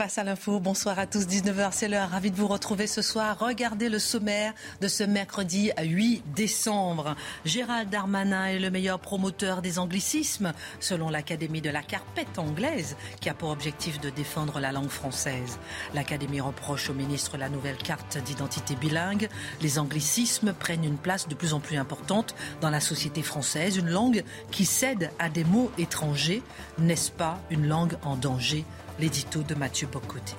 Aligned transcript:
Face 0.00 0.16
à 0.16 0.24
l'info, 0.24 0.60
bonsoir 0.60 0.98
à 0.98 1.06
tous, 1.06 1.26
19h, 1.26 1.72
c'est 1.72 1.86
l'heure. 1.86 2.08
Ravi 2.08 2.30
de 2.30 2.36
vous 2.36 2.46
retrouver 2.46 2.86
ce 2.86 3.02
soir. 3.02 3.36
Regardez 3.38 3.90
le 3.90 3.98
sommaire 3.98 4.54
de 4.80 4.88
ce 4.88 5.04
mercredi 5.04 5.72
8 5.78 6.22
décembre. 6.34 7.16
Gérald 7.44 7.90
Darmanin 7.90 8.46
est 8.46 8.58
le 8.58 8.70
meilleur 8.70 8.98
promoteur 8.98 9.60
des 9.60 9.78
anglicismes, 9.78 10.54
selon 10.80 11.10
l'Académie 11.10 11.60
de 11.60 11.68
la 11.68 11.82
carpette 11.82 12.38
anglaise, 12.38 12.96
qui 13.20 13.28
a 13.28 13.34
pour 13.34 13.50
objectif 13.50 14.00
de 14.00 14.08
défendre 14.08 14.58
la 14.58 14.72
langue 14.72 14.88
française. 14.88 15.58
L'Académie 15.92 16.40
reproche 16.40 16.88
au 16.88 16.94
ministre 16.94 17.36
la 17.36 17.50
nouvelle 17.50 17.76
carte 17.76 18.16
d'identité 18.24 18.76
bilingue. 18.76 19.28
Les 19.60 19.78
anglicismes 19.78 20.54
prennent 20.54 20.84
une 20.84 20.96
place 20.96 21.28
de 21.28 21.34
plus 21.34 21.52
en 21.52 21.60
plus 21.60 21.76
importante 21.76 22.34
dans 22.62 22.70
la 22.70 22.80
société 22.80 23.20
française, 23.22 23.76
une 23.76 23.90
langue 23.90 24.24
qui 24.50 24.64
cède 24.64 25.10
à 25.18 25.28
des 25.28 25.44
mots 25.44 25.70
étrangers. 25.76 26.42
N'est-ce 26.78 27.10
pas 27.10 27.38
une 27.50 27.68
langue 27.68 27.98
en 28.02 28.16
danger 28.16 28.64
l'édito 29.00 29.42
de 29.42 29.54
Mathieu 29.54 29.88
Bocoté. 29.90 30.34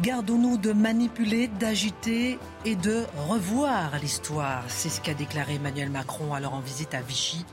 Gardons-nous 0.00 0.58
de 0.58 0.72
manipuler, 0.72 1.48
d'agiter 1.48 2.38
et 2.64 2.76
de 2.76 3.04
revoir 3.28 3.98
l'histoire. 4.00 4.62
C'est 4.68 4.88
ce 4.88 5.00
qu'a 5.00 5.14
déclaré 5.14 5.56
Emmanuel 5.56 5.90
Macron 5.90 6.34
alors 6.34 6.54
en 6.54 6.60
visite 6.60 6.94
à 6.94 7.00
Vichy. 7.00 7.44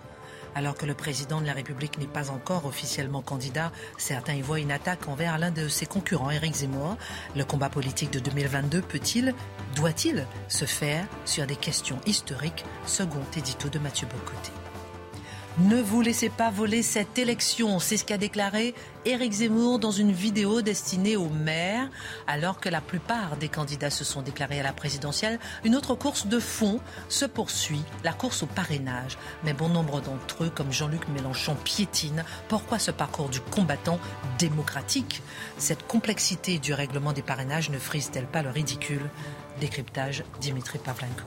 Alors 0.54 0.76
que 0.76 0.86
le 0.86 0.94
président 0.94 1.42
de 1.42 1.46
la 1.48 1.54
République 1.54 1.98
n'est 1.98 2.06
pas 2.06 2.30
encore 2.30 2.66
officiellement 2.66 3.22
candidat, 3.22 3.72
certains 3.98 4.36
y 4.36 4.42
voient 4.42 4.60
une 4.60 4.72
attaque 4.72 5.08
envers 5.10 5.38
l'un 5.38 5.52
de 5.52 5.68
ses 5.68 5.88
concurrents, 5.88 6.30
Éric 6.30 6.54
Zemmour. 6.54 6.96
Le 7.36 7.44
combat 7.44 7.70
politique 7.70 8.12
de 8.12 8.20
2022 8.20 8.82
peut-il, 8.82 9.34
doit-il 9.76 10.26
se 10.48 10.66
faire 10.66 11.08
sur 11.26 11.48
des 11.48 11.58
questions 11.58 12.00
historiques? 12.06 12.64
Second 12.86 13.26
édito 13.36 13.68
de 13.68 13.80
Mathieu 13.80 14.08
Bocoté. 14.08 14.65
Ne 15.58 15.82
vous 15.82 16.02
laissez 16.02 16.28
pas 16.28 16.52
voler 16.52 16.84
cette 16.84 17.18
élection, 17.18 17.80
c'est 17.80 17.96
ce 17.96 18.04
qu'a 18.04 18.18
déclaré 18.18 18.76
Éric 19.06 19.32
Zemmour 19.32 19.80
dans 19.80 19.92
une 19.92 20.12
vidéo 20.12 20.62
destinée 20.62 21.16
aux 21.16 21.30
maires. 21.30 21.90
Alors 22.28 22.60
que 22.60 22.68
la 22.68 22.82
plupart 22.82 23.38
des 23.38 23.48
candidats 23.48 23.90
se 23.90 24.04
sont 24.04 24.22
déclarés 24.22 24.60
à 24.60 24.64
la 24.64 24.74
présidentielle, 24.74 25.40
une 25.64 25.78
autre 25.78 25.96
course 25.96 26.28
de 26.28 26.40
fond 26.40 26.82
se 27.08 27.24
poursuit, 27.24 27.82
la 28.04 28.12
course 28.12 28.44
au 28.44 28.48
parrainage. 28.48 29.18
Mais 29.46 29.54
bon 29.54 29.70
nombre 29.70 30.02
d'entre 30.02 30.44
eux, 30.44 30.50
comme 30.50 30.74
Jean-Luc 30.74 31.08
Mélenchon, 31.08 31.56
piétinent. 31.56 32.26
Pourquoi 32.50 32.78
ce 32.78 32.92
parcours 32.92 33.30
du 33.30 33.40
combattant 33.40 34.00
démocratique? 34.38 35.22
Cette 35.58 35.88
complexité 35.88 36.60
du 36.60 36.74
règlement 36.74 37.14
des 37.14 37.22
parrainages 37.22 37.70
ne 37.70 37.80
frise-t-elle 37.80 38.28
pas 38.28 38.42
le 38.42 38.50
ridicule? 38.50 39.10
Décryptage 39.62 40.26
Dimitri 40.42 40.80
Pavlenko. 40.80 41.24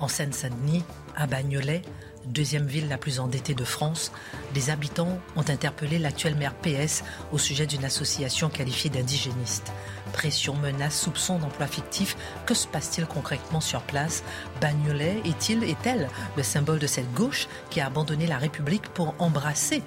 En 0.00 0.08
Seine-Saint-Denis, 0.08 0.82
à 1.14 1.26
Bagnolet, 1.26 1.82
deuxième 2.26 2.66
ville 2.66 2.88
la 2.88 2.98
plus 2.98 3.20
endettée 3.20 3.54
de 3.54 3.64
France, 3.64 4.12
des 4.54 4.70
habitants 4.70 5.18
ont 5.36 5.44
interpellé 5.48 5.98
l'actuel 5.98 6.36
maire 6.36 6.54
PS 6.54 7.02
au 7.32 7.38
sujet 7.38 7.66
d'une 7.66 7.84
association 7.84 8.48
qualifiée 8.48 8.90
d'indigéniste. 8.90 9.72
Pression, 10.12 10.54
menaces, 10.54 11.00
soupçons 11.00 11.38
d'emploi 11.38 11.66
fictif, 11.66 12.16
que 12.46 12.54
se 12.54 12.66
passe-t-il 12.66 13.06
concrètement 13.06 13.60
sur 13.60 13.82
place? 13.82 14.22
Bagnolet 14.60 15.20
est-il, 15.24 15.64
est-elle 15.64 16.08
le 16.36 16.42
symbole 16.42 16.78
de 16.78 16.86
cette 16.86 17.12
gauche 17.12 17.48
qui 17.70 17.80
a 17.80 17.86
abandonné 17.86 18.26
la 18.26 18.38
République 18.38 18.88
pour 18.88 19.14
embrasser 19.18 19.82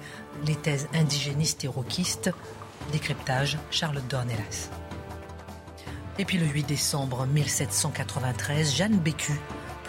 les 0.46 0.56
thèses 0.56 0.88
indigénistes 0.94 1.64
et 1.64 1.68
roquistes? 1.68 2.30
Décryptage, 2.92 3.58
Charlotte 3.70 4.06
Dornelas. 4.08 4.70
Et 6.18 6.24
puis 6.24 6.38
le 6.38 6.46
8 6.46 6.64
décembre 6.64 7.26
1793, 7.26 8.74
Jeanne 8.74 8.98
Bécu 8.98 9.40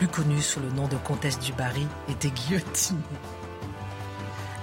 plus 0.02 0.08
connue 0.08 0.42
sous 0.42 0.60
le 0.60 0.72
nom 0.72 0.88
de 0.88 0.96
comtesse 0.96 1.38
du 1.38 1.54
Barry, 1.54 1.86
était 2.10 2.32
guillotinée. 2.32 3.00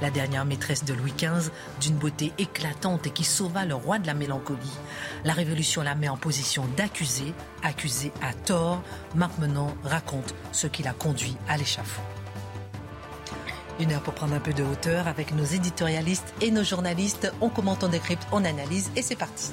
La 0.02 0.10
dernière 0.10 0.44
maîtresse 0.44 0.84
de 0.84 0.92
Louis 0.94 1.12
XV, 1.16 1.52
d'une 1.80 1.94
beauté 1.94 2.32
éclatante 2.38 3.06
et 3.06 3.10
qui 3.10 3.22
sauva 3.22 3.64
le 3.64 3.76
roi 3.76 4.00
de 4.00 4.08
la 4.08 4.14
mélancolie. 4.14 4.76
La 5.24 5.34
Révolution 5.34 5.82
la 5.82 5.94
met 5.94 6.08
en 6.08 6.16
position 6.16 6.64
d'accusé, 6.76 7.32
accusé 7.62 8.10
à 8.20 8.32
tort. 8.34 8.82
Marc 9.14 9.38
Menon 9.38 9.72
raconte 9.84 10.34
ce 10.50 10.66
qui 10.66 10.82
l'a 10.82 10.92
conduit 10.92 11.36
à 11.48 11.56
l'échafaud. 11.56 12.02
Une 13.78 13.92
heure 13.92 14.02
pour 14.02 14.14
prendre 14.14 14.34
un 14.34 14.40
peu 14.40 14.52
de 14.52 14.64
hauteur 14.64 15.06
avec 15.06 15.32
nos 15.32 15.44
éditorialistes 15.44 16.34
et 16.40 16.50
nos 16.50 16.64
journalistes. 16.64 17.32
On 17.40 17.48
commente, 17.48 17.84
on 17.84 17.88
décrypte, 17.88 18.26
on 18.32 18.44
analyse 18.44 18.90
et 18.96 19.02
c'est 19.02 19.14
parti. 19.14 19.52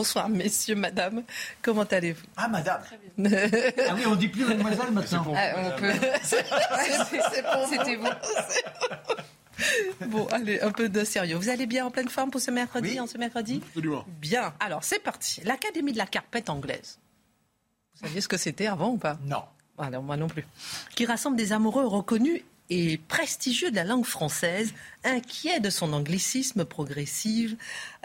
Bonsoir, 0.00 0.30
messieurs, 0.30 0.76
madame. 0.76 1.24
Comment 1.60 1.82
allez-vous? 1.82 2.24
Ah, 2.34 2.48
madame. 2.48 2.80
ah 3.22 3.94
oui, 3.94 4.02
on 4.06 4.14
dit 4.16 4.28
plus 4.28 4.46
mademoiselle 4.46 4.92
maintenant. 4.92 5.34
Ah, 5.36 5.52
on 5.58 5.78
peut. 5.78 5.92
C'était 6.22 7.96
vous. 7.96 8.06
Bon, 10.06 10.26
allez, 10.28 10.58
un 10.62 10.72
peu 10.72 10.88
de 10.88 11.04
sérieux. 11.04 11.36
Vous 11.36 11.50
allez 11.50 11.66
bien 11.66 11.84
en 11.84 11.90
pleine 11.90 12.08
forme 12.08 12.30
pour 12.30 12.40
ce 12.40 12.50
mercredi, 12.50 12.92
Oui. 12.92 13.00
en 13.00 13.06
ce 13.06 13.18
mercredi? 13.18 13.60
Absolument. 13.66 14.06
Bien. 14.08 14.54
Alors, 14.58 14.82
c'est 14.84 15.00
parti. 15.00 15.42
L'Académie 15.44 15.92
de 15.92 15.98
la 15.98 16.06
carpette 16.06 16.48
anglaise. 16.48 16.98
Vous 17.96 18.06
saviez 18.06 18.22
ce 18.22 18.28
que 18.28 18.38
c'était 18.38 18.68
avant 18.68 18.92
ou 18.92 18.96
pas? 18.96 19.18
Non. 19.26 19.42
alors, 19.76 20.02
moi 20.02 20.16
non 20.16 20.28
plus. 20.28 20.46
Qui 20.96 21.04
rassemble 21.04 21.36
des 21.36 21.52
amoureux 21.52 21.86
reconnus 21.86 22.40
et 22.70 22.98
prestigieux 23.08 23.70
de 23.70 23.76
la 23.76 23.84
langue 23.84 24.04
française, 24.04 24.72
inquiet 25.04 25.60
de 25.60 25.70
son 25.70 25.92
anglicisme 25.92 26.64
progressive, 26.64 27.56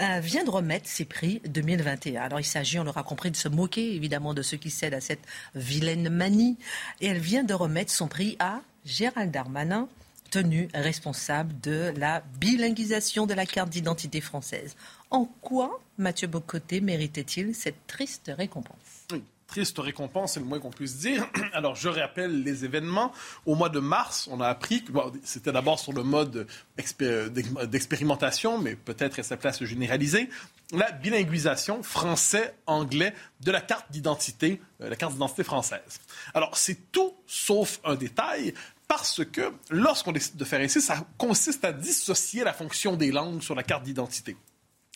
euh, 0.02 0.20
vient 0.20 0.44
de 0.44 0.50
remettre 0.50 0.90
ses 0.90 1.06
prix 1.06 1.42
2021. 1.46 2.24
Alors 2.24 2.40
il 2.40 2.46
s'agit, 2.46 2.80
on 2.80 2.84
l'aura 2.84 3.04
compris, 3.04 3.32
de 3.32 3.36
se 3.36 3.48
moquer 3.48 3.96
évidemment 3.96 4.34
de 4.34 4.42
ceux 4.42 4.58
qui 4.58 4.72
cèdent 4.72 4.96
à 4.96 5.02
cette 5.02 5.24
vilaine 5.54 6.10
manie. 6.10 6.58
Et 7.00 7.08
elle 7.08 7.20
vient 7.20 7.44
de 7.44 7.54
remettre 7.54 7.92
son 7.92 8.08
prix 8.08 8.36
à 8.40 8.62
Gérald 8.86 9.32
Darmanin, 9.32 9.88
tenu 10.32 10.68
responsable 10.74 11.54
de 11.62 11.94
la 11.96 12.24
bilinguisation 12.40 13.28
de 13.28 13.34
la 13.34 13.46
carte 13.46 13.70
d'identité 13.70 14.20
française. 14.20 14.76
En 15.12 15.26
quoi 15.42 15.80
Mathieu 15.98 16.28
Bocoté 16.28 16.82
méritait-il 16.82 17.54
cette 17.54 17.88
triste 17.88 18.32
récompense? 18.36 19.06
Triste 19.48 19.78
récompense, 19.80 20.34
c'est 20.34 20.40
le 20.40 20.46
moins 20.46 20.60
qu'on 20.60 20.72
puisse 20.72 20.98
dire. 20.98 21.26
Alors, 21.54 21.76
je 21.76 21.88
rappelle 21.90 22.44
les 22.44 22.66
événements. 22.66 23.12
Au 23.46 23.56
mois 23.56 23.70
de 23.70 23.80
mars, 23.80 24.28
on 24.32 24.42
a 24.42 24.48
appris 24.48 24.84
que 24.84 24.92
c'était 25.24 25.52
d'abord 25.52 25.80
sur 25.80 25.94
le 25.94 26.04
mode 26.04 26.48
expé- 26.78 27.30
d'ex- 27.30 27.52
d'expérimentation, 27.68 28.58
mais 28.58 28.76
peut-être 28.76 29.20
à 29.20 29.24
sa 29.24 29.38
place 29.38 29.64
généralisée, 29.64 30.30
la 30.72 30.92
bilinguisation 30.92 31.84
français-anglais 31.84 33.14
de 33.42 33.52
la 33.52 33.62
carte 33.62 33.92
d'identité, 33.92 34.62
euh, 34.82 34.90
la 34.90 34.96
carte 34.96 35.14
d'identité 35.14 35.44
française. 35.44 36.00
Alors, 36.34 36.58
c'est 36.58 36.92
tout 36.92 37.14
sauf 37.28 37.80
un 37.84 37.96
détail. 37.96 38.54
Parce 38.88 39.26
que 39.26 39.52
lorsqu'on 39.72 40.12
décide 40.12 40.36
de 40.38 40.46
faire 40.46 40.60
ainsi, 40.62 40.80
ça 40.80 41.06
consiste 41.18 41.66
à 41.66 41.74
dissocier 41.74 42.44
la 42.44 42.54
fonction 42.54 42.96
des 42.96 43.12
langues 43.12 43.42
sur 43.42 43.56
la 43.56 43.64
carte 43.64 43.84
d'identité. 43.84 44.38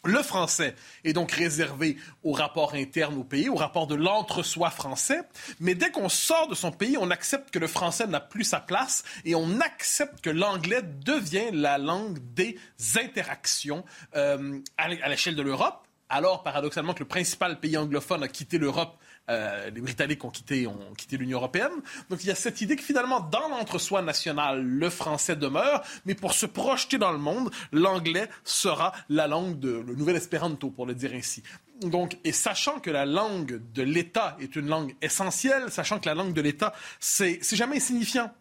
Le 0.06 0.24
français 0.24 0.76
est 1.04 1.12
donc 1.12 1.32
réservé 1.34 1.98
au 2.24 2.32
rapport 2.32 2.74
interne 2.74 3.18
au 3.18 3.26
pays, 3.26 3.50
au 3.50 3.56
rapport 3.56 3.86
de 3.86 3.96
l'entre-soi 3.96 4.70
français. 4.70 5.22
Mais 5.60 5.76
dès 5.76 5.92
qu'on 5.92 6.08
sort 6.08 6.48
de 6.48 6.56
son 6.56 6.72
pays, 6.72 6.96
on 6.98 7.12
accepte 7.12 7.52
que 7.52 7.60
le 7.60 7.68
français 7.68 8.08
n'a 8.08 8.22
plus 8.22 8.46
sa 8.46 8.62
place 8.62 9.04
et 9.26 9.36
on 9.36 9.60
accepte 9.60 10.22
que 10.22 10.30
l'anglais 10.30 10.84
devient 10.84 11.50
la 11.52 11.78
langue 11.78 12.18
des 12.34 12.58
interactions 12.96 13.84
euh, 14.16 14.60
à 14.78 14.88
l'é- 14.88 15.02
à 15.02 15.10
l'échelle 15.10 15.36
de 15.36 15.42
l'Europe. 15.42 15.86
Alors, 16.12 16.42
paradoxalement, 16.44 16.94
que 16.94 17.00
le 17.04 17.08
principal 17.08 17.60
pays 17.60 17.78
anglophone 17.78 18.24
a 18.24 18.28
quitté 18.28 18.58
l'Europe, 18.58 18.98
euh, 19.30 19.70
les 19.70 19.82
Britanniques 19.82 20.24
ont 20.26 20.30
quitté, 20.30 20.68
ont 20.68 20.94
quitté 20.98 21.18
l'Union 21.18 21.38
européenne. 21.38 21.72
Donc, 22.10 22.24
il 22.24 22.28
y 22.28 22.32
a 22.32 22.36
cette 22.36 22.62
idée 22.62 22.76
que 22.76 22.84
finalement, 22.84 23.20
dans 23.20 23.50
l'entre-soi 23.50 24.02
national, 24.02 24.64
le 24.64 24.90
français 24.90 25.36
demeure, 25.36 25.84
mais 26.06 26.16
pour 26.16 26.34
se 26.34 26.46
projeter 26.46 26.98
dans 26.98 27.12
le 27.12 27.18
monde, 27.18 27.52
l'anglais 27.72 28.30
sera 28.44 28.94
la 29.10 29.28
langue 29.28 29.60
de 29.60 29.84
le 29.86 29.96
nouvel 29.96 30.16
espéranto, 30.16 30.70
pour 30.70 30.86
le 30.86 30.96
dire 30.96 31.12
ainsi. 31.14 31.44
Donc, 31.82 32.18
et 32.24 32.34
sachant 32.34 32.80
que 32.80 32.90
la 32.90 33.06
langue 33.06 33.62
de 33.74 33.84
l'État 33.84 34.36
est 34.42 34.56
une 34.56 34.68
langue 34.68 34.96
essentielle, 35.02 35.72
sachant 35.72 36.00
que 36.00 36.08
la 36.08 36.16
langue 36.16 36.34
de 36.34 36.42
l'État, 36.42 36.74
c'est 37.00 37.40
c'est 37.42 37.56
jamais 37.56 37.78
insignifiant. 37.78 38.32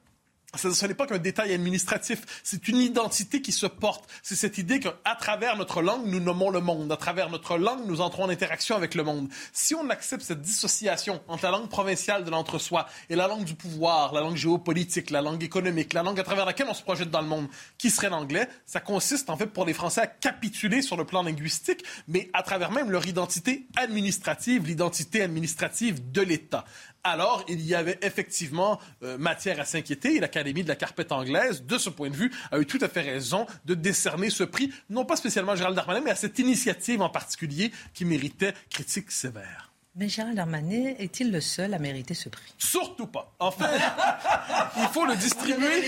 Ce 0.56 0.87
n'est 0.87 0.95
pas 0.95 1.06
qu'un 1.06 1.19
détail 1.19 1.53
administratif, 1.53 2.41
c'est 2.43 2.69
une 2.69 2.79
identité 2.79 3.43
qui 3.43 3.53
se 3.53 3.67
porte. 3.67 4.09
C'est 4.23 4.35
cette 4.35 4.56
idée 4.56 4.81
qu'à 4.81 5.15
travers 5.21 5.56
notre 5.56 5.83
langue, 5.83 6.06
nous 6.06 6.21
nommons 6.21 6.49
le 6.49 6.61
monde. 6.61 6.91
À 6.91 6.97
travers 6.97 7.29
notre 7.29 7.59
langue, 7.59 7.87
nous 7.87 8.00
entrons 8.00 8.25
en 8.25 8.31
interaction 8.31 8.75
avec 8.75 8.95
le 8.95 9.05
monde. 9.05 9.29
Si 9.53 9.75
on 9.75 9.91
accepte 9.91 10.23
cette 10.23 10.41
dissociation 10.41 11.21
entre 11.29 11.45
la 11.45 11.50
langue 11.50 11.69
provinciale 11.69 12.25
de 12.25 12.31
l'entre-soi 12.31 12.87
et 13.11 13.15
la 13.15 13.29
langue 13.29 13.45
du 13.45 13.55
pouvoir, 13.55 14.15
la 14.15 14.23
langue 14.23 14.37
géopolitique, 14.37 15.11
la 15.11 15.21
langue 15.21 15.43
économique, 15.45 15.93
la 15.93 16.03
langue 16.03 16.19
à 16.19 16.25
travers 16.25 16.47
laquelle 16.47 16.69
on 16.71 16.75
se 16.75 16.83
projette 16.83 17.11
dans 17.11 17.21
le 17.21 17.29
monde, 17.29 17.49
qui 17.77 17.91
serait 17.91 18.09
l'anglais, 18.09 18.49
ça 18.65 18.81
consiste 18.81 19.29
en 19.29 19.37
fait 19.37 19.49
pour 19.49 19.67
les 19.67 19.75
Français 19.75 20.01
à 20.01 20.06
capituler 20.06 20.81
sur 20.81 20.97
le 20.97 21.05
plan 21.05 21.23
linguistique, 21.23 21.85
mais 22.06 22.31
à 22.33 22.43
travers 22.43 22.71
même 22.71 22.91
leur 22.91 23.06
identité 23.06 23.67
administrative, 23.77 24.67
l'identité 24.67 25.21
administrative 25.21 26.11
de 26.11 26.23
l'État 26.23 26.65
alors 27.08 27.44
il 27.49 27.60
y 27.64 27.75
avait 27.75 27.99
effectivement 28.02 28.78
euh, 29.02 29.19
matière 29.19 29.60
à 29.60 29.64
s'inquiéter. 29.64 30.16
Et 30.16 30.20
l'Académie 30.20 30.62
de 30.62 30.69
la 30.69 30.76
carpette 30.76 31.12
anglaise, 31.12 31.64
de 31.64 31.78
ce 31.78 31.90
point 31.90 32.10
de 32.10 32.16
vue, 32.16 32.32
a 32.50 32.58
eu 32.58 32.66
tout 32.66 32.78
à 32.81 32.88
fait 32.88 33.02
raison 33.02 33.46
de 33.64 33.75
décerner 33.75 34.31
ce 34.31 34.44
prix, 34.44 34.72
non 34.90 35.05
pas 35.05 35.16
spécialement 35.16 35.52
à 35.52 35.56
Gérald 35.56 35.76
Darmanin, 35.76 36.00
mais 36.00 36.10
à 36.10 36.16
cette 36.16 36.38
initiative 36.38 37.02
en 37.02 37.10
particulier 37.10 37.72
qui 37.94 38.05
méritait 38.05 38.55
critique 38.70 39.10
sévère. 39.10 39.69
Mais 39.99 40.08
Gérald 40.08 40.37
Darmanin 40.37 40.94
est-il 40.99 41.32
le 41.32 41.40
seul 41.40 41.75
à 41.75 41.78
mériter 41.81 42.14
ce 42.14 42.28
prix? 42.28 42.55
Surtout 42.56 43.08
pas. 43.08 43.34
En 43.40 43.50
fait, 43.50 43.64
il 44.76 44.87
faut 44.93 45.05
le 45.05 45.16
distribuer. 45.16 45.82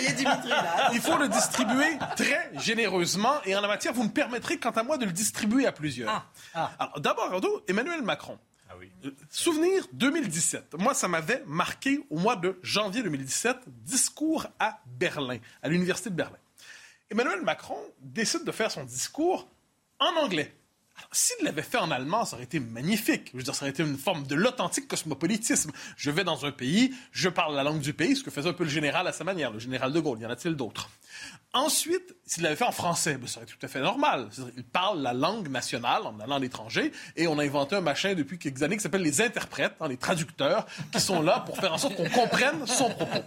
il 0.93 1.01
faut 1.01 1.17
le 1.17 1.29
distribuer 1.29 1.97
très 2.17 2.51
généreusement. 2.59 3.35
Et 3.45 3.55
en 3.55 3.61
la 3.61 3.69
matière, 3.69 3.93
vous 3.93 4.03
me 4.03 4.09
permettrez, 4.11 4.59
quant 4.59 4.71
à 4.71 4.83
moi, 4.83 4.99
de 4.99 5.05
le 5.05 5.13
distribuer 5.13 5.65
à 5.65 5.71
plusieurs. 5.71 6.11
Ah. 6.11 6.25
Ah. 6.55 6.73
Alors, 6.81 7.01
d'abord, 7.01 7.63
Emmanuel 7.69 8.03
Macron 8.03 8.37
euh, 9.05 9.11
souvenir 9.29 9.87
2017. 9.93 10.75
Moi, 10.79 10.95
ça 10.95 11.09
m'avait 11.09 11.43
marqué 11.47 12.05
au 12.11 12.19
mois 12.19 12.37
de 12.37 12.59
janvier 12.63 13.03
2017, 13.03 13.57
discours 13.67 14.47
à 14.59 14.81
Berlin, 14.87 15.39
à 15.63 15.69
l'Université 15.69 16.11
de 16.11 16.15
Berlin. 16.15 16.39
Emmanuel 17.11 17.43
Macron 17.43 17.79
décide 18.01 18.45
de 18.45 18.53
faire 18.53 18.71
son 18.71 18.85
discours 18.85 19.49
en 19.99 20.15
anglais. 20.17 20.55
S'il 21.13 21.45
l'avait 21.45 21.63
fait 21.63 21.79
en 21.79 21.91
allemand, 21.91 22.25
ça 22.25 22.37
aurait 22.37 22.45
été 22.45 22.61
magnifique. 22.61 23.31
Je 23.33 23.39
veux 23.39 23.43
dire, 23.43 23.55
ça 23.55 23.65
aurait 23.65 23.71
été 23.71 23.83
une 23.83 23.99
forme 23.99 24.27
de 24.27 24.35
l'authentique 24.35 24.89
cosmopolitisme. 24.89 25.73
Je 25.97 26.11
vais 26.11 26.25
dans 26.25 26.47
un 26.47 26.53
pays, 26.53 26.95
je 27.13 27.29
parle 27.29 27.55
la 27.55 27.63
langue 27.63 27.81
du 27.81 27.93
pays, 27.93 28.17
ce 28.17 28.25
que 28.25 28.31
faisait 28.31 28.49
un 28.49 28.53
peu 28.53 28.65
le 28.65 28.71
général 28.71 29.07
à 29.07 29.13
sa 29.13 29.25
manière, 29.25 29.51
le 29.51 29.59
général 29.59 29.93
de 29.93 30.01
Gaulle. 30.01 30.21
Y 30.21 30.27
en 30.27 30.31
a-t-il 30.31 30.55
d'autres? 30.55 30.91
Ensuite, 31.53 32.15
s'il 32.25 32.45
l'avait 32.45 32.55
fait 32.55 32.65
en 32.65 32.71
français, 32.71 33.17
ben, 33.17 33.27
ça 33.27 33.39
aurait 33.39 33.47
été 33.47 33.55
tout 33.59 33.67
à 33.67 33.69
fait 33.69 33.81
normal. 33.81 34.29
Il 34.57 34.63
parle 34.63 35.03
la 35.03 35.13
langue 35.13 35.49
nationale 35.49 36.03
en 36.07 36.19
allant 36.21 36.37
à 36.37 36.39
l'étranger 36.39 36.93
et 37.17 37.27
on 37.27 37.39
a 37.41 37.45
inventé 37.45 37.75
un 37.75 37.81
machin 37.81 38.15
depuis 38.15 38.39
quelques 38.39 38.63
années 38.63 38.77
qui 38.77 38.83
s'appelle 38.83 39.03
les 39.03 39.21
interprètes, 39.21 39.75
hein, 39.81 39.89
les 39.89 39.97
traducteurs, 39.97 40.65
qui 40.93 41.01
sont 41.01 41.23
là 41.23 41.41
pour 41.41 41.57
faire 41.59 41.73
en 41.73 41.79
sorte 41.79 41.97
qu'on 41.97 42.09
comprenne 42.09 42.67
son 42.69 42.91
propos. 42.91 43.25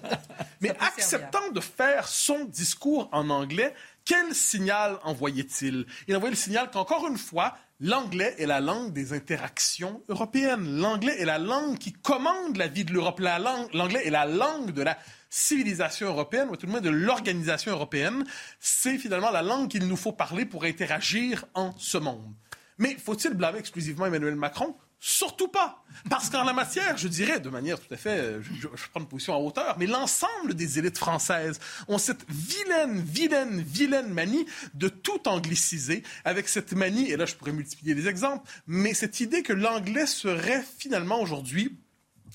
Mais 0.62 0.70
acceptant 0.80 1.52
de 1.52 1.60
faire 1.60 2.08
son 2.08 2.46
discours 2.46 3.10
en 3.12 3.30
anglais, 3.30 3.74
quel 4.06 4.36
signal 4.36 5.00
envoyait-il? 5.04 5.86
Il 6.08 6.16
envoyait 6.16 6.36
le 6.36 6.38
signal 6.38 6.70
qu'encore 6.72 7.08
une 7.08 7.18
fois, 7.18 7.58
l'anglais 7.80 8.36
est 8.38 8.46
la 8.46 8.60
langue 8.60 8.92
des 8.92 9.14
interactions 9.14 10.04
européennes. 10.10 10.80
L'anglais 10.80 11.20
est 11.20 11.26
la 11.26 11.40
langue 11.40 11.78
qui 11.78 11.94
commande 11.94 12.58
la 12.58 12.68
vie 12.68 12.84
de 12.84 12.92
l'Europe. 12.92 13.20
L'anglais 13.20 14.06
est 14.06 14.10
la 14.10 14.26
langue 14.26 14.72
de 14.72 14.82
la 14.82 14.98
civilisation 15.30 16.08
européenne, 16.08 16.50
ou 16.50 16.56
tout 16.58 16.66
le 16.66 16.72
moins 16.72 16.82
de 16.82 16.90
l'organisation 16.90 17.72
européenne. 17.72 18.26
C'est 18.60 18.98
finalement 18.98 19.32
la 19.32 19.42
langue 19.42 19.70
qu'il 19.70 19.88
nous 19.88 19.98
faut 19.98 20.12
parler 20.12 20.46
pour 20.46 20.66
interagir 20.66 21.46
en 21.54 21.74
ce 21.78 21.98
monde. 21.98 22.34
Mais 22.78 22.96
faut-il 22.96 23.34
blâmer 23.34 23.60
exclusivement 23.60 24.06
Emmanuel 24.06 24.36
Macron? 24.36 24.76
Surtout 25.06 25.50
pas. 25.50 25.84
Parce 26.10 26.30
qu'en 26.30 26.46
la 26.46 26.54
matière, 26.54 26.98
je 26.98 27.10
dirais, 27.10 27.42
de 27.42 27.50
manière 27.50 27.78
tout 27.78 27.94
à 27.94 27.98
fait, 27.98 28.42
je, 28.42 28.54
je, 28.74 28.90
prends 28.90 29.02
une 29.02 29.06
position 29.06 29.34
en 29.34 29.42
hauteur, 29.42 29.76
mais 29.78 29.86
l'ensemble 29.86 30.54
des 30.54 30.80
élites 30.80 30.98
françaises 30.98 31.60
ont 31.90 31.98
cette 31.98 32.26
vilaine, 32.30 33.02
vilaine, 33.02 33.62
vilaine 33.62 34.08
manie 34.08 34.46
de 34.76 34.88
tout 34.88 35.28
angliciser, 35.28 36.04
avec 36.24 36.48
cette 36.48 36.72
manie, 36.72 37.12
et 37.12 37.18
là 37.18 37.26
je 37.26 37.36
pourrais 37.36 37.52
multiplier 37.52 37.96
les 37.96 38.08
exemples, 38.08 38.50
mais 38.66 38.94
cette 38.94 39.20
idée 39.20 39.44
que 39.44 39.52
l'anglais 39.52 40.06
serait 40.06 40.64
finalement 40.80 41.20
aujourd'hui 41.20 41.78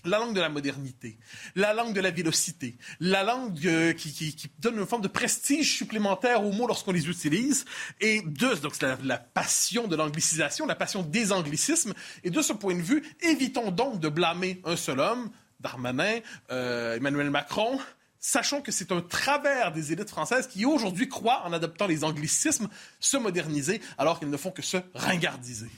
la 0.05 0.19
langue 0.19 0.35
de 0.35 0.41
la 0.41 0.49
modernité, 0.49 1.19
la 1.55 1.75
langue 1.75 1.93
de 1.93 2.01
la 2.01 2.11
vélocité, 2.11 2.77
la 3.01 3.23
langue 3.23 3.67
euh, 3.67 3.93
qui, 3.93 4.37
donne 4.59 4.79
une 4.79 4.87
forme 4.87 5.03
de 5.03 5.09
prestige 5.09 5.77
supplémentaire 5.77 6.45
aux 6.45 6.53
mots 6.53 6.67
lorsqu'on 6.67 6.93
les 6.93 7.09
utilise, 7.09 7.65
et 8.01 8.23
de 8.23 8.55
donc 8.61 8.75
c'est 8.75 8.87
la, 9.03 9.19
passion 9.19 9.87
de 9.89 9.97
l'anglicisation, 9.97 10.67
la 10.67 10.75
passion 10.75 11.03
des 11.03 11.33
anglicismes. 11.33 11.95
Et 12.25 12.31
de 12.31 12.43
ce 12.43 12.53
point 12.53 12.75
de 12.75 12.83
vue, 12.83 13.03
évitons 13.21 13.71
donc 13.71 14.01
de 14.01 14.09
blâmer 14.09 14.61
un 14.65 14.77
seul 14.77 15.01
homme, 15.01 15.31
Darmanin, 15.61 16.21
euh, 16.51 16.97
Emmanuel 16.97 17.31
Macron. 17.31 17.79
Sachons 18.21 18.63
que 18.63 18.73
c'est 18.73 18.91
un 18.91 19.01
travers 19.01 19.71
des 19.71 19.93
élites 19.93 20.11
françaises 20.11 20.49
qui 20.49 20.65
aujourd'hui 20.65 21.09
croient, 21.09 21.43
en 21.45 21.53
adoptant 21.53 21.87
les 21.87 22.03
anglicismes, 22.03 22.69
se 22.99 23.17
moderniser 23.17 23.81
alors 23.97 24.19
qu'ils 24.19 24.31
ne 24.31 24.37
font 24.37 24.51
que 24.51 24.63
se 24.63 24.79
ringardiser. 24.95 25.71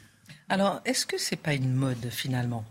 Alors, 0.48 0.80
est-ce 0.84 1.06
que 1.06 1.18
c'est 1.18 1.36
pas 1.36 1.52
une 1.52 1.74
mode 1.74 2.10
finalement? 2.10 2.64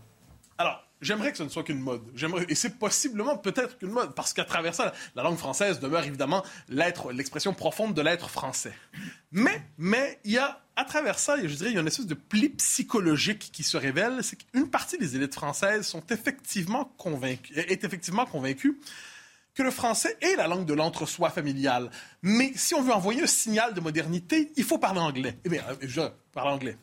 Alors, 0.58 0.84
J'aimerais 1.00 1.32
que 1.32 1.38
ce 1.38 1.42
ne 1.42 1.48
soit 1.48 1.62
qu'une 1.62 1.80
mode. 1.80 2.02
Et 2.48 2.54
c'est 2.54 2.78
possiblement 2.78 3.36
peut-être 3.38 3.78
qu'une 3.78 3.90
mode, 3.90 4.14
parce 4.14 4.34
qu'à 4.34 4.44
travers 4.44 4.74
ça, 4.74 4.92
la 5.14 5.22
langue 5.22 5.38
française 5.38 5.80
demeure 5.80 6.04
évidemment 6.04 6.44
l'être, 6.68 7.12
l'expression 7.12 7.54
profonde 7.54 7.94
de 7.94 8.02
l'être 8.02 8.28
français. 8.28 8.74
Mais, 9.32 9.62
mais 9.78 10.18
il 10.24 10.32
y 10.32 10.38
a, 10.38 10.60
à 10.76 10.84
travers 10.84 11.18
ça, 11.18 11.36
je 11.42 11.54
dirais, 11.54 11.70
il 11.70 11.74
y 11.74 11.78
a 11.78 11.80
une 11.80 11.86
espèce 11.86 12.06
de 12.06 12.14
pli 12.14 12.50
psychologique 12.50 13.50
qui 13.52 13.62
se 13.62 13.78
révèle, 13.78 14.22
c'est 14.22 14.36
qu'une 14.36 14.68
partie 14.68 14.98
des 14.98 15.16
élites 15.16 15.34
françaises 15.34 15.86
sont 15.86 16.04
effectivement 16.10 16.94
est 17.54 17.84
effectivement 17.84 18.26
convaincue 18.26 18.78
que 19.54 19.62
le 19.62 19.70
français 19.70 20.16
est 20.20 20.36
la 20.36 20.46
langue 20.46 20.66
de 20.66 20.74
l'entre-soi 20.74 21.30
familial. 21.30 21.90
Mais 22.22 22.52
si 22.54 22.74
on 22.74 22.82
veut 22.82 22.92
envoyer 22.92 23.22
un 23.22 23.26
signal 23.26 23.74
de 23.74 23.80
modernité, 23.80 24.52
il 24.56 24.64
faut 24.64 24.78
parler 24.78 25.00
anglais. 25.00 25.38
Eh 25.44 25.48
bien, 25.48 25.62
je 25.80 26.02
parle 26.32 26.50
anglais. 26.50 26.76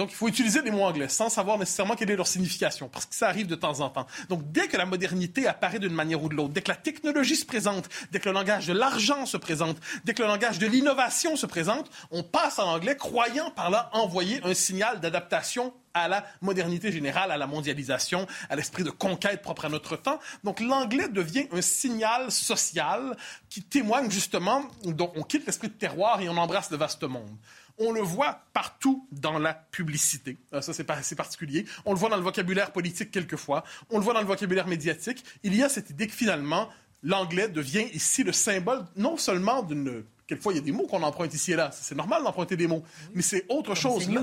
Donc, 0.00 0.12
il 0.12 0.16
faut 0.16 0.28
utiliser 0.28 0.62
des 0.62 0.70
mots 0.70 0.84
anglais 0.84 1.10
sans 1.10 1.28
savoir 1.28 1.58
nécessairement 1.58 1.94
quelle 1.94 2.10
est 2.10 2.16
leur 2.16 2.26
signification, 2.26 2.88
parce 2.88 3.04
que 3.04 3.14
ça 3.14 3.28
arrive 3.28 3.46
de 3.46 3.54
temps 3.54 3.80
en 3.80 3.90
temps. 3.90 4.06
Donc, 4.30 4.50
dès 4.50 4.66
que 4.66 4.78
la 4.78 4.86
modernité 4.86 5.46
apparaît 5.46 5.78
d'une 5.78 5.92
manière 5.92 6.22
ou 6.22 6.30
de 6.30 6.34
l'autre, 6.34 6.54
dès 6.54 6.62
que 6.62 6.70
la 6.70 6.76
technologie 6.76 7.36
se 7.36 7.44
présente, 7.44 7.86
dès 8.10 8.18
que 8.18 8.30
le 8.30 8.34
langage 8.34 8.66
de 8.66 8.72
l'argent 8.72 9.26
se 9.26 9.36
présente, 9.36 9.76
dès 10.06 10.14
que 10.14 10.22
le 10.22 10.28
langage 10.28 10.58
de 10.58 10.66
l'innovation 10.66 11.36
se 11.36 11.44
présente, 11.44 11.90
on 12.10 12.22
passe 12.22 12.58
en 12.58 12.72
anglais, 12.72 12.96
croyant 12.96 13.50
par 13.50 13.68
là 13.68 13.90
envoyer 13.92 14.40
un 14.42 14.54
signal 14.54 15.00
d'adaptation 15.00 15.74
à 15.92 16.08
la 16.08 16.24
modernité 16.40 16.90
générale, 16.90 17.30
à 17.30 17.36
la 17.36 17.46
mondialisation, 17.46 18.26
à 18.48 18.56
l'esprit 18.56 18.84
de 18.84 18.90
conquête 18.90 19.42
propre 19.42 19.66
à 19.66 19.68
notre 19.68 19.96
temps. 19.96 20.18
Donc 20.44 20.60
l'anglais 20.60 21.08
devient 21.08 21.46
un 21.52 21.60
signal 21.60 22.30
social 22.30 23.18
qui 23.50 23.62
témoigne 23.62 24.10
justement 24.10 24.64
dont 24.84 25.12
on 25.14 25.24
quitte 25.24 25.44
l'esprit 25.44 25.68
de 25.68 25.74
terroir 25.74 26.22
et 26.22 26.28
on 26.30 26.38
embrasse 26.38 26.70
le 26.70 26.78
vaste 26.78 27.02
monde. 27.02 27.36
On 27.80 27.92
le 27.92 28.00
voit 28.02 28.44
partout 28.52 29.08
dans 29.10 29.38
la 29.38 29.54
publicité. 29.54 30.38
Euh, 30.52 30.60
ça, 30.60 30.72
c'est 30.72 30.84
particulier. 31.16 31.64
On 31.84 31.92
le 31.92 31.98
voit 31.98 32.10
dans 32.10 32.16
le 32.16 32.22
vocabulaire 32.22 32.72
politique 32.72 33.10
quelquefois. 33.10 33.64
On 33.90 33.98
le 33.98 34.04
voit 34.04 34.14
dans 34.14 34.20
le 34.20 34.26
vocabulaire 34.26 34.68
médiatique. 34.68 35.24
Il 35.42 35.56
y 35.56 35.62
a 35.62 35.68
cette 35.68 35.90
idée 35.90 36.06
que 36.06 36.12
finalement, 36.12 36.68
l'anglais 37.02 37.48
devient 37.48 37.86
ici 37.92 38.22
le 38.22 38.32
symbole 38.32 38.84
non 38.96 39.16
seulement 39.16 39.62
d'une... 39.62 40.04
Quelquefois, 40.26 40.52
il 40.52 40.56
y 40.56 40.60
a 40.60 40.62
des 40.62 40.70
mots 40.70 40.86
qu'on 40.86 41.02
emprunte 41.02 41.34
ici 41.34 41.52
et 41.52 41.56
là. 41.56 41.70
C'est 41.72 41.96
normal 41.96 42.22
d'emprunter 42.22 42.56
des 42.56 42.68
mots. 42.68 42.84
Mais 43.14 43.22
c'est 43.22 43.46
autre 43.48 43.74
chose. 43.74 44.08
Là. 44.08 44.22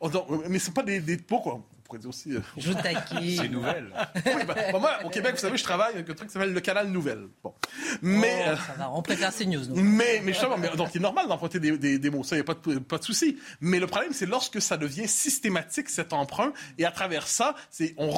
Oh, 0.00 0.10
mais 0.48 0.58
c'est 0.58 0.72
pas 0.72 0.82
des, 0.82 1.00
des 1.00 1.18
mots 1.30 1.64
pourrait 1.84 2.04
aussi. 2.06 2.32
Euh, 2.32 2.40
je 2.56 2.72
C'est 3.36 3.48
nouvelle. 3.48 3.92
oui, 4.26 4.44
ben, 4.46 4.78
moi, 4.80 4.98
au 5.04 5.10
Québec, 5.10 5.32
vous 5.34 5.40
savez, 5.40 5.56
je 5.56 5.62
travaille 5.62 5.94
avec 5.94 6.08
un 6.10 6.14
truc 6.14 6.28
qui 6.28 6.32
s'appelle 6.32 6.52
le 6.52 6.60
canal 6.60 6.88
Nouvelle. 6.88 7.28
Bon. 7.42 7.54
Mais. 8.02 8.44
Oh, 8.46 8.50
euh, 8.50 8.56
ça 8.56 8.72
va, 8.78 8.90
on 8.90 9.02
préfère 9.02 9.32
CNews, 9.36 9.66
nous. 9.68 9.82
Mais, 9.82 10.20
mais 10.24 10.32
justement, 10.32 10.58
mais, 10.58 10.70
donc, 10.70 10.88
il 10.94 10.98
est 10.98 11.00
normal 11.00 11.28
d'emprunter 11.28 11.60
des, 11.60 11.78
des, 11.78 11.98
des, 11.98 12.10
mots. 12.10 12.24
Ça, 12.24 12.36
il 12.36 12.38
n'y 12.38 12.50
a 12.50 12.54
pas 12.54 12.54
de, 12.54 12.78
pas 12.78 12.98
de 12.98 13.04
souci. 13.04 13.38
Mais 13.60 13.78
le 13.78 13.86
problème, 13.86 14.12
c'est 14.12 14.26
lorsque 14.26 14.60
ça 14.60 14.76
devient 14.76 15.08
systématique, 15.08 15.88
cet 15.88 16.12
emprunt, 16.12 16.52
et 16.78 16.84
à 16.84 16.90
travers 16.90 17.26
ça, 17.28 17.54
c'est, 17.70 17.94
on, 17.98 18.10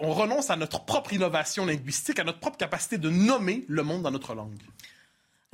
on 0.00 0.12
renonce 0.12 0.50
à 0.50 0.56
notre 0.56 0.84
propre 0.84 1.12
innovation 1.12 1.64
linguistique, 1.64 2.18
à 2.18 2.24
notre 2.24 2.40
propre 2.40 2.56
capacité 2.56 2.98
de 2.98 3.10
nommer 3.10 3.64
le 3.68 3.82
monde 3.82 4.02
dans 4.02 4.10
notre 4.10 4.34
langue. 4.34 4.58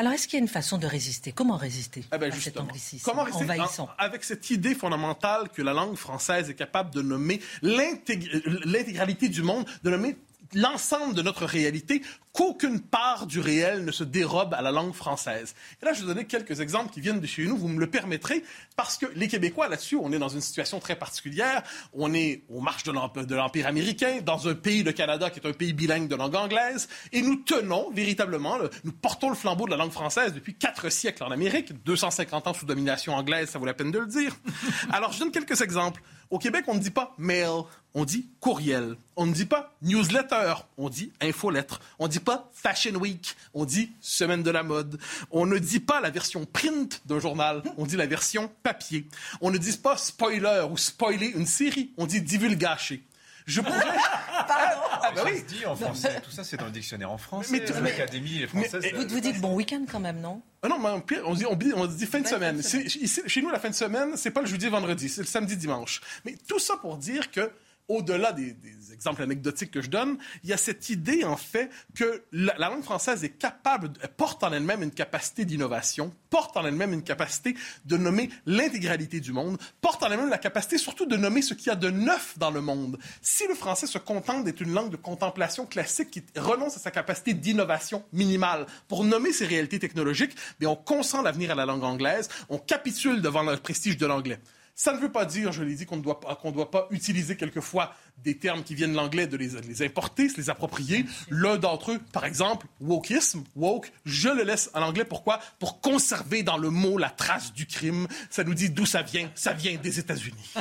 Alors, 0.00 0.12
est-ce 0.12 0.28
qu'il 0.28 0.36
y 0.38 0.40
a 0.40 0.42
une 0.42 0.48
façon 0.48 0.78
de 0.78 0.86
résister? 0.86 1.32
Comment 1.32 1.56
résister 1.56 2.04
eh 2.14 2.18
ben, 2.18 2.32
à 2.32 2.36
cet 2.36 2.56
anglicisme 2.60 3.04
Comment 3.04 3.24
résister? 3.24 3.42
envahissant? 3.44 3.88
Avec 3.98 4.22
cette 4.22 4.48
idée 4.48 4.76
fondamentale 4.76 5.48
que 5.48 5.60
la 5.60 5.72
langue 5.72 5.96
française 5.96 6.48
est 6.48 6.54
capable 6.54 6.94
de 6.94 7.02
nommer 7.02 7.40
l'intégralité 7.62 9.28
du 9.28 9.42
monde, 9.42 9.66
de 9.82 9.90
nommer 9.90 10.16
l'ensemble 10.54 11.14
de 11.14 11.22
notre 11.22 11.44
réalité, 11.46 12.02
qu'aucune 12.38 12.80
part 12.80 13.26
du 13.26 13.40
réel 13.40 13.84
ne 13.84 13.90
se 13.90 14.04
dérobe 14.04 14.54
à 14.54 14.62
la 14.62 14.70
langue 14.70 14.94
française. 14.94 15.56
Et 15.82 15.84
là, 15.84 15.92
je 15.92 15.98
vais 15.98 16.06
vous 16.06 16.14
donner 16.14 16.24
quelques 16.24 16.60
exemples 16.60 16.92
qui 16.92 17.00
viennent 17.00 17.18
de 17.18 17.26
chez 17.26 17.44
nous, 17.44 17.56
vous 17.56 17.66
me 17.66 17.80
le 17.80 17.90
permettrez, 17.90 18.44
parce 18.76 18.96
que 18.96 19.06
les 19.16 19.26
Québécois, 19.26 19.66
là-dessus, 19.66 19.96
on 20.00 20.12
est 20.12 20.20
dans 20.20 20.28
une 20.28 20.40
situation 20.40 20.78
très 20.78 20.94
particulière. 20.94 21.64
On 21.92 22.14
est 22.14 22.44
aux 22.48 22.60
marches 22.60 22.84
de 22.84 22.92
l'Empire 22.92 23.66
américain, 23.66 24.20
dans 24.24 24.46
un 24.46 24.54
pays, 24.54 24.84
le 24.84 24.92
Canada, 24.92 25.30
qui 25.30 25.40
est 25.40 25.48
un 25.48 25.52
pays 25.52 25.72
bilingue 25.72 26.06
de 26.06 26.14
langue 26.14 26.36
anglaise, 26.36 26.88
et 27.10 27.22
nous 27.22 27.34
tenons 27.34 27.90
véritablement, 27.90 28.56
nous 28.84 28.92
portons 28.92 29.30
le 29.30 29.34
flambeau 29.34 29.66
de 29.66 29.72
la 29.72 29.76
langue 29.76 29.90
française 29.90 30.32
depuis 30.32 30.54
quatre 30.54 30.90
siècles 30.90 31.24
en 31.24 31.32
Amérique, 31.32 31.72
250 31.82 32.46
ans 32.46 32.54
sous 32.54 32.66
domination 32.66 33.14
anglaise, 33.14 33.50
ça 33.50 33.58
vaut 33.58 33.66
la 33.66 33.74
peine 33.74 33.90
de 33.90 33.98
le 33.98 34.06
dire. 34.06 34.36
Alors, 34.92 35.12
je 35.12 35.18
donne 35.18 35.32
quelques 35.32 35.60
exemples. 35.60 36.00
Au 36.30 36.38
Québec, 36.38 36.64
on 36.68 36.74
ne 36.74 36.78
dit 36.78 36.90
pas 36.90 37.14
mail, 37.16 37.48
on 37.94 38.04
dit 38.04 38.28
courriel. 38.40 38.96
On 39.16 39.26
ne 39.26 39.32
dit 39.32 39.46
pas 39.46 39.74
newsletter, 39.82 40.54
on 40.76 40.90
dit 40.90 41.10
infolettre. 41.22 41.80
On 41.98 42.06
ne 42.06 42.10
dit 42.10 42.20
pas 42.20 42.27
Fashion 42.52 42.94
Week, 42.96 43.36
on 43.54 43.64
dit 43.64 43.90
Semaine 44.00 44.42
de 44.42 44.50
la 44.50 44.62
mode. 44.62 44.98
On 45.30 45.46
ne 45.46 45.58
dit 45.58 45.80
pas 45.80 46.00
la 46.00 46.10
version 46.10 46.44
print 46.44 47.02
d'un 47.06 47.20
journal, 47.20 47.62
on 47.76 47.86
dit 47.86 47.96
la 47.96 48.06
version 48.06 48.50
papier. 48.62 49.06
On 49.40 49.50
ne 49.50 49.58
dit 49.58 49.76
pas 49.76 49.96
spoiler 49.96 50.66
ou 50.70 50.76
spoiler 50.76 51.28
une 51.28 51.46
série, 51.46 51.92
on 51.96 52.06
dit 52.06 52.20
divulgacher. 52.20 53.02
Je 53.48 53.62
pourrais. 53.62 53.78
Pardon. 54.46 54.80
Ah, 54.92 55.10
bah 55.14 55.22
oui. 55.24 55.32
Ça 55.32 55.38
se 55.38 55.44
dit 55.44 55.66
en 55.66 55.74
français. 55.74 56.20
Tout 56.22 56.30
ça, 56.30 56.44
c'est 56.44 56.58
dans 56.58 56.66
le 56.66 56.70
dictionnaire 56.70 57.10
en 57.10 57.16
français. 57.16 57.64
Mais, 57.82 57.90
L'Académie 57.90 58.46
française. 58.46 58.84
Vous, 58.94 59.08
vous 59.08 59.20
dites 59.20 59.40
bon 59.40 59.54
week-end 59.54 59.84
quand 59.90 60.00
même, 60.00 60.20
non? 60.20 60.42
Ah 60.62 60.68
non, 60.68 60.78
mais 60.78 61.20
on 61.24 61.34
dit, 61.34 61.46
on 61.46 61.54
dit, 61.54 61.72
on 61.74 61.86
dit 61.86 62.06
fin 62.06 62.20
de 62.20 62.26
semaine. 62.26 62.60
chez 62.62 63.42
nous, 63.42 63.50
la 63.50 63.58
fin 63.58 63.70
de 63.70 63.74
semaine, 63.74 64.16
c'est 64.16 64.30
pas 64.30 64.42
le 64.42 64.46
jeudi 64.46 64.68
vendredi, 64.68 65.08
c'est 65.08 65.22
le 65.22 65.26
samedi 65.26 65.56
dimanche. 65.56 66.02
Mais 66.24 66.36
tout 66.46 66.58
ça 66.58 66.76
pour 66.76 66.98
dire 66.98 67.30
que 67.30 67.50
au-delà 67.88 68.32
des, 68.32 68.56
exemples 68.92 69.22
anecdotiques 69.22 69.70
que 69.70 69.80
je 69.80 69.90
donne, 69.90 70.18
il 70.42 70.50
y 70.50 70.52
a 70.52 70.56
cette 70.56 70.88
idée, 70.90 71.24
en 71.24 71.36
fait, 71.36 71.70
que 71.94 72.24
la, 72.32 72.54
langue 72.58 72.82
française 72.82 73.22
est 73.22 73.30
capable, 73.30 73.92
porte 74.16 74.42
en 74.42 74.52
elle-même 74.52 74.82
une 74.82 74.90
capacité 74.90 75.44
d'innovation, 75.44 76.12
porte 76.30 76.56
en 76.56 76.66
elle-même 76.66 76.92
une 76.92 77.02
capacité 77.02 77.54
de 77.84 77.96
nommer 77.96 78.30
l'intégralité 78.44 79.20
du 79.20 79.32
monde, 79.32 79.58
porte 79.80 80.02
en 80.02 80.10
elle-même 80.10 80.30
la 80.30 80.38
capacité 80.38 80.78
surtout 80.78 81.06
de 81.06 81.16
nommer 81.16 81.42
ce 81.42 81.54
qu'il 81.54 81.68
y 81.68 81.70
a 81.70 81.76
de 81.76 81.90
neuf 81.90 82.36
dans 82.38 82.50
le 82.50 82.60
monde. 82.60 82.98
Si 83.22 83.46
le 83.46 83.54
français 83.54 83.86
se 83.86 83.98
contente 83.98 84.44
d'être 84.44 84.60
une 84.60 84.72
langue 84.72 84.90
de 84.90 84.96
contemplation 84.96 85.64
classique 85.64 86.10
qui 86.10 86.22
renonce 86.36 86.76
à 86.76 86.80
sa 86.80 86.90
capacité 86.90 87.34
d'innovation 87.34 88.04
minimale 88.12 88.66
pour 88.88 89.04
nommer 89.04 89.32
ses 89.32 89.46
réalités 89.46 89.78
technologiques, 89.78 90.34
bien, 90.58 90.70
on 90.70 90.76
consent 90.76 91.22
l'avenir 91.22 91.52
à 91.52 91.54
la 91.54 91.66
langue 91.66 91.84
anglaise, 91.84 92.28
on 92.48 92.58
capitule 92.58 93.22
devant 93.22 93.42
le 93.42 93.56
prestige 93.56 93.96
de 93.96 94.06
l'anglais. 94.06 94.40
Ça 94.80 94.92
ne 94.92 94.98
veut 95.00 95.10
pas 95.10 95.24
dire, 95.24 95.50
je 95.50 95.64
l'ai 95.64 95.74
dit, 95.74 95.86
qu'on 95.86 95.96
ne 95.96 96.02
doit, 96.02 96.20
qu'on 96.40 96.52
doit 96.52 96.70
pas 96.70 96.86
utiliser 96.92 97.36
quelquefois 97.36 97.96
des 98.22 98.38
termes 98.38 98.62
qui 98.62 98.76
viennent 98.76 98.92
de 98.92 98.96
l'anglais, 98.96 99.26
de 99.26 99.36
les, 99.36 99.60
les, 99.62 99.82
importer, 99.82 100.28
se 100.28 100.36
les 100.36 100.50
approprier. 100.50 101.04
L'un 101.30 101.56
d'entre 101.56 101.90
eux, 101.90 102.00
par 102.12 102.24
exemple, 102.24 102.68
wokisme, 102.80 103.42
woke, 103.56 103.90
je 104.04 104.28
le 104.28 104.44
laisse 104.44 104.70
en 104.74 104.82
anglais. 104.82 105.04
Pourquoi? 105.04 105.40
Pour 105.58 105.80
conserver 105.80 106.44
dans 106.44 106.58
le 106.58 106.70
mot 106.70 106.96
la 106.96 107.10
trace 107.10 107.52
du 107.52 107.66
crime. 107.66 108.06
Ça 108.30 108.44
nous 108.44 108.54
dit 108.54 108.70
d'où 108.70 108.86
ça 108.86 109.02
vient. 109.02 109.28
Ça 109.34 109.52
vient 109.52 109.76
des 109.76 109.98
États-Unis. 109.98 110.54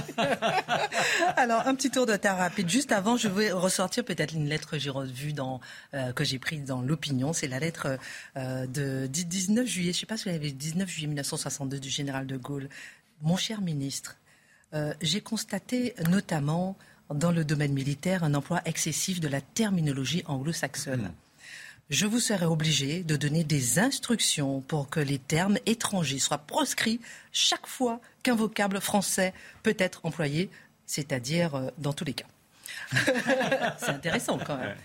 Alors, 1.37 1.67
un 1.67 1.75
petit 1.75 1.91
tour 1.91 2.07
de 2.07 2.15
terre 2.15 2.37
rapide. 2.37 2.69
Juste 2.69 2.91
avant, 2.91 3.17
je 3.17 3.27
vais 3.27 3.51
ressortir 3.51 4.03
peut-être 4.03 4.33
une 4.33 4.49
lettre 4.49 4.71
que 4.71 4.79
j'ai 4.79 4.89
revue 4.89 5.33
dans, 5.33 5.61
euh, 5.93 6.11
que 6.11 6.23
j'ai 6.23 6.39
prise 6.39 6.63
dans 6.63 6.81
l'opinion. 6.81 7.33
C'est 7.33 7.47
la 7.47 7.59
lettre 7.59 7.99
euh, 8.35 8.65
de 8.65 9.05
19 9.05 9.67
juillet, 9.67 9.93
je 9.93 9.97
ne 9.97 9.99
sais 9.99 10.05
pas 10.07 10.17
si 10.17 10.23
vous 10.23 10.31
l'avez 10.31 10.51
19 10.51 10.89
juillet 10.89 11.05
1962 11.05 11.79
du 11.79 11.89
général 11.89 12.25
de 12.25 12.35
Gaulle. 12.35 12.67
Mon 13.21 13.37
cher 13.37 13.61
ministre, 13.61 14.17
euh, 14.73 14.93
j'ai 15.01 15.21
constaté 15.21 15.95
notamment 16.09 16.77
dans 17.13 17.31
le 17.31 17.45
domaine 17.45 17.73
militaire 17.73 18.23
un 18.23 18.33
emploi 18.33 18.61
excessif 18.65 19.19
de 19.19 19.27
la 19.27 19.41
terminologie 19.41 20.23
anglo-saxonne. 20.27 21.03
Hmm. 21.03 21.13
Je 21.89 22.05
vous 22.05 22.19
serai 22.19 22.45
obligé 22.45 23.03
de 23.03 23.15
donner 23.15 23.45
des 23.45 23.79
instructions 23.79 24.59
pour 24.59 24.89
que 24.89 24.99
les 24.99 25.19
termes 25.19 25.57
étrangers 25.65 26.19
soient 26.19 26.37
proscrits 26.37 26.99
chaque 27.31 27.65
fois 27.65 28.01
qu'un 28.23 28.35
vocable 28.35 28.81
français 28.81 29.33
peut 29.63 29.75
être 29.79 30.01
employé, 30.03 30.49
c'est-à-dire 30.85 31.55
euh, 31.55 31.69
dans 31.77 31.93
tous 31.93 32.03
les 32.03 32.13
cas. 32.13 32.25
C'est 33.79 33.89
intéressant 33.89 34.37
quand 34.37 34.57
même. 34.57 34.75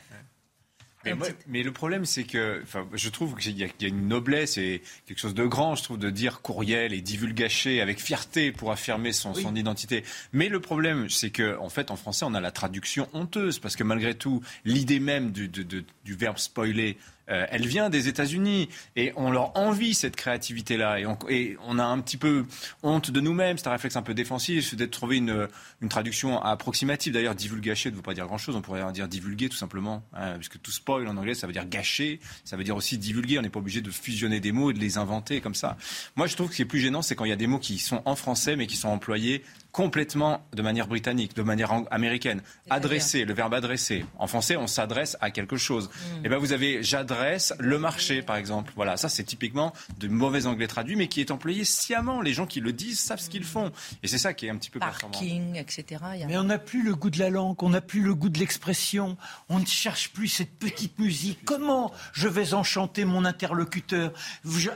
Mais, 1.48 1.62
le 1.62 1.72
problème, 1.72 2.04
c'est 2.04 2.24
que 2.24 2.62
je 2.92 3.08
trouve 3.08 3.36
qu'il 3.36 3.58
y, 3.58 3.64
a 3.64 3.88
une 3.88 4.08
noblesse 4.08 4.58
et 4.58 4.82
quelque 5.06 5.18
chose 5.18 5.34
de 5.34 5.44
grand, 5.44 5.74
je 5.74 5.82
trouve, 5.82 5.98
de 5.98 6.10
dire 6.10 6.40
courriel 6.42 6.92
et 6.92 7.00
divulgacher 7.00 7.80
avec 7.80 8.00
fierté 8.00 8.52
pour 8.52 8.72
affirmer 8.72 9.12
son, 9.12 9.34
son 9.34 9.54
identité. 9.54 10.04
Mais 10.32 10.48
le 10.48 10.60
problème, 10.60 11.08
c'est 11.08 11.30
qu'en 11.30 11.64
en 11.64 11.68
fait, 11.68 11.90
en 11.90 11.96
français, 11.96 12.24
on 12.28 12.34
a 12.34 12.40
la 12.40 12.50
traduction 12.50 13.08
honteuse, 13.12 13.58
parce 13.58 13.76
que 13.76 13.84
malgré 13.84 14.14
tout, 14.14 14.42
l'idée 14.64 15.00
même 15.00 15.32
du, 15.32 15.48
du 15.48 16.14
verbe 16.14 16.38
spoiler 16.38 16.98
euh, 17.32 17.46
elle 17.50 17.66
vient 17.66 17.90
des 17.90 18.08
États-Unis 18.08 18.68
et 18.96 19.12
on 19.16 19.30
leur 19.30 19.56
envie 19.56 19.94
cette 19.94 20.16
créativité-là 20.16 21.00
et 21.00 21.56
on, 21.66 21.78
a 21.78 21.84
un 21.84 22.00
petit 22.00 22.16
peu 22.16 22.44
honte 22.82 23.10
de 23.10 23.20
nous-mêmes. 23.20 23.58
C'est 23.58 23.68
un 23.68 23.72
réflexe 23.72 23.96
un 23.96 24.02
peu 24.02 24.14
défensif 24.14 24.74
d'être 24.74 24.90
trouvé 24.90 25.16
une, 25.16 25.48
traduction 25.88 26.40
approximative. 26.40 27.14
D'ailleurs, 27.14 27.34
divulgacher 27.34 27.90
ne 27.90 27.96
veut 27.96 28.02
pas 28.02 28.14
dire 28.14 28.26
grand-chose. 28.26 28.54
On 28.54 28.62
pourrait 28.62 28.92
dire 28.92 29.08
divulguer 29.08 29.48
tout 29.48 29.56
simplement, 29.56 30.02
hein, 30.14 30.34
puisque 30.36 30.60
tout 30.60 30.70
spoil 30.70 31.08
en 31.08 31.16
anglais, 31.16 31.34
ça 31.34 31.46
veut 31.46 31.52
dire 31.52 31.66
gâcher. 31.66 32.20
Ça 32.44 32.56
veut 32.56 32.64
dire 32.64 32.76
aussi 32.76 32.98
divulguer. 32.98 33.38
On 33.38 33.42
n'est 33.42 33.50
pas 33.50 33.60
obligé 33.60 33.80
de 33.80 33.90
fusionner 33.90 34.40
des 34.40 34.52
mots 34.52 34.70
et 34.70 34.74
de 34.74 34.78
les 34.78 34.98
inventer 34.98 35.40
comme 35.40 35.54
ça. 35.54 35.76
Moi, 36.16 36.26
je 36.26 36.36
trouve 36.36 36.48
que 36.48 36.52
ce 36.52 36.56
qui 36.56 36.62
est 36.62 36.66
plus 36.66 36.80
gênant, 36.80 37.02
c'est 37.02 37.16
quand 37.16 37.24
il 37.24 37.30
y 37.30 37.32
a 37.32 37.36
des 37.36 37.46
mots 37.46 37.58
qui 37.58 37.78
sont 37.78 38.02
en 38.04 38.16
français 38.16 38.56
mais 38.56 38.66
qui 38.66 38.76
sont 38.76 38.88
employés 38.88 39.42
complètement 39.72 40.46
de 40.52 40.62
manière 40.62 40.86
britannique, 40.86 41.34
de 41.34 41.42
manière 41.42 41.72
américaine. 41.90 42.42
Adresser, 42.68 43.24
le 43.24 43.32
verbe 43.32 43.54
adresser. 43.54 44.04
En 44.18 44.26
français, 44.26 44.56
on 44.56 44.66
s'adresse 44.66 45.16
à 45.20 45.30
quelque 45.30 45.56
chose. 45.56 45.88
Mm. 45.88 45.90
Et 45.90 46.20
eh 46.24 46.28
ben 46.28 46.36
vous 46.36 46.52
avez 46.52 46.82
j'adresse 46.82 47.54
le 47.58 47.78
marché, 47.78 48.22
par 48.22 48.36
exemple. 48.36 48.72
Voilà, 48.76 48.98
ça 48.98 49.08
c'est 49.08 49.24
typiquement 49.24 49.72
de 49.98 50.08
mauvais 50.08 50.46
anglais 50.46 50.66
traduit, 50.66 50.94
mais 50.94 51.08
qui 51.08 51.20
est 51.20 51.30
employé 51.30 51.64
sciemment. 51.64 52.20
Les 52.20 52.34
gens 52.34 52.46
qui 52.46 52.60
le 52.60 52.72
disent 52.72 53.00
savent 53.00 53.20
ce 53.20 53.30
qu'ils 53.30 53.44
font. 53.44 53.72
Et 54.02 54.08
c'est 54.08 54.18
ça 54.18 54.34
qui 54.34 54.46
est 54.46 54.50
un 54.50 54.56
petit 54.56 54.70
peu 54.70 54.78
Parking, 54.78 55.56
etc. 55.56 56.02
Mais 56.26 56.36
on 56.36 56.44
n'a 56.44 56.58
plus 56.58 56.82
le 56.82 56.94
goût 56.94 57.10
de 57.10 57.18
la 57.18 57.30
langue, 57.30 57.60
on 57.62 57.70
n'a 57.70 57.80
plus 57.80 58.02
le 58.02 58.14
goût 58.14 58.28
de 58.28 58.38
l'expression. 58.38 59.16
On 59.48 59.58
ne 59.58 59.66
cherche 59.66 60.12
plus 60.12 60.28
cette 60.28 60.58
petite 60.58 60.98
musique. 60.98 61.40
Comment 61.44 61.92
je 62.12 62.28
vais 62.28 62.52
enchanter 62.52 63.06
mon 63.06 63.24
interlocuteur? 63.24 64.12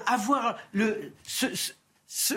Avoir 0.06 0.56
le, 0.72 1.12
ce, 1.22 1.46
ce 2.06 2.34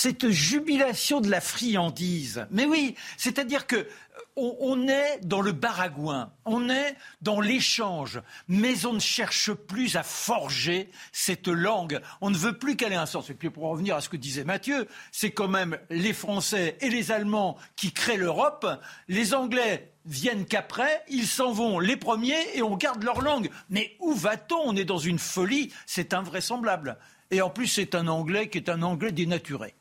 cette 0.00 0.30
jubilation 0.30 1.20
de 1.20 1.28
la 1.28 1.42
friandise. 1.42 2.46
Mais 2.50 2.64
oui, 2.64 2.94
c'est-à-dire 3.18 3.66
que 3.66 3.76
euh, 3.76 3.86
on, 4.34 4.88
est 4.88 5.20
dans 5.22 5.42
le 5.42 5.52
baragouin, 5.52 6.32
on 6.46 6.70
est 6.70 6.96
dans 7.20 7.42
l'échange, 7.42 8.22
mais 8.48 8.86
on 8.86 8.94
ne 8.94 8.98
cherche 8.98 9.52
plus 9.52 9.96
à 9.96 10.02
forger 10.02 10.90
cette 11.12 11.48
langue. 11.48 12.00
On 12.22 12.30
ne 12.30 12.36
veut 12.38 12.56
plus 12.56 12.76
qu'elle 12.76 12.94
ait 12.94 12.96
un 12.96 13.04
sens. 13.04 13.28
Et 13.28 13.34
puis 13.34 13.50
pour 13.50 13.64
revenir 13.64 13.94
à 13.94 14.00
ce 14.00 14.08
que 14.08 14.16
disait 14.16 14.42
Mathieu, 14.42 14.88
c'est 15.12 15.32
quand 15.32 15.48
même 15.48 15.76
les 15.90 16.14
Français 16.14 16.78
et 16.80 16.88
les 16.88 17.12
Allemands 17.12 17.58
qui 17.76 17.92
créent 17.92 18.16
l'Europe. 18.16 18.66
Les 19.06 19.34
Anglais 19.34 19.92
viennent 20.06 20.46
qu'après, 20.46 21.04
ils 21.10 21.26
s'en 21.26 21.52
vont 21.52 21.78
les 21.78 21.98
premiers 21.98 22.56
et 22.56 22.62
on 22.62 22.76
garde 22.78 23.02
leur 23.02 23.20
langue. 23.20 23.50
Mais 23.68 23.96
où 24.00 24.14
va-t-on? 24.14 24.62
On 24.64 24.76
est 24.76 24.86
dans 24.86 24.96
une 24.96 25.18
folie, 25.18 25.70
c'est 25.84 26.14
invraisemblable. 26.14 26.96
Et 27.30 27.42
en 27.42 27.50
plus, 27.50 27.66
c'est 27.66 27.94
un 27.94 28.08
anglais 28.08 28.48
qui 28.48 28.56
est 28.56 28.70
un 28.70 28.80
anglais 28.80 29.12
dénaturé. 29.12 29.74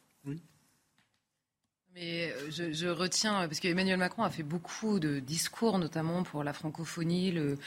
Mais 2.00 2.32
euh, 2.32 2.72
je, 2.72 2.88
retiens, 2.88 3.46
parce 3.48 3.60
qu'Emmanuel 3.60 3.98
Macron 3.98 4.24
a 4.24 4.30
fait 4.30 4.44
beaucoup 4.44 5.00
de 5.00 5.20
discours, 5.20 5.80
notamment 5.80 6.24
pour 6.24 6.46
la 6.46 6.54
francophonie, 6.54 7.32
le, 7.32 7.58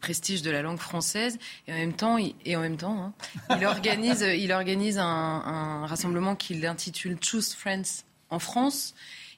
prestige 0.00 0.42
de 0.42 0.50
la 0.50 0.62
langue 0.62 0.78
française, 0.78 1.38
et 1.66 1.72
en 1.72 1.76
même 1.76 1.92
temps, 1.92 2.16
il, 2.16 2.36
et 2.44 2.54
en 2.54 2.60
même 2.60 2.76
temps, 2.76 3.12
hein, 3.50 3.56
il 3.58 3.66
organise, 3.66 4.20
il 4.20 4.52
organise 4.52 4.98
un, 4.98 5.04
un 5.04 5.86
rassemblement 5.86 6.36
qu'il 6.36 6.64
intitule 6.66 7.18
Choose 7.20 7.52
Friends 7.52 8.04
en 8.30 8.38
France. 8.38 8.94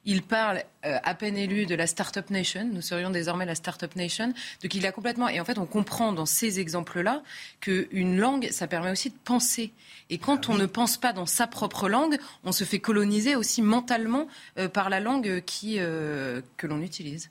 Il 0.09 0.23
parle, 0.23 0.63
euh, 0.85 0.97
à 1.03 1.13
peine 1.15 1.35
élu, 1.35 1.65
de 1.65 1.75
la 1.75 1.85
Startup 1.85 2.27
Nation. 2.29 2.69
Nous 2.71 2.81
serions 2.81 3.09
désormais 3.09 3.45
la 3.45 3.55
Startup 3.55 3.93
Nation. 3.97 4.33
Donc 4.63 4.73
il 4.73 4.85
a 4.85 4.93
complètement. 4.93 5.27
Et 5.27 5.41
en 5.41 5.45
fait, 5.45 5.59
on 5.59 5.65
comprend 5.65 6.13
dans 6.13 6.25
ces 6.25 6.61
exemples-là 6.61 7.23
qu'une 7.59 8.17
langue, 8.17 8.47
ça 8.51 8.67
permet 8.67 8.89
aussi 8.89 9.09
de 9.09 9.17
penser. 9.25 9.73
Et 10.09 10.17
quand 10.17 10.47
ah 10.47 10.53
on 10.53 10.55
ne 10.55 10.65
pense 10.65 10.95
pas 10.95 11.11
dans 11.11 11.25
sa 11.25 11.45
propre 11.45 11.89
langue, 11.89 12.17
on 12.45 12.53
se 12.53 12.63
fait 12.63 12.79
coloniser 12.79 13.35
aussi 13.35 13.61
mentalement 13.61 14.29
euh, 14.57 14.69
par 14.69 14.89
la 14.89 15.01
langue 15.01 15.41
qui, 15.45 15.75
euh, 15.77 16.41
que 16.55 16.67
l'on 16.67 16.81
utilise. 16.81 17.29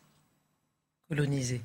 Coloniser. 1.08 1.62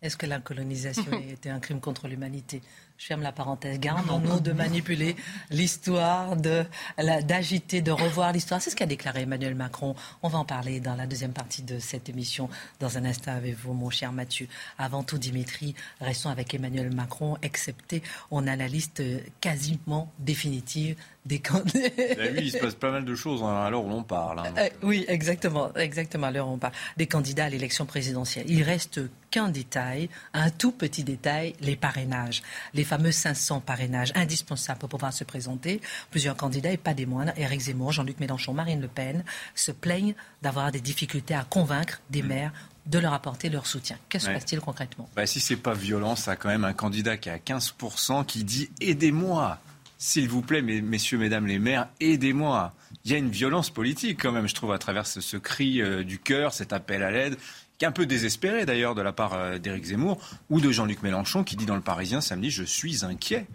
Est-ce 0.00 0.16
que 0.16 0.26
la 0.26 0.38
colonisation 0.38 1.10
était 1.28 1.50
un 1.50 1.58
crime 1.58 1.80
contre 1.80 2.06
l'humanité? 2.06 2.62
Je 2.98 3.06
ferme 3.06 3.22
la 3.22 3.32
parenthèse. 3.32 3.80
Gardons-nous 3.80 4.40
de 4.40 4.52
manipuler 4.52 5.16
l'histoire, 5.50 6.36
d'agiter, 6.36 7.80
de 7.80 7.90
revoir 7.90 8.32
l'histoire. 8.32 8.60
C'est 8.62 8.70
ce 8.70 8.76
qu'a 8.76 8.86
déclaré 8.86 9.22
Emmanuel 9.22 9.54
Macron. 9.54 9.94
On 10.22 10.28
va 10.28 10.38
en 10.38 10.44
parler 10.44 10.80
dans 10.80 10.94
la 10.94 11.06
deuxième 11.06 11.32
partie 11.32 11.62
de 11.62 11.78
cette 11.78 12.08
émission, 12.08 12.48
dans 12.80 12.98
un 12.98 13.04
instant 13.04 13.32
avec 13.32 13.56
vous, 13.56 13.72
mon 13.72 13.90
cher 13.90 14.12
Mathieu? 14.12 14.46
Avant 14.78 15.02
tout, 15.02 15.18
Dimitri, 15.18 15.74
restons 16.00 16.30
avec 16.30 16.54
Emmanuel 16.54 16.94
Macron, 16.94 17.36
excepté, 17.42 18.02
on 18.30 18.46
a 18.46 18.56
la 18.56 18.68
liste 18.68 19.02
quasiment 19.40 20.12
définitive 20.18 20.96
des 21.26 21.38
candidats. 21.40 21.88
Eh 21.96 22.30
oui, 22.32 22.40
il 22.42 22.50
se 22.50 22.58
passe 22.58 22.74
pas 22.74 22.90
mal 22.90 23.04
de 23.04 23.14
choses 23.14 23.42
hein, 23.42 23.64
à 23.64 23.70
l'heure 23.70 23.84
où 23.84 23.88
l'on 23.88 24.02
parle. 24.02 24.40
Hein, 24.40 24.54
euh, 24.58 24.68
oui, 24.82 25.04
exactement, 25.08 25.72
exactement 25.74 26.26
à 26.26 26.30
l'heure 26.30 26.48
où 26.48 26.52
on 26.52 26.58
parle. 26.58 26.74
Des 26.96 27.06
candidats 27.06 27.44
à 27.44 27.48
l'élection 27.48 27.86
présidentielle. 27.86 28.46
Il 28.48 28.62
reste 28.62 29.00
qu'un 29.30 29.48
détail, 29.48 30.08
un 30.34 30.50
tout 30.50 30.72
petit 30.72 31.04
détail, 31.04 31.54
les 31.60 31.76
parrainages. 31.76 32.42
Les 32.74 32.81
fameux 32.84 33.12
500 33.12 33.60
parrainages 33.60 34.12
indispensables 34.14 34.78
pour 34.78 34.88
pouvoir 34.88 35.12
se 35.12 35.24
présenter. 35.24 35.80
Plusieurs 36.10 36.36
candidats, 36.36 36.72
et 36.72 36.76
pas 36.76 36.94
des 36.94 37.06
moindres, 37.06 37.32
Éric 37.36 37.60
Zemmour, 37.60 37.92
Jean-Luc 37.92 38.20
Mélenchon, 38.20 38.52
Marine 38.52 38.80
Le 38.80 38.88
Pen, 38.88 39.24
se 39.54 39.72
plaignent 39.72 40.14
d'avoir 40.42 40.72
des 40.72 40.80
difficultés 40.80 41.34
à 41.34 41.44
convaincre 41.44 42.00
des 42.10 42.22
mm. 42.22 42.26
maires 42.26 42.52
de 42.86 42.98
leur 42.98 43.12
apporter 43.12 43.48
leur 43.48 43.66
soutien. 43.66 43.96
Qu'est-ce 44.08 44.24
qui 44.24 44.30
se 44.30 44.34
passe-t-il 44.34 44.60
concrètement? 44.60 45.08
Bah, 45.14 45.26
Si 45.26 45.40
c'est 45.40 45.56
pas 45.56 45.74
violent, 45.74 46.16
ça 46.16 46.32
a 46.32 46.36
quand 46.36 46.48
même 46.48 46.64
un 46.64 46.72
candidat 46.72 47.16
qui 47.16 47.28
est 47.28 47.32
à 47.32 47.38
15% 47.38 48.26
qui 48.26 48.44
dit 48.44 48.70
«aidez-moi». 48.80 49.58
S'il 49.98 50.28
vous 50.28 50.42
plaît, 50.42 50.62
messieurs, 50.62 51.16
mesdames 51.16 51.46
les 51.46 51.60
maires, 51.60 51.86
aidez-moi. 52.00 52.74
Il 53.04 53.12
y 53.12 53.14
a 53.14 53.18
une 53.18 53.30
violence 53.30 53.70
politique 53.70 54.20
quand 54.20 54.32
même, 54.32 54.48
je 54.48 54.54
trouve, 54.54 54.72
à 54.72 54.78
travers 54.78 55.06
ce, 55.06 55.36
cri 55.36 55.80
euh, 55.80 56.02
du 56.02 56.18
cœur, 56.18 56.52
cet 56.52 56.72
appel 56.72 57.04
à 57.04 57.12
l'aide 57.12 57.36
un 57.84 57.92
peu 57.92 58.06
désespéré 58.06 58.66
d'ailleurs 58.66 58.94
de 58.94 59.02
la 59.02 59.12
part 59.12 59.58
d'Éric 59.60 59.84
Zemmour 59.84 60.18
ou 60.50 60.60
de 60.60 60.70
Jean-Luc 60.70 61.02
Mélenchon 61.02 61.44
qui 61.44 61.56
dit 61.56 61.66
dans 61.66 61.74
le 61.74 61.80
Parisien 61.80 62.20
samedi 62.20 62.50
je 62.50 62.64
suis 62.64 63.04
inquiet. 63.04 63.46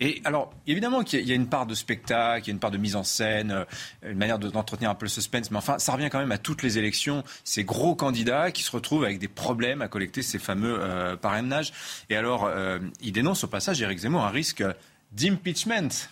Et 0.00 0.22
alors, 0.24 0.52
évidemment 0.66 1.02
qu'il 1.02 1.28
y 1.28 1.32
a 1.32 1.34
une 1.34 1.46
part 1.46 1.66
de 1.66 1.74
spectacle, 1.74 2.44
il 2.44 2.48
y 2.48 2.50
a 2.50 2.54
une 2.54 2.58
part 2.58 2.70
de 2.70 2.78
mise 2.78 2.96
en 2.96 3.04
scène, 3.04 3.50
euh, 3.52 3.64
une 4.02 4.16
manière 4.16 4.38
d'entretenir 4.38 4.88
un 4.88 4.94
peu 4.94 5.04
le 5.04 5.10
suspense, 5.10 5.50
mais 5.50 5.58
enfin, 5.58 5.78
ça 5.78 5.92
revient 5.92 6.08
quand 6.10 6.18
même 6.18 6.32
à 6.32 6.38
toutes 6.38 6.62
les 6.62 6.78
élections, 6.78 7.22
ces 7.44 7.64
gros 7.64 7.94
candidats 7.94 8.50
qui 8.50 8.62
se 8.62 8.70
retrouvent 8.70 9.04
avec 9.04 9.18
des 9.18 9.28
problèmes 9.28 9.82
à 9.82 9.88
collecter 9.88 10.22
ces 10.22 10.38
fameux 10.38 10.78
euh, 10.80 11.16
parrainages. 11.16 11.72
Et 12.08 12.16
alors, 12.16 12.46
euh, 12.46 12.78
il 13.02 13.12
dénonce 13.12 13.44
au 13.44 13.48
passage, 13.48 13.82
Éric 13.82 13.98
Zemmour, 13.98 14.24
un 14.24 14.30
risque 14.30 14.64
d'impeachment 15.12 16.08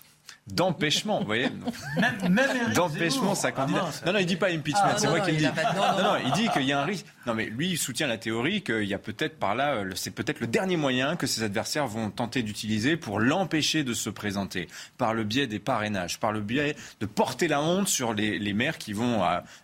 d'empêchement, 0.53 1.21
vous 1.21 1.27
voyez 1.27 1.49
D'empêchement, 2.75 3.35
candidat. 3.53 3.87
Ah, 3.87 4.07
non, 4.07 4.13
non, 4.13 4.19
il 4.19 4.27
dit 4.27 4.37
pas 4.37 4.49
impeachment, 4.49 4.97
c'est 4.97 5.09
moi 5.09 5.21
qui 5.21 5.33
le 5.33 5.37
dis. 5.39 5.45
Non, 5.45 6.03
non, 6.03 6.17
il 6.25 6.33
dit 6.33 6.49
qu'il 6.49 6.65
y 6.65 6.73
a 6.73 6.81
un 6.81 6.85
risque. 6.85 7.07
Non, 7.27 7.35
mais 7.35 7.47
lui, 7.47 7.71
il 7.71 7.79
soutient 7.79 8.07
la 8.07 8.19
théorie 8.19 8.63
qu'il 8.63 8.85
y 8.85 8.95
a 8.95 8.99
peut-être 8.99 9.39
par 9.39 9.55
là, 9.55 9.83
c'est 9.95 10.11
peut-être 10.11 10.41
le 10.41 10.47
dernier 10.47 10.77
moyen 10.77 11.17
que 11.17 11.27
ses 11.27 11.43
adversaires 11.43 11.87
vont 11.87 12.11
tenter 12.11 12.43
d'utiliser 12.43 12.97
pour 12.97 13.21
l'empêcher 13.21 13.85
de 13.85 13.95
se 13.95 14.11
présenter, 14.11 14.69
par 14.97 15.15
le 15.15 15.25
biais 15.25 15.47
des 15.47 15.59
parrainages, 15.59 16.19
par 16.19 16.33
le 16.33 16.41
biais 16.41 16.77
de 17.01 17.07
porter 17.07 17.49
la 17.49 17.61
honte 17.61 17.89
sur 17.89 18.15
les, 18.15 18.39
les 18.39 18.53
maires 18.53 18.79
qui 18.79 18.93
vont, 18.93 19.23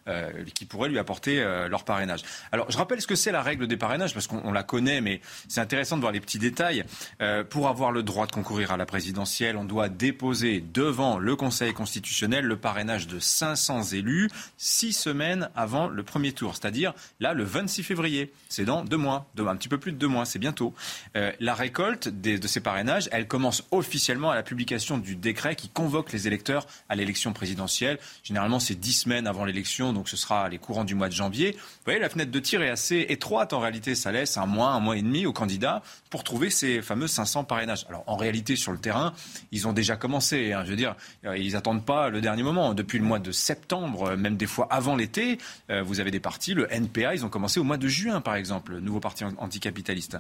euh, 0.08 0.30
qui 0.54 0.64
pourraient 0.64 0.88
lui 0.88 0.98
apporter 0.98 1.40
euh, 1.40 1.68
leur 1.68 1.84
parrainage. 1.84 2.20
Alors, 2.52 2.70
je 2.70 2.76
rappelle 2.76 3.00
ce 3.00 3.06
que 3.06 3.14
c'est 3.14 3.32
la 3.32 3.42
règle 3.42 3.66
des 3.66 3.76
parrainages 3.76 4.12
parce 4.12 4.26
qu'on 4.26 4.52
la 4.52 4.62
connaît, 4.62 5.00
mais 5.00 5.20
c'est 5.48 5.60
intéressant 5.60 5.96
de 5.96 6.00
voir 6.00 6.12
les 6.12 6.20
petits 6.20 6.38
détails. 6.38 6.84
Euh, 7.22 7.44
pour 7.44 7.68
avoir 7.68 7.92
le 7.92 8.02
droit 8.02 8.26
de 8.26 8.32
concourir 8.32 8.72
à 8.72 8.76
la 8.76 8.86
présidentielle, 8.86 9.56
on 9.56 9.64
doit 9.64 9.88
déposer 9.88 10.60
devant 10.75 11.19
le 11.19 11.37
Conseil 11.37 11.73
constitutionnel 11.73 12.45
le 12.45 12.57
parrainage 12.57 13.07
de 13.07 13.21
500 13.21 13.93
élus 13.93 14.28
six 14.59 14.93
semaines 14.93 15.49
avant 15.54 15.87
le 15.87 16.02
premier 16.02 16.33
tour, 16.33 16.54
c'est-à-dire 16.57 16.93
là 17.21 17.33
le 17.33 17.45
26 17.45 17.85
février. 17.85 18.33
C'est 18.49 18.64
dans 18.64 18.85
deux 18.85 18.97
mois, 18.97 19.31
un 19.38 19.57
petit 19.57 19.69
peu 19.69 19.78
plus 19.78 19.93
de 19.93 19.97
deux 19.97 20.09
mois, 20.09 20.25
c'est 20.25 20.40
bientôt. 20.40 20.75
Euh, 21.16 21.33
la 21.38 21.54
récolte 21.54 22.09
de 22.09 22.47
ces 22.47 22.61
parrainages, 22.61 23.09
elle 23.12 23.28
commence 23.28 23.62
officiellement 23.71 24.33
à 24.33 24.35
la 24.35 24.43
publication 24.43 24.99
du 24.99 25.14
décret 25.14 25.54
qui 25.54 25.69
convoque 25.69 26.12
les 26.12 26.26
électeurs 26.26 26.66
à 26.88 26.97
l'élection 26.97 27.33
présidentielle. 27.33 27.99
Généralement, 28.25 28.59
c'est 28.59 28.75
dix 28.75 28.93
semaines 28.93 29.26
avant 29.28 29.45
l'élection, 29.45 29.93
donc 29.93 30.09
ce 30.09 30.16
sera 30.16 30.49
les 30.49 30.59
courants 30.59 30.85
du 30.85 30.97
mois 30.97 31.09
de 31.09 31.14
janvier. 31.14 31.52
Vous 31.52 31.85
voyez, 31.85 32.00
la 32.00 32.09
fenêtre 32.09 32.33
de 32.33 32.40
tir 32.40 32.62
est 32.62 32.71
assez 32.71 33.07
étroite 33.09 33.52
en 33.52 33.61
réalité. 33.61 33.95
Ça 33.95 34.11
laisse 34.11 34.37
un 34.37 34.47
mois, 34.47 34.71
un 34.71 34.81
mois 34.81 34.97
et 34.97 35.02
demi 35.02 35.25
aux 35.25 35.33
candidats 35.33 35.83
pour 36.14 36.23
trouver 36.23 36.49
ces 36.49 36.80
fameux 36.80 37.09
500 37.09 37.42
parrainages. 37.42 37.87
Alors 37.88 38.04
en 38.06 38.14
réalité, 38.14 38.54
sur 38.54 38.71
le 38.71 38.78
terrain, 38.78 39.14
ils 39.50 39.66
ont 39.66 39.73
déjà 39.73 39.97
commencé. 39.97 40.52
Hein. 40.52 40.62
je 40.64 40.71
veux 40.71 40.76
dire, 40.76 40.94
euh, 41.26 41.37
ils 41.37 41.54
n'attendent 41.54 41.85
pas 41.85 42.09
le 42.09 42.21
dernier 42.21 42.44
moment. 42.44 42.73
Depuis 42.73 43.00
le 43.00 43.04
mois 43.04 43.18
de 43.18 43.33
septembre, 43.33 44.11
euh, 44.11 44.16
même 44.16 44.37
des 44.37 44.47
fois 44.47 44.68
avant 44.71 44.94
l'été, 44.94 45.38
vous 45.85 45.99
avez 45.99 46.12
des 46.12 46.21
partis, 46.21 46.54
le 46.54 46.73
NPA, 46.73 47.16
ils 47.16 47.25
ont 47.25 47.28
commencé 47.28 47.59
au 47.59 47.64
mois 47.64 47.78
de 47.78 47.88
juin, 47.88 48.21
par 48.21 48.37
exemple, 48.37 48.75
le 48.75 48.80
nouveau 48.80 49.00
parti 49.00 49.25
anticapitaliste. 49.25 50.16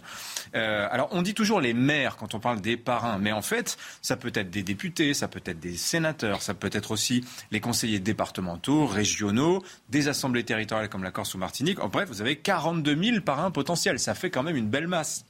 Euh, 0.56 0.88
alors, 0.90 1.10
on 1.12 1.22
dit 1.22 1.32
toujours 1.34 1.60
les 1.60 1.74
maires 1.74 2.16
quand 2.16 2.34
on 2.34 2.40
parle 2.40 2.60
des 2.60 2.76
parrains, 2.76 3.18
mais 3.18 3.30
en 3.30 3.42
fait, 3.42 3.76
ça 4.02 4.16
peut 4.16 4.32
être 4.34 4.50
des 4.50 4.64
députés, 4.64 5.14
ça 5.14 5.28
peut 5.28 5.42
être 5.44 5.60
des 5.60 5.76
sénateurs, 5.76 6.42
ça 6.42 6.54
peut 6.54 6.70
être 6.72 6.90
aussi 6.90 7.24
les 7.52 7.60
conseillers 7.60 8.00
départementaux, 8.00 8.86
régionaux, 8.86 9.62
des 9.90 10.08
assemblées 10.08 10.42
territoriales 10.42 10.88
comme 10.88 11.04
la 11.04 11.12
Corse 11.12 11.34
ou 11.34 11.38
Martinique. 11.38 11.78
En 11.78 11.88
bref, 11.88 12.08
vous 12.08 12.20
avez 12.20 12.34
42 12.34 13.00
000 13.00 13.20
parrains 13.20 13.52
potentiels. 13.52 14.00
Ça 14.00 14.16
fait 14.16 14.30
quand 14.30 14.42
même 14.42 14.56
une 14.56 14.68
belle 14.68 14.88
masse. 14.88 15.24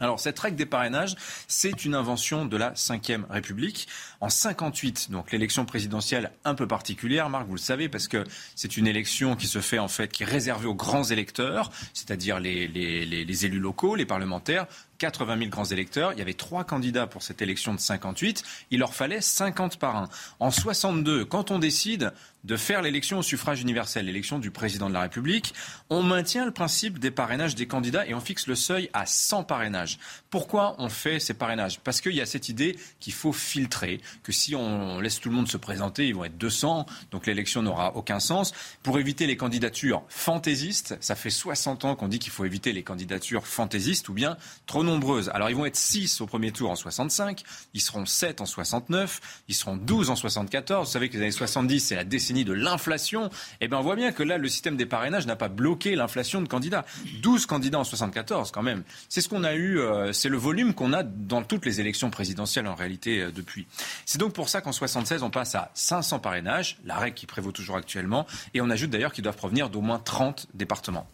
Alors 0.00 0.20
cette 0.20 0.38
règle 0.38 0.56
des 0.56 0.66
parrainages, 0.66 1.16
c'est 1.48 1.84
une 1.84 1.94
invention 1.94 2.44
de 2.44 2.56
la 2.56 2.70
Ve 2.70 3.24
République. 3.30 3.88
En 4.20 4.28
58, 4.28 5.10
donc 5.10 5.32
l'élection 5.32 5.64
présidentielle 5.64 6.32
un 6.44 6.54
peu 6.54 6.66
particulière, 6.66 7.28
Marc, 7.30 7.46
vous 7.46 7.54
le 7.54 7.60
savez, 7.60 7.88
parce 7.88 8.08
que 8.08 8.24
c'est 8.54 8.76
une 8.76 8.86
élection 8.86 9.36
qui 9.36 9.46
se 9.46 9.60
fait 9.60 9.78
en 9.78 9.88
fait, 9.88 10.12
qui 10.12 10.22
est 10.22 10.26
réservée 10.26 10.66
aux 10.66 10.74
grands 10.74 11.04
électeurs, 11.04 11.70
c'est-à-dire 11.94 12.40
les, 12.40 12.66
les 12.68 13.46
élus 13.46 13.58
locaux, 13.58 13.94
les 13.94 14.06
parlementaires, 14.06 14.66
80 14.98 15.38
000 15.38 15.50
grands 15.50 15.64
électeurs. 15.64 16.12
Il 16.12 16.18
y 16.18 16.22
avait 16.22 16.34
trois 16.34 16.64
candidats 16.64 17.06
pour 17.06 17.22
cette 17.22 17.42
élection 17.42 17.74
de 17.74 17.80
58. 17.80 18.42
Il 18.70 18.80
leur 18.80 18.94
fallait 18.94 19.20
50 19.20 19.78
parrains. 19.78 20.08
En 20.40 20.50
62, 20.50 21.24
quand 21.24 21.50
on 21.50 21.58
décide 21.58 22.12
de 22.46 22.56
faire 22.56 22.80
l'élection 22.80 23.18
au 23.18 23.22
suffrage 23.22 23.60
universel, 23.60 24.06
l'élection 24.06 24.38
du 24.38 24.52
président 24.52 24.88
de 24.88 24.94
la 24.94 25.00
République, 25.00 25.52
on 25.90 26.04
maintient 26.04 26.44
le 26.44 26.52
principe 26.52 27.00
des 27.00 27.10
parrainages 27.10 27.56
des 27.56 27.66
candidats 27.66 28.06
et 28.06 28.14
on 28.14 28.20
fixe 28.20 28.46
le 28.46 28.54
seuil 28.54 28.88
à 28.92 29.04
100 29.04 29.42
parrainages. 29.44 29.98
Pourquoi 30.30 30.76
on 30.78 30.88
fait 30.88 31.18
ces 31.18 31.34
parrainages? 31.34 31.80
Parce 31.80 32.00
qu'il 32.00 32.14
y 32.14 32.20
a 32.20 32.26
cette 32.26 32.48
idée 32.48 32.78
qu'il 33.00 33.12
faut 33.12 33.32
filtrer, 33.32 34.00
que 34.22 34.30
si 34.30 34.54
on 34.54 35.00
laisse 35.00 35.18
tout 35.18 35.28
le 35.28 35.34
monde 35.34 35.48
se 35.48 35.56
présenter, 35.56 36.06
ils 36.06 36.14
vont 36.14 36.24
être 36.24 36.38
200, 36.38 36.86
donc 37.10 37.26
l'élection 37.26 37.62
n'aura 37.62 37.96
aucun 37.96 38.20
sens. 38.20 38.52
Pour 38.84 39.00
éviter 39.00 39.26
les 39.26 39.36
candidatures 39.36 40.04
fantaisistes, 40.08 40.96
ça 41.00 41.16
fait 41.16 41.30
60 41.30 41.84
ans 41.84 41.96
qu'on 41.96 42.08
dit 42.08 42.20
qu'il 42.20 42.32
faut 42.32 42.44
éviter 42.44 42.72
les 42.72 42.84
candidatures 42.84 43.46
fantaisistes 43.46 44.08
ou 44.08 44.12
bien 44.12 44.36
trop 44.66 44.84
nombreuses. 44.86 45.30
Alors 45.34 45.50
ils 45.50 45.56
vont 45.56 45.66
être 45.66 45.76
6 45.76 46.20
au 46.20 46.26
premier 46.26 46.52
tour 46.52 46.70
en 46.70 46.76
65, 46.76 47.42
ils 47.74 47.80
seront 47.80 48.06
7 48.06 48.40
en 48.40 48.46
69, 48.46 49.20
ils 49.48 49.54
seront 49.54 49.76
12 49.76 50.10
en 50.10 50.16
74. 50.16 50.86
Vous 50.86 50.92
savez 50.92 51.08
que 51.08 51.16
les 51.16 51.22
années 51.22 51.30
70, 51.30 51.80
c'est 51.80 51.94
la 51.94 52.04
décennie 52.04 52.44
de 52.44 52.52
l'inflation. 52.52 53.30
Eh 53.60 53.68
bien, 53.68 53.78
on 53.78 53.82
voit 53.82 53.96
bien 53.96 54.12
que 54.12 54.22
là, 54.22 54.38
le 54.38 54.48
système 54.48 54.76
des 54.76 54.86
parrainages 54.86 55.26
n'a 55.26 55.36
pas 55.36 55.48
bloqué 55.48 55.94
l'inflation 55.94 56.40
de 56.40 56.48
candidats. 56.48 56.84
12 57.22 57.46
candidats 57.46 57.78
en 57.78 57.84
74, 57.84 58.50
quand 58.50 58.62
même. 58.62 58.82
C'est 59.08 59.20
ce 59.20 59.28
qu'on 59.28 59.44
a 59.44 59.54
eu, 59.54 59.78
euh, 59.78 60.12
c'est 60.12 60.28
le 60.28 60.38
volume 60.38 60.74
qu'on 60.74 60.92
a 60.92 61.02
dans 61.02 61.42
toutes 61.42 61.66
les 61.66 61.80
élections 61.80 62.10
présidentielles, 62.10 62.66
en 62.66 62.74
réalité, 62.74 63.22
euh, 63.22 63.30
depuis. 63.30 63.66
C'est 64.04 64.18
donc 64.18 64.32
pour 64.32 64.48
ça 64.48 64.60
qu'en 64.60 64.72
76, 64.72 65.22
on 65.22 65.30
passe 65.30 65.54
à 65.54 65.70
500 65.74 66.20
parrainages, 66.20 66.78
la 66.84 66.96
règle 66.96 67.14
qui 67.14 67.26
prévaut 67.26 67.52
toujours 67.52 67.76
actuellement, 67.76 68.26
et 68.54 68.60
on 68.60 68.70
ajoute 68.70 68.90
d'ailleurs 68.90 69.12
qu'ils 69.12 69.24
doivent 69.24 69.36
provenir 69.36 69.70
d'au 69.70 69.80
moins 69.80 69.98
30 69.98 70.46
départements. 70.54 71.06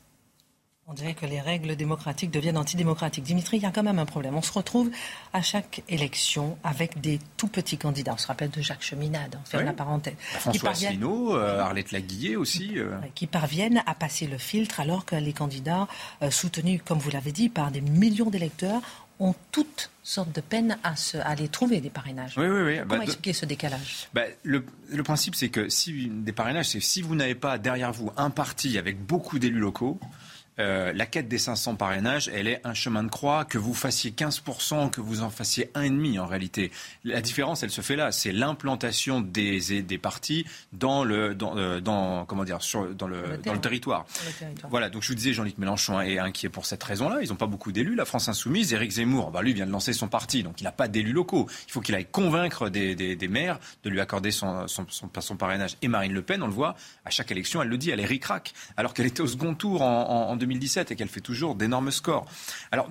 On 0.92 0.94
dirait 0.94 1.14
que 1.14 1.24
les 1.24 1.40
règles 1.40 1.74
démocratiques 1.74 2.30
deviennent 2.30 2.58
antidémocratiques. 2.58 3.24
Dimitri, 3.24 3.56
il 3.56 3.62
y 3.62 3.66
a 3.66 3.70
quand 3.70 3.82
même 3.82 3.98
un 3.98 4.04
problème. 4.04 4.36
On 4.36 4.42
se 4.42 4.52
retrouve 4.52 4.90
à 5.32 5.40
chaque 5.40 5.82
élection 5.88 6.58
avec 6.64 7.00
des 7.00 7.18
tout 7.38 7.48
petits 7.48 7.78
candidats. 7.78 8.12
On 8.12 8.18
se 8.18 8.26
rappelle 8.26 8.50
de 8.50 8.60
Jacques 8.60 8.82
Cheminade, 8.82 9.38
on 9.40 9.48
fait 9.48 9.64
la 9.64 9.72
parenthèse. 9.72 10.16
François 10.18 10.72
Asselineau, 10.72 11.34
euh, 11.34 11.60
Arlette 11.60 11.92
Laguillet 11.92 12.36
aussi. 12.36 12.74
Euh. 12.76 12.90
Qui 13.14 13.26
parviennent 13.26 13.82
à 13.86 13.94
passer 13.94 14.26
le 14.26 14.36
filtre 14.36 14.80
alors 14.80 15.06
que 15.06 15.16
les 15.16 15.32
candidats, 15.32 15.88
euh, 16.20 16.30
soutenus, 16.30 16.82
comme 16.84 16.98
vous 16.98 17.10
l'avez 17.10 17.32
dit, 17.32 17.48
par 17.48 17.70
des 17.70 17.80
millions 17.80 18.28
d'électeurs, 18.28 18.82
ont 19.18 19.34
toutes 19.50 19.90
sortes 20.02 20.32
de 20.32 20.42
peine 20.42 20.76
à, 20.82 20.94
se, 20.96 21.16
à 21.16 21.34
les 21.34 21.48
trouver 21.48 21.80
des 21.80 21.88
parrainages. 21.88 22.34
Oui, 22.36 22.44
oui, 22.46 22.62
oui. 22.64 22.78
Comment 22.80 22.98
bah, 22.98 23.04
expliquer 23.04 23.32
ce 23.32 23.46
décalage? 23.46 24.08
Bah, 24.12 24.24
le, 24.42 24.66
le, 24.90 25.02
principe, 25.02 25.36
c'est 25.36 25.48
que 25.48 25.70
si 25.70 26.10
des 26.10 26.32
parrainages, 26.32 26.68
c'est 26.68 26.80
si 26.80 27.00
vous 27.00 27.14
n'avez 27.14 27.34
pas 27.34 27.56
derrière 27.56 27.92
vous 27.92 28.10
un 28.18 28.28
parti 28.28 28.76
avec 28.76 29.02
beaucoup 29.02 29.38
d'élus 29.38 29.58
locaux, 29.60 29.98
euh, 30.62 30.92
la 30.94 31.06
quête 31.06 31.28
des 31.28 31.38
500 31.38 31.76
parrainages, 31.76 32.30
elle 32.32 32.48
est 32.48 32.60
un 32.64 32.74
chemin 32.74 33.02
de 33.02 33.10
croix. 33.10 33.44
Que 33.44 33.58
vous 33.58 33.74
fassiez 33.74 34.12
15%, 34.12 34.90
que 34.90 35.00
vous 35.00 35.22
en 35.22 35.30
fassiez 35.30 35.70
1,5% 35.74 36.20
en 36.20 36.26
réalité. 36.26 36.70
La 37.04 37.20
différence, 37.20 37.62
elle 37.62 37.70
se 37.70 37.80
fait 37.80 37.96
là. 37.96 38.12
C'est 38.12 38.32
l'implantation 38.32 39.20
des, 39.20 39.82
des 39.82 39.98
partis 39.98 40.46
dans 40.72 41.04
le, 41.04 41.34
dans, 41.34 41.56
euh, 41.56 41.80
dans 41.80 42.24
comment 42.24 42.44
dire, 42.44 42.62
sur, 42.62 42.94
dans, 42.94 43.08
le, 43.08 43.38
dans 43.44 43.52
le 43.52 43.60
territoire. 43.60 44.06
Voilà, 44.70 44.88
donc 44.88 45.02
je 45.02 45.08
vous 45.08 45.14
disais, 45.14 45.32
Jean-Luc 45.32 45.58
Mélenchon 45.58 46.00
est 46.00 46.18
inquiet 46.18 46.48
pour 46.48 46.66
cette 46.66 46.82
raison-là. 46.82 47.18
Ils 47.22 47.30
n'ont 47.30 47.36
pas 47.36 47.46
beaucoup 47.46 47.72
d'élus. 47.72 47.94
La 47.94 48.04
France 48.04 48.28
Insoumise, 48.28 48.72
Éric 48.72 48.92
Zemmour, 48.92 49.30
bah, 49.30 49.42
lui 49.42 49.54
vient 49.54 49.66
de 49.66 49.72
lancer 49.72 49.92
son 49.92 50.08
parti, 50.08 50.42
donc 50.42 50.60
il 50.60 50.64
n'a 50.64 50.72
pas 50.72 50.88
d'élus 50.88 51.12
locaux. 51.12 51.46
Il 51.66 51.72
faut 51.72 51.80
qu'il 51.80 51.94
aille 51.94 52.06
convaincre 52.10 52.68
des, 52.68 52.94
des, 52.94 53.16
des, 53.16 53.28
maires 53.28 53.58
de 53.84 53.90
lui 53.90 54.00
accorder 54.00 54.30
son, 54.30 54.66
son, 54.68 54.86
son, 54.88 55.10
son, 55.18 55.36
parrainage. 55.36 55.76
Et 55.82 55.88
Marine 55.88 56.12
Le 56.12 56.22
Pen, 56.22 56.42
on 56.42 56.46
le 56.46 56.52
voit, 56.52 56.76
à 57.04 57.10
chaque 57.10 57.30
élection, 57.30 57.62
elle 57.62 57.68
le 57.68 57.78
dit, 57.78 57.90
elle 57.90 58.00
est 58.00 58.06
ric-rac, 58.06 58.52
alors 58.76 58.94
qu'elle 58.94 59.06
était 59.06 59.22
au 59.22 59.26
second 59.26 59.54
tour 59.54 59.82
en, 59.82 60.28
en 60.28 60.36
2017 60.52 60.90
et 60.90 60.96
qu'elle 60.96 61.08
fait 61.08 61.20
toujours 61.20 61.54
d'énormes 61.54 61.90
scores. 61.90 62.26
Alors, 62.70 62.88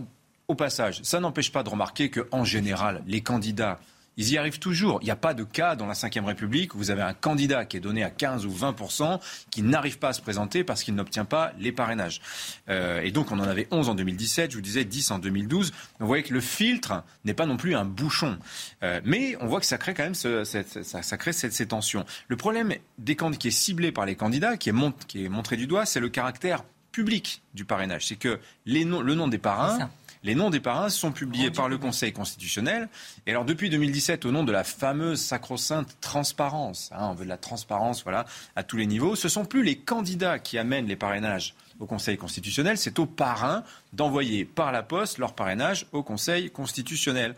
au 0.48 0.56
passage, 0.56 1.02
ça 1.04 1.20
n'empêche 1.20 1.52
pas 1.52 1.64
de 1.64 1.70
remarquer 1.70 2.10
qu'en 2.10 2.44
général, 2.44 3.04
les 3.08 3.22
candidats 3.22 3.80
ils 4.18 4.34
y 4.34 4.38
arrivent 4.38 4.60
toujours. 4.60 5.00
Il 5.02 5.06
n'y 5.06 5.12
a 5.12 5.16
pas 5.16 5.34
de 5.34 5.44
cas 5.44 5.76
dans 5.76 5.88
la 5.88 5.94
Ve 5.94 6.26
République 6.26 6.76
où 6.76 6.78
vous 6.78 6.92
avez 6.92 7.02
un 7.02 7.14
candidat 7.14 7.66
qui 7.66 7.78
est 7.78 7.80
donné 7.80 8.04
à 8.04 8.10
15 8.10 8.46
ou 8.46 8.52
20% 8.52 9.20
qui 9.50 9.62
n'arrive 9.62 10.00
pas 10.00 10.10
à 10.10 10.14
se 10.14 10.22
présenter 10.22 10.64
parce 10.64 10.84
qu'il 10.84 10.96
n'obtient 10.96 11.26
pas 11.26 11.54
les 11.58 11.72
parrainages. 11.72 12.22
Euh, 12.70 13.02
et 13.02 13.12
donc 13.12 13.32
on 13.32 13.40
en 13.40 13.44
avait 13.44 13.68
11 13.72 13.90
en 13.90 13.96
2017, 13.96 14.52
je 14.52 14.58
vous 14.58 14.62
disais 14.62 14.84
10 14.84 15.12
en 15.12 15.20
2012. 15.20 15.72
Vous 16.00 16.08
voyez 16.08 16.24
que 16.24 16.34
le 16.34 16.42
filtre 16.42 17.04
n'est 17.24 17.34
pas 17.34 17.46
non 17.46 17.58
plus 17.58 17.74
un 17.74 17.86
bouchon. 17.86 18.38
Euh, 18.84 19.00
mais 19.06 19.38
on 19.40 19.48
voit 19.48 19.62
que 19.62 19.66
ça 19.66 19.78
crée 19.78 19.94
quand 19.94 20.04
même 20.04 20.14
ça, 20.14 21.18
crée 21.18 21.34
ces, 21.34 21.66
tensions. 21.66 22.06
Le 22.28 22.36
problème 22.36 22.74
des 22.98 23.16
qui 23.16 23.48
est 23.48 23.52
ciblé 23.52 23.92
par 23.92 24.06
les 24.06 24.16
candidats, 24.16 24.58
qui 24.58 24.72
qui 25.08 25.26
est 25.26 25.30
montré 25.30 25.58
du 25.58 25.68
doigt, 25.68 25.86
c'est 25.86 26.00
le 26.00 26.10
caractère 26.10 26.64
public 26.92 27.42
du 27.54 27.66
parrainage. 27.66 28.08
C'est 28.08 28.16
que 28.16 28.40
les 28.66 28.86
noms, 28.86 29.02
le 29.02 29.16
nom 29.16 29.28
des 29.28 29.38
parrains, 29.38 29.90
les 30.24 30.36
noms 30.36 30.50
des 30.50 30.60
parrains 30.60 30.90
sont 30.90 31.12
publiés 31.12 31.50
par 31.50 31.68
le 31.68 31.78
Conseil 31.78 32.14
constitutionnel. 32.14 32.90
Et 33.26 33.32
alors 33.32 33.46
depuis 33.46 33.70
2017, 33.70 34.26
au 34.26 34.32
nom 34.32 34.44
de 34.44 34.52
la 34.52 34.64
fameuse 34.64 35.20
sacro-sainte 35.20 35.98
transparence, 36.00 36.90
hein, 36.94 37.08
on 37.10 37.14
veut 37.14 37.26
de 37.26 37.30
la 37.30 37.38
transparence, 37.38 38.04
voilà, 38.04 38.26
à 38.56 38.64
tous 38.64 38.78
les 38.78 38.86
niveaux, 38.86 39.16
ce 39.16 39.30
sont 39.30 39.46
plus 39.46 39.64
les 39.64 39.78
candidats 39.78 40.38
qui 40.38 40.58
amènent 40.58 40.88
les 40.88 40.96
parrainages 40.96 41.56
au 41.80 41.88
Conseil 41.88 42.18
constitutionnel, 42.18 42.78
c'est 42.78 43.00
aux 43.00 43.08
parrains 43.08 43.64
d'envoyer 43.94 44.46
par 44.46 44.72
la 44.72 44.84
poste 44.84 45.18
leur 45.18 45.34
parrainage 45.34 45.86
au 45.92 46.04
Conseil 46.04 46.50
constitutionnel. 46.50 47.36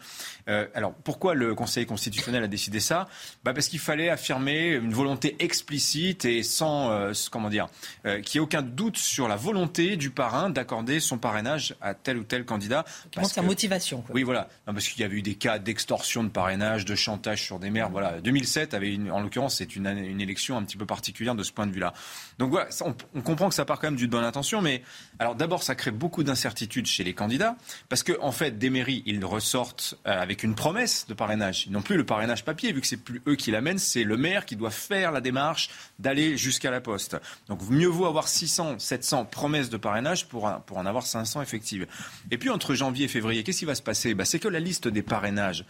Euh, 0.47 0.67
alors 0.73 0.93
pourquoi 0.93 1.33
le 1.33 1.55
Conseil 1.55 1.85
constitutionnel 1.85 2.43
a 2.43 2.47
décidé 2.47 2.79
ça? 2.79 3.07
Bah 3.43 3.53
Parce 3.53 3.67
qu'il 3.67 3.79
fallait 3.79 4.09
affirmer 4.09 4.69
une 4.69 4.93
volonté 4.93 5.35
explicite 5.39 6.25
et 6.25 6.43
sans, 6.43 6.91
euh, 6.91 7.13
comment 7.31 7.49
dire, 7.49 7.67
euh, 8.05 8.21
qu'il 8.21 8.39
n'y 8.39 8.43
ait 8.43 8.45
aucun 8.45 8.61
doute 8.61 8.97
sur 8.97 9.27
la 9.27 9.35
volonté 9.35 9.97
du 9.97 10.09
parrain 10.09 10.49
d'accorder 10.49 10.99
son 10.99 11.17
parrainage 11.17 11.75
à 11.81 11.93
tel 11.93 12.17
ou 12.17 12.23
tel 12.23 12.45
candidat. 12.45 12.85
Parce 13.13 13.33
sa 13.33 13.41
motivation. 13.41 14.01
Quoi. 14.01 14.15
Oui, 14.15 14.23
voilà. 14.23 14.47
parce 14.65 14.87
qu'il 14.87 15.01
y 15.01 15.03
avait 15.03 15.17
eu 15.17 15.21
des 15.21 15.35
cas 15.35 15.59
d'extorsion 15.59 16.23
de 16.23 16.29
parrainage, 16.29 16.85
de 16.85 16.95
chantage 16.95 17.41
sur 17.41 17.59
des 17.59 17.69
maires. 17.69 17.89
Voilà. 17.89 18.21
2007 18.21 18.73
avait, 18.73 18.93
une, 18.93 19.11
en 19.11 19.21
l'occurrence, 19.21 19.55
c'est 19.55 19.75
une, 19.75 19.87
une 19.87 20.21
élection 20.21 20.57
un 20.57 20.63
petit 20.63 20.77
peu 20.77 20.85
particulière 20.85 21.35
de 21.35 21.43
ce 21.43 21.51
point 21.51 21.65
de 21.65 21.71
vue-là. 21.71 21.93
Donc 22.37 22.51
voilà, 22.51 22.69
on, 22.81 22.95
on, 23.15 23.21
comprend 23.21 23.49
que 23.49 23.55
ça 23.55 23.65
part 23.65 23.79
quand 23.79 23.87
même 23.87 23.95
d'une 23.95 24.09
bonne 24.09 24.23
intention, 24.23 24.61
mais 24.61 24.83
alors 25.19 25.35
d'abord, 25.35 25.63
ça 25.63 25.75
crée 25.75 25.91
beaucoup 25.91 26.23
d'incertitudes 26.43 26.87
chez 26.87 27.03
les 27.03 27.13
candidats, 27.13 27.55
parce 27.87 28.03
qu'en 28.03 28.27
en 28.27 28.31
fait, 28.31 28.57
des 28.57 28.69
mairies, 28.69 29.01
ils 29.05 29.23
ressortent 29.23 29.95
euh, 30.05 30.21
avec 30.21 30.43
une 30.43 30.55
promesse 30.55 31.05
de 31.07 31.13
parrainage. 31.13 31.65
Ils 31.67 31.71
n'ont 31.71 31.81
plus 31.81 31.95
le 31.95 32.05
parrainage 32.05 32.43
papier, 32.43 32.73
vu 32.73 32.81
que 32.81 32.87
c'est 32.87 32.97
plus 32.97 33.21
eux 33.27 33.35
qui 33.35 33.51
l'amènent, 33.51 33.77
c'est 33.77 34.03
le 34.03 34.17
maire 34.17 34.45
qui 34.45 34.57
doit 34.57 34.71
faire 34.71 35.11
la 35.11 35.21
démarche 35.21 35.69
d'aller 35.99 36.37
jusqu'à 36.37 36.69
la 36.69 36.81
poste. 36.81 37.17
Donc 37.47 37.61
mieux 37.69 37.87
vaut 37.87 38.05
avoir 38.05 38.27
600, 38.27 38.79
700 38.79 39.25
promesses 39.25 39.69
de 39.69 39.77
parrainage 39.77 40.27
pour, 40.27 40.51
pour 40.65 40.77
en 40.77 40.85
avoir 40.85 41.05
500 41.05 41.41
effectives. 41.41 41.87
Et 42.29 42.37
puis 42.37 42.49
entre 42.49 42.73
janvier 42.73 43.05
et 43.05 43.09
février, 43.09 43.43
qu'est-ce 43.43 43.59
qui 43.59 43.65
va 43.65 43.75
se 43.75 43.81
passer? 43.81 44.13
Bah, 44.13 44.25
C'est 44.25 44.39
que 44.39 44.49
la 44.49 44.59
liste 44.59 44.89
des 44.89 45.01
parrainages, 45.01 45.65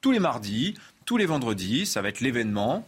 tous 0.00 0.10
les 0.10 0.20
mardis, 0.20 0.74
tous 1.04 1.18
les 1.18 1.26
vendredis, 1.26 1.84
ça 1.84 2.00
va 2.00 2.08
être 2.08 2.20
l'événement 2.20 2.86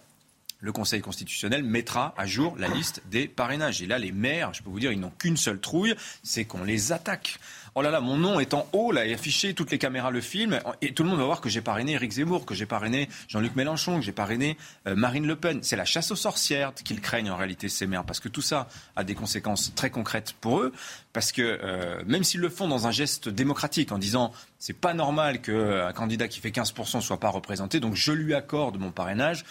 le 0.58 0.72
Conseil 0.72 1.00
constitutionnel 1.00 1.62
mettra 1.62 2.14
à 2.16 2.26
jour 2.26 2.56
la 2.58 2.68
liste 2.68 3.02
des 3.10 3.28
parrainages. 3.28 3.82
Et 3.82 3.86
là, 3.86 3.98
les 3.98 4.12
maires, 4.12 4.54
je 4.54 4.62
peux 4.62 4.70
vous 4.70 4.80
dire, 4.80 4.92
ils 4.92 5.00
n'ont 5.00 5.12
qu'une 5.18 5.36
seule 5.36 5.60
trouille, 5.60 5.94
c'est 6.22 6.44
qu'on 6.44 6.64
les 6.64 6.92
attaque. 6.92 7.38
Oh 7.78 7.82
là 7.82 7.90
là, 7.90 8.00
mon 8.00 8.16
nom 8.16 8.40
est 8.40 8.54
en 8.54 8.66
haut, 8.72 8.90
là, 8.90 9.04
et 9.04 9.12
affiché, 9.12 9.52
toutes 9.52 9.70
les 9.70 9.76
caméras 9.76 10.10
le 10.10 10.22
filment, 10.22 10.60
et 10.80 10.94
tout 10.94 11.02
le 11.02 11.10
monde 11.10 11.18
va 11.18 11.26
voir 11.26 11.42
que 11.42 11.50
j'ai 11.50 11.60
parrainé 11.60 11.92
Éric 11.92 12.12
Zemmour, 12.12 12.46
que 12.46 12.54
j'ai 12.54 12.64
parrainé 12.64 13.10
Jean-Luc 13.28 13.54
Mélenchon, 13.54 13.98
que 13.98 14.02
j'ai 14.02 14.12
parrainé 14.12 14.56
euh, 14.86 14.94
Marine 14.96 15.26
Le 15.26 15.36
Pen. 15.36 15.58
C'est 15.60 15.76
la 15.76 15.84
chasse 15.84 16.10
aux 16.10 16.16
sorcières 16.16 16.72
qu'ils 16.72 17.02
craignent 17.02 17.30
en 17.30 17.36
réalité, 17.36 17.68
ces 17.68 17.86
maires, 17.86 18.04
parce 18.04 18.18
que 18.18 18.30
tout 18.30 18.40
ça 18.40 18.66
a 18.96 19.04
des 19.04 19.14
conséquences 19.14 19.74
très 19.74 19.90
concrètes 19.90 20.32
pour 20.40 20.60
eux, 20.60 20.72
parce 21.12 21.32
que 21.32 21.42
euh, 21.42 22.02
même 22.06 22.24
s'ils 22.24 22.40
le 22.40 22.48
font 22.48 22.66
dans 22.66 22.86
un 22.86 22.92
geste 22.92 23.28
démocratique, 23.28 23.92
en 23.92 23.98
disant 23.98 24.32
c'est 24.58 24.72
pas 24.78 24.94
normal 24.94 25.42
qu'un 25.42 25.92
candidat 25.92 26.28
qui 26.28 26.40
fait 26.40 26.48
15% 26.48 27.02
soit 27.02 27.20
pas 27.20 27.28
représenté, 27.28 27.78
donc 27.78 27.94
je 27.94 28.12
lui 28.12 28.32
accorde 28.32 28.78
mon 28.78 28.90
parrainage, 28.90 29.44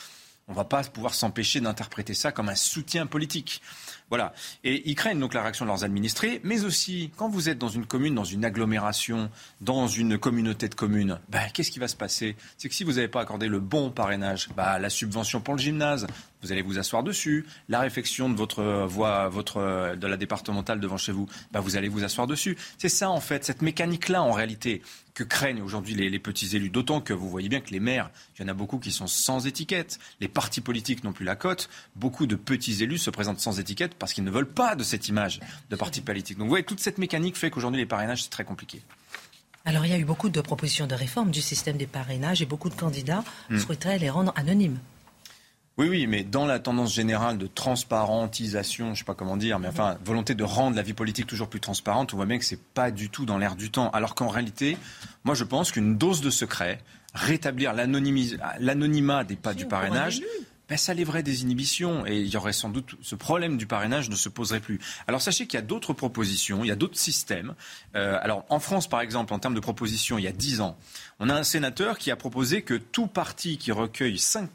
on 0.47 0.53
va 0.53 0.63
pas 0.63 0.83
pouvoir 0.83 1.15
s'empêcher 1.15 1.59
d'interpréter 1.59 2.13
ça 2.13 2.31
comme 2.31 2.49
un 2.49 2.55
soutien 2.55 3.07
politique. 3.07 3.61
Voilà. 4.09 4.33
Et 4.63 4.87
ils 4.87 4.93
craignent 4.93 5.19
donc 5.19 5.33
la 5.33 5.41
réaction 5.41 5.65
de 5.65 5.69
leurs 5.71 5.83
administrés, 5.83 6.39
mais 6.43 6.63
aussi 6.63 7.11
quand 7.17 7.27
vous 7.27 7.49
êtes 7.49 7.57
dans 7.57 7.69
une 7.69 7.87
commune, 7.87 8.13
dans 8.13 8.23
une 8.23 8.45
agglomération, 8.45 9.31
dans 9.61 9.87
une 9.87 10.19
communauté 10.19 10.69
de 10.69 10.75
communes, 10.75 11.19
ben, 11.29 11.41
qu'est-ce 11.51 11.71
qui 11.71 11.79
va 11.79 11.87
se 11.87 11.95
passer? 11.95 12.35
C'est 12.57 12.69
que 12.69 12.75
si 12.75 12.83
vous 12.83 12.93
n'avez 12.93 13.07
pas 13.07 13.21
accordé 13.21 13.47
le 13.47 13.59
bon 13.59 13.89
parrainage, 13.89 14.49
bah, 14.55 14.77
la 14.77 14.91
subvention 14.91 15.41
pour 15.41 15.55
le 15.55 15.59
gymnase, 15.59 16.05
vous 16.43 16.51
allez 16.51 16.61
vous 16.61 16.77
asseoir 16.77 17.01
dessus. 17.01 17.47
La 17.67 17.79
réfection 17.79 18.29
de 18.29 18.35
votre 18.35 18.85
voie, 18.85 19.27
votre, 19.29 19.95
de 19.95 20.07
la 20.07 20.17
départementale 20.17 20.79
devant 20.79 20.97
chez 20.97 21.11
vous, 21.11 21.27
bah, 21.51 21.59
vous 21.59 21.75
allez 21.75 21.89
vous 21.89 22.03
asseoir 22.03 22.27
dessus. 22.27 22.55
C'est 22.77 22.89
ça, 22.89 23.09
en 23.09 23.21
fait, 23.21 23.43
cette 23.43 23.63
mécanique-là, 23.63 24.21
en 24.21 24.31
réalité, 24.31 24.83
que 25.15 25.23
craignent 25.23 25.61
aujourd'hui 25.61 25.95
les, 25.95 26.09
les, 26.09 26.19
petits 26.19 26.55
élus. 26.55 26.69
D'autant 26.69 27.01
que 27.01 27.13
vous 27.13 27.29
voyez 27.29 27.49
bien 27.49 27.61
que 27.61 27.71
les 27.71 27.79
maires, 27.79 28.11
il 28.37 28.41
y 28.41 28.45
en 28.45 28.49
a 28.49 28.53
beaucoup 28.53 28.77
qui 28.77 28.91
sont 28.91 29.07
sans 29.07 29.47
étiquette. 29.47 29.97
Les 30.19 30.27
partis 30.27 30.61
politiques 30.61 31.03
n'ont 31.03 31.13
plus 31.13 31.25
la 31.25 31.35
cote. 31.35 31.69
Beaucoup 31.95 32.27
de 32.27 32.35
petits 32.35 32.83
élus 32.83 32.99
se 32.99 33.09
présentent 33.09 33.39
sans 33.39 33.59
étiquette 33.59 33.95
parce 33.95 34.13
qu'ils 34.13 34.25
ne 34.25 34.29
veulent 34.31 34.51
pas 34.51 34.75
de 34.75 34.83
cette 34.83 35.07
image 35.07 35.39
de 35.69 35.75
parti 35.75 36.01
politique. 36.01 36.37
Donc 36.37 36.45
vous 36.45 36.49
voyez, 36.49 36.65
toute 36.65 36.81
cette 36.81 36.97
mécanique 36.97 37.37
fait 37.37 37.49
qu'aujourd'hui, 37.49 37.79
les 37.79 37.87
parrainages, 37.87 38.23
c'est 38.23 38.29
très 38.29 38.43
compliqué. 38.43 38.81
Alors, 39.63 39.85
il 39.85 39.91
y 39.91 39.95
a 39.95 39.97
eu 39.97 40.05
beaucoup 40.05 40.29
de 40.29 40.41
propositions 40.41 40.85
de 40.85 40.93
réforme 40.93 41.31
du 41.31 41.41
système 41.41 41.77
des 41.77 41.87
parrainages 41.87 42.41
et 42.41 42.45
beaucoup 42.45 42.69
de 42.69 42.75
candidats 42.75 43.23
hmm. 43.49 43.57
souhaiteraient 43.57 43.97
les 43.97 44.11
rendre 44.11 44.31
anonymes. 44.35 44.77
Oui, 45.77 45.89
oui, 45.89 46.07
mais 46.07 46.23
dans 46.23 46.45
la 46.45 46.59
tendance 46.59 46.93
générale 46.93 47.37
de 47.37 47.47
transparentisation, 47.47 48.85
je 48.85 48.91
ne 48.91 48.95
sais 48.95 49.03
pas 49.03 49.13
comment 49.13 49.35
dire, 49.35 49.59
mais 49.59 49.67
enfin, 49.67 49.97
volonté 50.05 50.33
de 50.33 50.43
rendre 50.43 50.77
la 50.77 50.81
vie 50.81 50.93
politique 50.93 51.27
toujours 51.27 51.49
plus 51.49 51.59
transparente, 51.59 52.13
on 52.13 52.17
voit 52.17 52.25
bien 52.25 52.37
que 52.39 52.45
ce 52.45 52.55
n'est 52.55 52.61
pas 52.73 52.91
du 52.91 53.09
tout 53.09 53.25
dans 53.25 53.37
l'air 53.37 53.57
du 53.57 53.69
temps. 53.71 53.89
Alors 53.89 54.15
qu'en 54.15 54.29
réalité, 54.29 54.77
moi 55.25 55.35
je 55.35 55.43
pense 55.43 55.73
qu'une 55.73 55.97
dose 55.97 56.21
de 56.21 56.29
secret, 56.29 56.79
rétablir 57.13 57.73
l'anonymat 57.73 59.23
des 59.25 59.35
pas 59.35 59.53
du 59.53 59.65
parrainage, 59.65 60.21
ben, 60.69 60.77
ça 60.77 60.93
lèverait 60.93 61.23
des 61.23 61.43
inhibitions 61.43 62.07
et 62.07 62.21
il 62.21 62.27
y 62.27 62.37
aurait 62.37 62.53
sans 62.53 62.69
doute 62.69 62.95
ce 63.01 63.15
problème 63.15 63.57
du 63.57 63.67
parrainage 63.67 64.09
ne 64.09 64.15
se 64.15 64.29
poserait 64.29 64.59
plus. 64.59 64.79
Alors 65.07 65.21
sachez 65.21 65.45
qu'il 65.45 65.57
y 65.57 65.61
a 65.61 65.65
d'autres 65.65 65.93
propositions, 65.93 66.63
il 66.63 66.67
y 66.67 66.71
a 66.71 66.75
d'autres 66.75 66.97
systèmes. 66.97 67.53
Euh, 67.95 68.17
alors 68.21 68.45
en 68.49 68.59
France, 68.59 68.87
par 68.87 69.01
exemple, 69.01 69.33
en 69.33 69.39
termes 69.39 69.53
de 69.53 69.59
propositions, 69.59 70.17
il 70.17 70.23
y 70.23 70.27
a 70.27 70.31
10 70.31 70.61
ans, 70.61 70.77
on 71.19 71.29
a 71.29 71.35
un 71.35 71.43
sénateur 71.43 71.97
qui 71.97 72.09
a 72.11 72.15
proposé 72.15 72.61
que 72.63 72.73
tout 72.73 73.07
parti 73.07 73.57
qui 73.57 73.71
recueille 73.71 74.17
5 74.17 74.49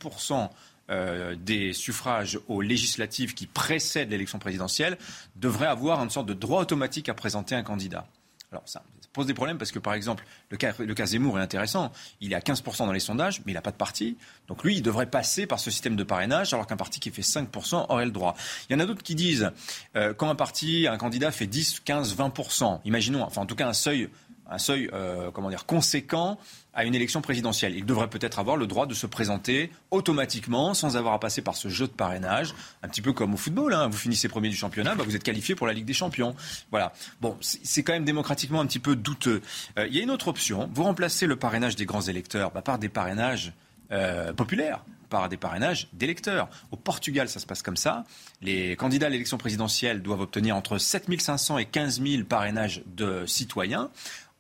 euh, 0.91 1.37
des 1.37 1.73
suffrages 1.73 2.39
aux 2.49 2.61
législatives 2.61 3.35
qui 3.35 3.47
précèdent 3.47 4.11
l'élection 4.11 4.39
présidentielle 4.39 4.99
devrait 5.37 5.67
avoir 5.67 6.03
une 6.03 6.11
sorte 6.11 6.27
de 6.27 6.35
droit 6.35 6.61
automatique 6.61 7.09
à 7.09 7.15
présenter 7.15 7.55
un 7.55 7.63
candidat. 7.63 8.07
Alors 8.53 8.65
ça 8.67 8.83
pose 9.13 9.27
des 9.27 9.35
problèmes 9.35 9.59
parce 9.59 9.73
que 9.73 9.79
par 9.79 9.95
exemple 9.95 10.25
le 10.51 10.57
cas, 10.57 11.07
Zemmour 11.07 11.39
est 11.39 11.43
intéressant. 11.43 11.93
Il 12.21 12.33
est 12.33 12.37
à 12.37 12.41
15% 12.41 12.87
dans 12.87 12.93
les 12.93 13.01
sondages, 13.01 13.41
mais 13.45 13.53
il 13.53 13.55
n'a 13.55 13.63
pas 13.63 13.71
de 13.71 13.77
parti. 13.77 14.17
Donc 14.49 14.65
lui, 14.65 14.77
il 14.77 14.83
devrait 14.83 15.07
passer 15.07 15.47
par 15.47 15.59
ce 15.59 15.71
système 15.71 15.97
de 15.97 16.05
parrainage 16.05 16.53
alors 16.53 16.67
qu'un 16.67 16.77
parti 16.77 17.01
qui 17.01 17.11
fait 17.11 17.23
5% 17.23 17.87
aurait 17.89 18.05
le 18.05 18.11
droit. 18.11 18.37
Il 18.69 18.73
y 18.73 18.77
en 18.77 18.81
a 18.81 18.87
d'autres 18.87 19.03
qui 19.03 19.15
disent 19.15 19.51
euh, 19.97 20.15
quand 20.15 20.29
un 20.29 20.35
parti, 20.35 20.87
un 20.89 20.99
candidat 20.99 21.31
fait 21.31 21.47
10, 21.47 21.81
15, 21.81 22.17
20%, 22.17 22.81
imaginons, 22.85 23.23
enfin 23.23 23.43
en 23.43 23.47
tout 23.47 23.57
cas 23.57 23.69
un 23.69 23.73
seuil 23.73 24.09
un 24.51 24.59
seuil 24.59 24.91
euh, 24.93 25.31
comment 25.31 25.49
dire, 25.49 25.65
conséquent 25.65 26.39
à 26.75 26.85
une 26.85 26.95
élection 26.95 27.21
présidentielle. 27.21 27.75
Il 27.77 27.85
devrait 27.85 28.09
peut-être 28.09 28.39
avoir 28.39 28.57
le 28.57 28.67
droit 28.67 28.87
de 28.87 28.95
se 28.95 29.07
présenter 29.07 29.71
automatiquement 29.91 30.75
sans 30.75 30.97
avoir 30.97 31.15
à 31.15 31.21
passer 31.21 31.43
par 31.43 31.57
ce 31.57 31.69
jeu 31.69 31.87
de 31.87 31.93
parrainage, 31.93 32.55
un 32.83 32.89
petit 32.89 33.03
peu 33.03 33.13
comme 33.13 33.35
au 33.35 33.37
football. 33.37 33.75
Hein. 33.75 33.89
Vous 33.89 33.97
finissez 33.97 34.29
premier 34.29 34.49
du 34.49 34.57
championnat, 34.57 34.95
bah 34.95 35.05
vous 35.05 35.17
êtes 35.17 35.23
qualifié 35.23 35.55
pour 35.55 35.67
la 35.67 35.73
Ligue 35.73 35.87
des 35.87 35.95
Champions. 35.95 36.35
Voilà. 36.71 36.93
Bon, 37.21 37.37
c'est 37.41 37.83
quand 37.83 37.93
même 37.93 38.05
démocratiquement 38.05 38.61
un 38.61 38.67
petit 38.67 38.79
peu 38.79 38.97
douteux. 38.97 39.43
Euh, 39.79 39.87
il 39.89 39.97
y 39.97 40.01
a 40.01 40.03
une 40.03 40.11
autre 40.11 40.29
option. 40.29 40.69
Vous 40.75 40.85
remplacez 40.85 41.27
le 41.27 41.37
parrainage 41.37 41.77
des 41.77 41.87
grands 41.87 42.03
électeurs 42.03 42.51
bah, 42.51 42.63
par 42.63 42.79
des 42.79 42.89
parrainages 42.89 43.53
euh, 43.93 44.33
populaires 44.33 44.85
par 45.11 45.29
des 45.29 45.37
parrainages 45.37 45.89
d'électeurs. 45.93 46.49
Au 46.71 46.77
Portugal, 46.77 47.29
ça 47.29 47.41
se 47.41 47.47
passe 47.47 47.63
comme 47.63 47.77
ça. 47.77 48.05
Les 48.41 48.77
candidats 48.77 49.07
à 49.07 49.11
l'élection 49.11 49.37
présidentielle 49.37 50.01
doivent 50.03 50.21
obtenir 50.21 50.57
entre 50.57 50.79
7500 50.79 51.59
et 51.59 51.67
15 51.67 52.01
000 52.01 52.25
parrainages 52.25 52.83
de 52.87 53.27
citoyens. 53.27 53.91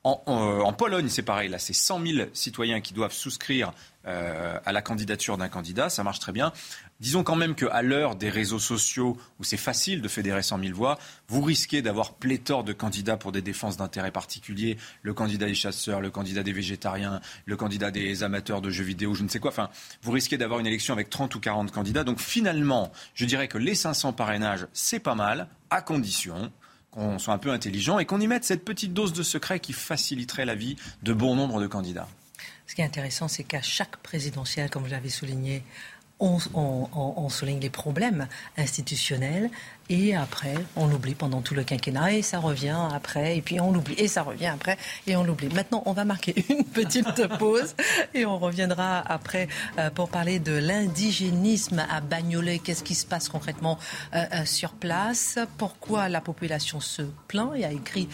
En, 0.02 0.72
Pologne, 0.72 1.10
c'est 1.10 1.22
pareil. 1.22 1.50
Là, 1.50 1.58
c'est 1.58 1.74
100 1.74 2.06
000 2.06 2.28
citoyens 2.32 2.80
qui 2.80 2.94
doivent 2.94 3.12
souscrire 3.12 3.72
euh, 4.06 4.58
à 4.64 4.72
la 4.72 4.80
candidature 4.80 5.36
d'un 5.36 5.50
candidat. 5.50 5.90
Ça 5.90 6.02
marche 6.02 6.20
très 6.20 6.32
bien. 6.32 6.54
Disons 7.00 7.22
quand 7.22 7.36
même 7.36 7.54
qu'à 7.54 7.82
l'heure 7.82 8.16
des 8.16 8.30
réseaux 8.30 8.58
sociaux, 8.58 9.18
où 9.38 9.44
c'est 9.44 9.58
facile 9.58 10.00
de 10.00 10.08
fédérer 10.08 10.42
100 10.42 10.58
000 10.60 10.74
voix, 10.74 10.98
vous 11.28 11.42
risquez 11.42 11.82
d'avoir 11.82 12.14
pléthore 12.14 12.64
de 12.64 12.72
candidats 12.72 13.18
pour 13.18 13.30
des 13.30 13.42
défenses 13.42 13.76
d'intérêts 13.76 14.10
particuliers. 14.10 14.78
Le 15.02 15.12
candidat 15.12 15.46
des 15.46 15.54
chasseurs, 15.54 16.00
le 16.00 16.10
candidat 16.10 16.42
des 16.42 16.52
végétariens, 16.52 17.20
le 17.44 17.56
candidat 17.58 17.90
des 17.90 18.22
amateurs 18.22 18.62
de 18.62 18.70
jeux 18.70 18.84
vidéo, 18.84 19.12
je 19.12 19.22
ne 19.22 19.28
sais 19.28 19.38
quoi. 19.38 19.50
Enfin, 19.50 19.68
vous 20.00 20.12
risquez 20.12 20.38
d'avoir 20.38 20.60
une 20.60 20.66
élection 20.66 20.94
avec 20.94 21.10
30 21.10 21.34
ou 21.34 21.40
40 21.40 21.72
candidats. 21.72 22.04
Donc 22.04 22.20
finalement, 22.20 22.90
je 23.14 23.26
dirais 23.26 23.48
que 23.48 23.58
les 23.58 23.74
500 23.74 24.14
parrainages, 24.14 24.66
c'est 24.72 25.00
pas 25.00 25.14
mal, 25.14 25.46
à 25.68 25.82
condition 25.82 26.50
qu'on 26.90 27.18
soit 27.18 27.35
un 27.35 27.38
peu 27.38 27.50
intelligent 27.50 27.98
et 27.98 28.07
qu'on 28.07 28.20
y 28.20 28.26
mette 28.26 28.44
cette 28.44 28.64
petite 28.64 28.92
dose 28.92 29.12
de 29.12 29.22
secret 29.22 29.61
qui 29.61 29.72
faciliterait 29.72 30.44
la 30.44 30.55
vie 30.55 30.76
de 31.03 31.12
bon 31.12 31.35
nombre 31.35 31.61
de 31.61 31.66
candidats. 31.66 32.09
Ce 32.66 32.74
qui 32.74 32.83
est 32.83 32.85
intéressant, 32.85 33.29
c'est 33.29 33.44
qu'à 33.44 33.62
chaque 33.62 33.96
présidentielle, 33.98 34.70
comme 34.70 34.83
vous 34.83 34.90
l'avez 34.90 35.09
souligné, 35.09 35.64
on, 36.20 36.38
on, 36.55 37.29
souligne 37.29 37.61
les 37.61 37.70
problèmes 37.70 38.29
institutionnels 38.57 39.50
et 39.90 40.14
après, 40.14 40.55
on 40.76 40.87
l'oublie 40.87 41.16
pendant 41.16 41.42
tout 41.42 41.53
le 41.53 41.64
quinquennat 41.64 42.12
et 42.12 42.22
ça 42.22 42.38
revient 42.38 42.79
après, 42.94 43.37
et 43.37 43.42
puis 43.42 43.61
on 43.61 43.72
l'oublie 43.72 43.96
et 43.98 44.07
ça 44.07 44.22
revient 44.22 44.46
après 44.46 44.79
et 45.09 45.16
on 45.16 45.24
l'oublie. 45.24 45.48
Maintenant, 45.48 45.83
on 45.85 45.92
va 45.92 46.05
marquer 46.05 46.44
une 46.48 46.64
petite 46.64 47.26
pause 47.38 47.74
et 48.14 48.24
on 48.24 48.38
reviendra 48.38 49.00
après 49.00 49.48
euh, 49.81 49.90
pour 49.90 50.09
parler 50.09 50.38
de 50.38 50.53
l'indigénisme 50.53 51.85
à 51.90 52.00
Bagnolet. 52.00 52.61
Qu'est-ce 52.61 52.85
qui 52.85 52.94
se 52.94 53.05
passe 53.05 53.29
concrètement 53.29 53.81
euh, 54.14 54.24
euh, 54.33 54.44
sur 54.44 54.74
place? 54.74 55.40
Pourquoi 55.59 56.09
la 56.09 56.20
population 56.20 56.79
se 56.79 57.03
plaint? 57.26 57.50
Il 57.57 57.64
a 57.64 57.72
écrit 57.72 58.09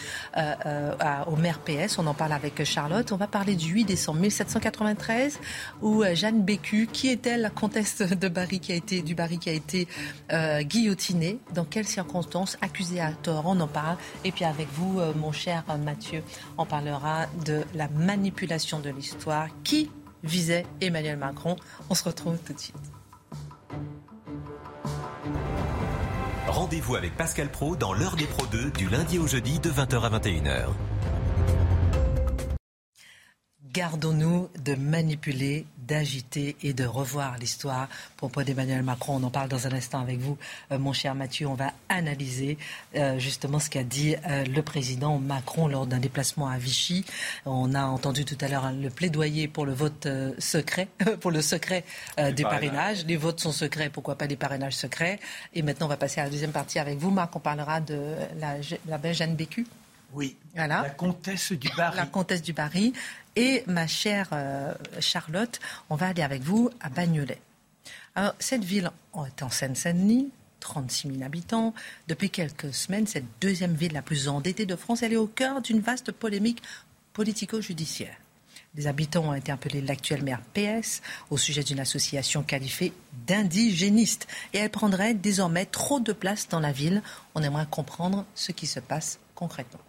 au 1.27 1.35
maire 1.35 1.59
PS, 1.59 1.99
on 1.99 2.07
en 2.07 2.15
parle 2.15 2.33
avec 2.33 2.63
Charlotte. 2.63 3.11
On 3.11 3.17
va 3.17 3.27
parler 3.27 3.55
du 3.55 3.71
8 3.71 3.85
décembre 3.85 4.19
1793 4.21 5.39
où 5.83 6.03
Jeanne 6.15 6.43
Bécu, 6.43 6.89
qui 6.91 7.09
était 7.09 7.37
la 7.37 7.51
comtesse 7.51 7.99
de 7.99 8.27
Barry 8.29 8.59
qui 8.59 8.71
a 8.71 8.75
été, 8.75 9.03
du 9.03 9.13
Barry 9.13 9.37
qui 9.37 9.49
a 9.49 9.53
été 9.53 9.87
guillotinée 10.63 11.39
quelles 11.69 11.87
circonstances 11.87 12.57
accusé 12.61 12.99
à 12.99 13.11
tort 13.11 13.43
On 13.45 13.59
en 13.59 13.67
parle. 13.67 13.97
Et 14.23 14.31
puis 14.31 14.45
avec 14.45 14.67
vous, 14.73 14.99
euh, 14.99 15.13
mon 15.15 15.31
cher 15.31 15.63
Mathieu, 15.83 16.23
on 16.57 16.65
parlera 16.65 17.25
de 17.45 17.63
la 17.73 17.87
manipulation 17.89 18.79
de 18.79 18.89
l'histoire 18.89 19.47
qui 19.63 19.91
visait 20.23 20.65
Emmanuel 20.81 21.17
Macron. 21.17 21.55
On 21.89 21.95
se 21.95 22.03
retrouve 22.03 22.37
tout 22.39 22.53
de 22.53 22.59
suite. 22.59 22.75
Rendez-vous 26.47 26.95
avec 26.95 27.15
Pascal 27.15 27.49
Pro 27.51 27.75
dans 27.75 27.93
l'heure 27.93 28.15
des 28.15 28.25
Pro 28.25 28.45
2 28.47 28.71
du 28.71 28.89
lundi 28.89 29.19
au 29.19 29.27
jeudi 29.27 29.59
de 29.59 29.69
20h 29.69 30.01
à 30.01 30.19
21h. 30.19 30.69
Gardons-nous 33.77 34.49
de 34.63 34.73
manipuler, 34.73 35.67
d'agiter 35.87 36.55
et 36.63 36.73
de 36.73 36.85
revoir 36.85 37.37
l'histoire. 37.37 37.87
Propos 38.17 38.43
d'Emmanuel 38.43 38.83
Macron, 38.83 39.19
on 39.21 39.23
en 39.23 39.29
parle 39.29 39.49
dans 39.49 39.67
un 39.67 39.71
instant 39.71 40.01
avec 40.01 40.19
vous, 40.19 40.37
euh, 40.71 40.77
mon 40.77 40.93
cher 40.93 41.15
Mathieu. 41.15 41.47
On 41.47 41.55
va 41.55 41.73
analyser 41.89 42.57
euh, 42.95 43.17
justement 43.19 43.59
ce 43.59 43.69
qu'a 43.69 43.83
dit 43.83 44.15
euh, 44.27 44.43
le 44.45 44.61
président 44.61 45.17
Macron 45.17 45.67
lors 45.67 45.87
d'un 45.87 45.99
déplacement 45.99 46.47
à 46.47 46.57
Vichy. 46.57 47.05
On 47.45 47.73
a 47.73 47.83
entendu 47.85 48.25
tout 48.25 48.37
à 48.41 48.47
l'heure 48.47 48.71
le 48.71 48.89
plaidoyer 48.89 49.47
pour 49.47 49.65
le 49.65 49.73
vote 49.73 50.07
secret, 50.39 50.87
pour 51.21 51.31
le 51.31 51.41
secret 51.41 51.83
des 52.17 52.43
parrainages. 52.43 53.05
Les 53.05 53.17
votes 53.17 53.39
sont 53.39 53.51
secrets, 53.51 53.89
pourquoi 53.89 54.17
pas 54.17 54.27
des 54.27 54.35
parrainages 54.35 54.75
secrets? 54.75 55.19
Et 55.53 55.61
maintenant, 55.61 55.85
on 55.85 55.89
va 55.89 55.97
passer 55.97 56.21
à 56.21 56.25
la 56.25 56.29
deuxième 56.29 56.51
partie 56.51 56.79
avec 56.79 56.97
vous, 56.97 57.11
Marc. 57.11 57.35
On 57.35 57.39
parlera 57.39 57.79
de 57.79 58.15
la, 58.39 58.55
la 58.87 58.97
belge 58.97 59.21
Anne 59.21 59.35
Bécu. 59.35 59.65
Oui, 60.13 60.37
voilà. 60.55 60.83
la 60.83 60.89
comtesse 60.89 61.51
du 61.51 61.69
Barry. 61.75 61.97
La 61.97 62.05
comtesse 62.05 62.41
du 62.41 62.53
Barry. 62.53 62.93
Et 63.35 63.63
ma 63.67 63.87
chère 63.87 64.29
euh, 64.31 64.73
Charlotte, 64.99 65.59
on 65.89 65.95
va 65.95 66.07
aller 66.07 66.23
avec 66.23 66.41
vous 66.41 66.69
à 66.79 66.89
Bagnolet. 66.89 67.39
Alors, 68.15 68.33
cette 68.39 68.63
ville 68.63 68.89
est 69.27 69.43
en 69.43 69.49
Seine-Saint-Denis, 69.49 70.31
36 70.59 71.09
000 71.09 71.23
habitants. 71.23 71.73
Depuis 72.07 72.29
quelques 72.29 72.73
semaines, 72.73 73.05
cette 73.05 73.25
deuxième 73.39 73.75
ville 73.75 73.93
la 73.93 74.01
plus 74.01 74.27
endettée 74.27 74.65
de 74.65 74.75
France, 74.75 75.03
elle 75.03 75.13
est 75.13 75.17
au 75.17 75.27
cœur 75.27 75.61
d'une 75.61 75.81
vaste 75.81 76.11
polémique 76.11 76.63
politico-judiciaire. 77.13 78.15
Les 78.75 78.87
habitants 78.87 79.29
ont 79.29 79.33
été 79.33 79.51
appelés 79.51 79.81
l'actuel 79.81 80.23
maire 80.23 80.41
PS 80.53 81.01
au 81.29 81.37
sujet 81.37 81.63
d'une 81.63 81.79
association 81.79 82.43
qualifiée 82.43 82.93
d'indigéniste. 83.27 84.27
Et 84.53 84.59
elle 84.59 84.69
prendrait 84.69 85.13
désormais 85.13 85.65
trop 85.65 85.99
de 85.99 86.13
place 86.13 86.47
dans 86.47 86.59
la 86.59 86.71
ville. 86.71 87.01
On 87.35 87.43
aimerait 87.43 87.67
comprendre 87.69 88.25
ce 88.35 88.51
qui 88.51 88.67
se 88.67 88.79
passe 88.79 89.19
concrètement 89.35 89.79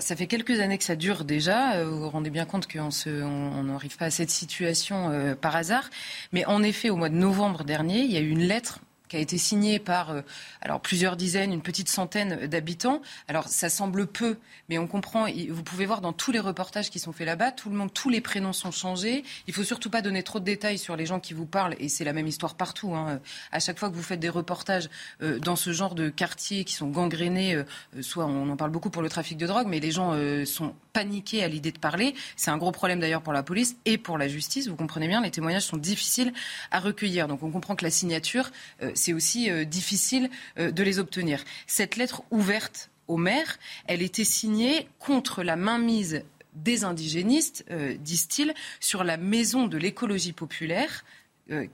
ça 0.00 0.16
fait 0.16 0.26
quelques 0.26 0.60
années 0.60 0.78
que 0.78 0.84
ça 0.84 0.96
dure 0.96 1.24
déjà. 1.24 1.74
Euh, 1.74 1.84
vous 1.84 2.00
vous 2.00 2.10
rendez 2.10 2.30
bien 2.30 2.44
compte 2.44 2.66
qu'on 2.70 3.62
n'arrive 3.64 3.96
pas 3.96 4.06
à 4.06 4.10
cette 4.10 4.30
situation 4.30 5.10
euh, 5.10 5.34
par 5.34 5.56
hasard. 5.56 5.90
Mais 6.32 6.44
en 6.44 6.62
effet, 6.62 6.90
au 6.90 6.96
mois 6.96 7.08
de 7.08 7.16
novembre 7.16 7.64
dernier, 7.64 8.00
il 8.00 8.12
y 8.12 8.16
a 8.16 8.20
eu 8.20 8.28
une 8.28 8.44
lettre 8.44 8.80
qui 9.12 9.18
a 9.18 9.20
été 9.20 9.36
signé 9.36 9.78
par 9.78 10.10
euh, 10.10 10.22
alors 10.62 10.80
plusieurs 10.80 11.18
dizaines, 11.18 11.52
une 11.52 11.60
petite 11.60 11.90
centaine 11.90 12.46
d'habitants. 12.46 13.02
Alors 13.28 13.46
ça 13.46 13.68
semble 13.68 14.06
peu, 14.06 14.38
mais 14.70 14.78
on 14.78 14.86
comprend. 14.86 15.26
Vous 15.50 15.62
pouvez 15.62 15.84
voir 15.84 16.00
dans 16.00 16.14
tous 16.14 16.32
les 16.32 16.40
reportages 16.40 16.88
qui 16.88 16.98
sont 16.98 17.12
faits 17.12 17.26
là-bas, 17.26 17.52
tout 17.52 17.68
le 17.68 17.76
monde, 17.76 17.92
tous 17.92 18.08
les 18.08 18.22
prénoms 18.22 18.54
sont 18.54 18.70
changés. 18.70 19.22
Il 19.48 19.52
faut 19.52 19.64
surtout 19.64 19.90
pas 19.90 20.00
donner 20.00 20.22
trop 20.22 20.40
de 20.40 20.46
détails 20.46 20.78
sur 20.78 20.96
les 20.96 21.04
gens 21.04 21.20
qui 21.20 21.34
vous 21.34 21.44
parlent, 21.44 21.76
et 21.78 21.90
c'est 21.90 22.04
la 22.04 22.14
même 22.14 22.26
histoire 22.26 22.54
partout. 22.54 22.94
Hein. 22.94 23.20
À 23.50 23.60
chaque 23.60 23.78
fois 23.78 23.90
que 23.90 23.94
vous 23.94 24.02
faites 24.02 24.18
des 24.18 24.30
reportages 24.30 24.88
euh, 25.20 25.38
dans 25.38 25.56
ce 25.56 25.74
genre 25.74 25.94
de 25.94 26.08
quartiers 26.08 26.64
qui 26.64 26.72
sont 26.72 26.88
gangrénés, 26.88 27.54
euh, 27.54 27.64
soit 28.00 28.24
on 28.24 28.48
en 28.48 28.56
parle 28.56 28.70
beaucoup 28.70 28.88
pour 28.88 29.02
le 29.02 29.10
trafic 29.10 29.36
de 29.36 29.46
drogue, 29.46 29.66
mais 29.68 29.80
les 29.80 29.90
gens 29.90 30.16
sont 30.46 30.74
paniqués 30.92 31.42
à 31.42 31.48
l'idée 31.48 31.72
de 31.72 31.78
parler. 31.78 32.14
C'est 32.36 32.50
un 32.50 32.58
gros 32.58 32.72
problème 32.72 33.00
d'ailleurs 33.00 33.22
pour 33.22 33.32
la 33.32 33.42
police 33.42 33.76
et 33.84 33.98
pour 33.98 34.18
la 34.18 34.28
justice. 34.28 34.68
Vous 34.68 34.76
comprenez 34.76 35.08
bien, 35.08 35.20
les 35.22 35.30
témoignages 35.30 35.64
sont 35.64 35.76
difficiles 35.76 36.32
à 36.70 36.80
recueillir. 36.80 37.28
Donc 37.28 37.42
on 37.42 37.50
comprend 37.50 37.76
que 37.76 37.84
la 37.84 37.90
signature 37.90 38.50
c'est 38.94 39.12
aussi 39.12 39.50
euh, 39.50 39.64
difficile 39.64 40.30
euh, 40.58 40.70
de 40.70 40.82
les 40.82 40.98
obtenir. 40.98 41.44
Cette 41.66 41.96
lettre 41.96 42.22
ouverte 42.30 42.90
au 43.08 43.16
maire, 43.16 43.58
elle 43.86 44.02
était 44.02 44.24
signée 44.24 44.88
contre 44.98 45.42
la 45.42 45.56
mainmise 45.56 46.22
des 46.54 46.84
indigénistes, 46.84 47.64
euh, 47.70 47.96
disent-ils, 47.98 48.54
sur 48.80 49.04
la 49.04 49.16
maison 49.16 49.66
de 49.66 49.78
l'écologie 49.78 50.32
populaire 50.32 51.04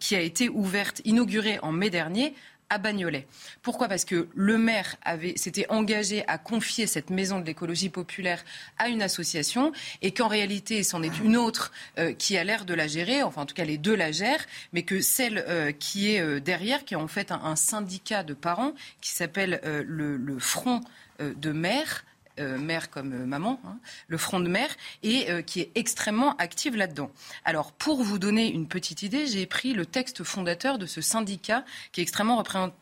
qui 0.00 0.16
a 0.16 0.20
été 0.20 0.48
ouverte, 0.48 1.02
inaugurée 1.04 1.60
en 1.60 1.72
mai 1.72 1.90
dernier 1.90 2.34
à 2.70 2.78
Bagnolet. 2.78 3.26
Pourquoi? 3.62 3.88
Parce 3.88 4.04
que 4.04 4.28
le 4.34 4.58
maire 4.58 4.96
s'était 5.36 5.66
engagé 5.70 6.24
à 6.28 6.38
confier 6.38 6.86
cette 6.86 7.10
maison 7.10 7.40
de 7.40 7.46
l'écologie 7.46 7.88
populaire 7.88 8.44
à 8.78 8.88
une 8.88 9.02
association 9.02 9.72
et 10.02 10.12
qu'en 10.12 10.28
réalité, 10.28 10.82
c'en 10.82 11.02
est 11.02 11.18
une 11.20 11.36
autre 11.36 11.72
euh, 11.98 12.12
qui 12.12 12.36
a 12.36 12.44
l'air 12.44 12.64
de 12.64 12.74
la 12.74 12.86
gérer, 12.86 13.22
enfin 13.22 13.42
en 13.42 13.46
tout 13.46 13.54
cas 13.54 13.64
les 13.64 13.78
deux 13.78 13.94
la 13.94 14.12
gèrent, 14.12 14.46
mais 14.72 14.82
que 14.82 15.00
celle 15.00 15.44
euh, 15.48 15.72
qui 15.72 16.12
est 16.12 16.20
euh, 16.20 16.40
derrière, 16.40 16.84
qui 16.84 16.94
est 16.94 16.98
en 16.98 17.08
fait 17.08 17.32
un, 17.32 17.56
syndicat 17.56 18.22
de 18.22 18.34
parents 18.34 18.72
qui 19.00 19.10
s'appelle 19.10 19.60
le, 19.64 20.38
Front 20.38 20.80
de 21.18 21.52
maire, 21.52 22.04
euh, 22.04 22.07
mère 22.40 22.90
comme 22.90 23.12
euh, 23.12 23.26
maman, 23.26 23.60
hein, 23.64 23.78
le 24.08 24.18
front 24.18 24.40
de 24.40 24.48
mer, 24.48 24.68
et 25.02 25.30
euh, 25.30 25.42
qui 25.42 25.60
est 25.60 25.70
extrêmement 25.74 26.36
active 26.36 26.76
là-dedans. 26.76 27.10
Alors, 27.44 27.72
pour 27.72 28.02
vous 28.02 28.18
donner 28.18 28.52
une 28.52 28.68
petite 28.68 29.02
idée, 29.02 29.26
j'ai 29.26 29.46
pris 29.46 29.72
le 29.72 29.86
texte 29.86 30.24
fondateur 30.24 30.78
de 30.78 30.86
ce 30.86 31.00
syndicat 31.00 31.64
qui 31.92 32.00
est 32.00 32.02
extrêmement 32.02 32.36
représenté 32.36 32.74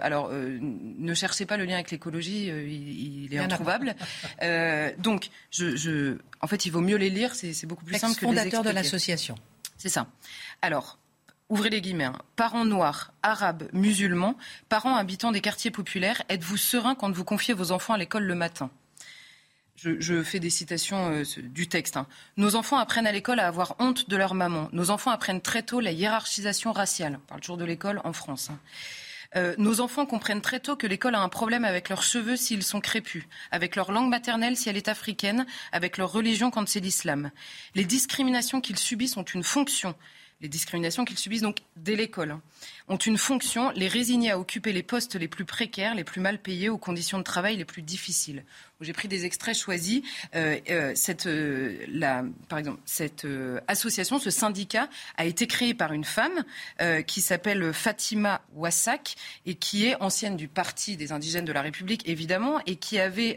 alors, 0.00 0.30
ne 0.32 1.12
cherchez 1.12 1.44
pas 1.44 1.58
le 1.58 1.66
lien 1.66 1.74
avec 1.74 1.90
l'écologie, 1.90 2.46
il, 2.46 3.34
est 3.34 3.38
introuvable. 3.38 3.94
donc, 4.96 5.28
je, 5.50 6.16
en 6.40 6.46
fait, 6.46 6.64
il 6.64 6.70
vaut 6.70 6.80
mieux 6.80 6.96
les 6.96 7.10
lire, 7.10 7.34
c'est 7.34 7.66
beaucoup 7.66 7.84
plus 7.84 7.98
simple 7.98 8.14
que 8.14 8.20
les 8.20 8.28
fondateur 8.28 8.62
de 8.62 8.70
l'association. 8.70 9.34
C'est 9.76 9.90
ça. 9.90 10.06
Alors, 10.62 10.98
ouvrez 11.52 11.68
les 11.68 11.82
guillemets, 11.82 12.04
hein. 12.04 12.18
parents 12.34 12.64
noirs, 12.64 13.12
arabes, 13.22 13.68
musulmans, 13.74 14.36
parents 14.70 14.96
habitants 14.96 15.32
des 15.32 15.42
quartiers 15.42 15.70
populaires, 15.70 16.22
êtes-vous 16.30 16.56
sereins 16.56 16.94
quand 16.94 17.12
vous 17.12 17.24
confiez 17.24 17.52
vos 17.52 17.72
enfants 17.72 17.92
à 17.92 17.98
l'école 17.98 18.24
le 18.24 18.34
matin? 18.34 18.70
Je, 19.82 20.22
fais 20.22 20.40
des 20.40 20.50
citations 20.50 21.10
euh, 21.10 21.24
du 21.42 21.68
texte. 21.68 21.96
Hein. 21.96 22.06
Nos 22.36 22.56
enfants 22.56 22.78
apprennent 22.78 23.06
à 23.06 23.12
l'école 23.12 23.40
à 23.40 23.46
avoir 23.46 23.76
honte 23.78 24.08
de 24.08 24.16
leur 24.16 24.34
maman. 24.34 24.68
Nos 24.72 24.90
enfants 24.90 25.10
apprennent 25.10 25.40
très 25.40 25.62
tôt 25.62 25.80
la 25.80 25.92
hiérarchisation 25.92 26.72
raciale. 26.72 27.18
On 27.24 27.28
parle 27.28 27.40
toujours 27.40 27.56
de 27.56 27.64
l'école 27.64 28.00
en 28.04 28.12
France. 28.12 28.50
Hein. 28.50 28.58
Euh, 29.34 29.54
nos 29.56 29.80
enfants 29.80 30.04
comprennent 30.04 30.42
très 30.42 30.60
tôt 30.60 30.76
que 30.76 30.86
l'école 30.86 31.14
a 31.14 31.20
un 31.20 31.28
problème 31.28 31.64
avec 31.64 31.88
leurs 31.88 32.02
cheveux 32.02 32.36
s'ils 32.36 32.62
sont 32.62 32.80
crépus, 32.80 33.24
avec 33.50 33.76
leur 33.76 33.90
langue 33.90 34.10
maternelle 34.10 34.56
si 34.56 34.68
elle 34.68 34.76
est 34.76 34.88
africaine, 34.88 35.46
avec 35.72 35.96
leur 35.96 36.12
religion 36.12 36.50
quand 36.50 36.68
c'est 36.68 36.80
l'islam. 36.80 37.30
Les 37.74 37.84
discriminations 37.84 38.60
qu'ils 38.60 38.78
subissent 38.78 39.16
ont 39.16 39.22
une 39.22 39.42
fonction 39.42 39.94
les 40.42 40.48
discriminations 40.48 41.04
qu'ils 41.04 41.18
subissent 41.18 41.42
donc 41.42 41.58
dès 41.76 41.94
l'école, 41.96 42.32
hein, 42.32 42.42
ont 42.88 42.96
une 42.96 43.18
fonction, 43.18 43.70
les 43.74 43.88
résigner 43.88 44.30
à 44.30 44.38
occuper 44.38 44.72
les 44.72 44.82
postes 44.82 45.14
les 45.14 45.28
plus 45.28 45.44
précaires, 45.44 45.94
les 45.94 46.04
plus 46.04 46.20
mal 46.20 46.38
payés, 46.38 46.68
aux 46.68 46.78
conditions 46.78 47.18
de 47.18 47.22
travail 47.22 47.56
les 47.56 47.64
plus 47.64 47.82
difficiles. 47.82 48.44
J'ai 48.82 48.92
pris 48.92 49.08
des 49.08 49.24
extraits 49.24 49.56
choisis. 49.56 50.02
Euh, 50.34 50.58
euh, 50.70 50.92
cette, 50.94 51.26
euh, 51.26 51.78
par 52.48 52.58
exemple, 52.58 52.80
cette 52.84 53.26
association, 53.68 54.18
ce 54.18 54.30
syndicat, 54.30 54.88
a 55.16 55.24
été 55.24 55.46
créé 55.46 55.74
par 55.74 55.92
une 55.92 56.04
femme 56.04 56.44
qui 57.06 57.20
s'appelle 57.20 57.72
Fatima 57.72 58.42
Wassak 58.54 59.14
et 59.46 59.54
qui 59.54 59.86
est 59.86 60.00
ancienne 60.00 60.36
du 60.36 60.48
Parti 60.48 60.96
des 60.96 61.12
indigènes 61.12 61.44
de 61.44 61.52
la 61.52 61.62
République, 61.62 62.08
évidemment, 62.08 62.60
et 62.66 62.76
qui 62.76 62.98
avait 62.98 63.36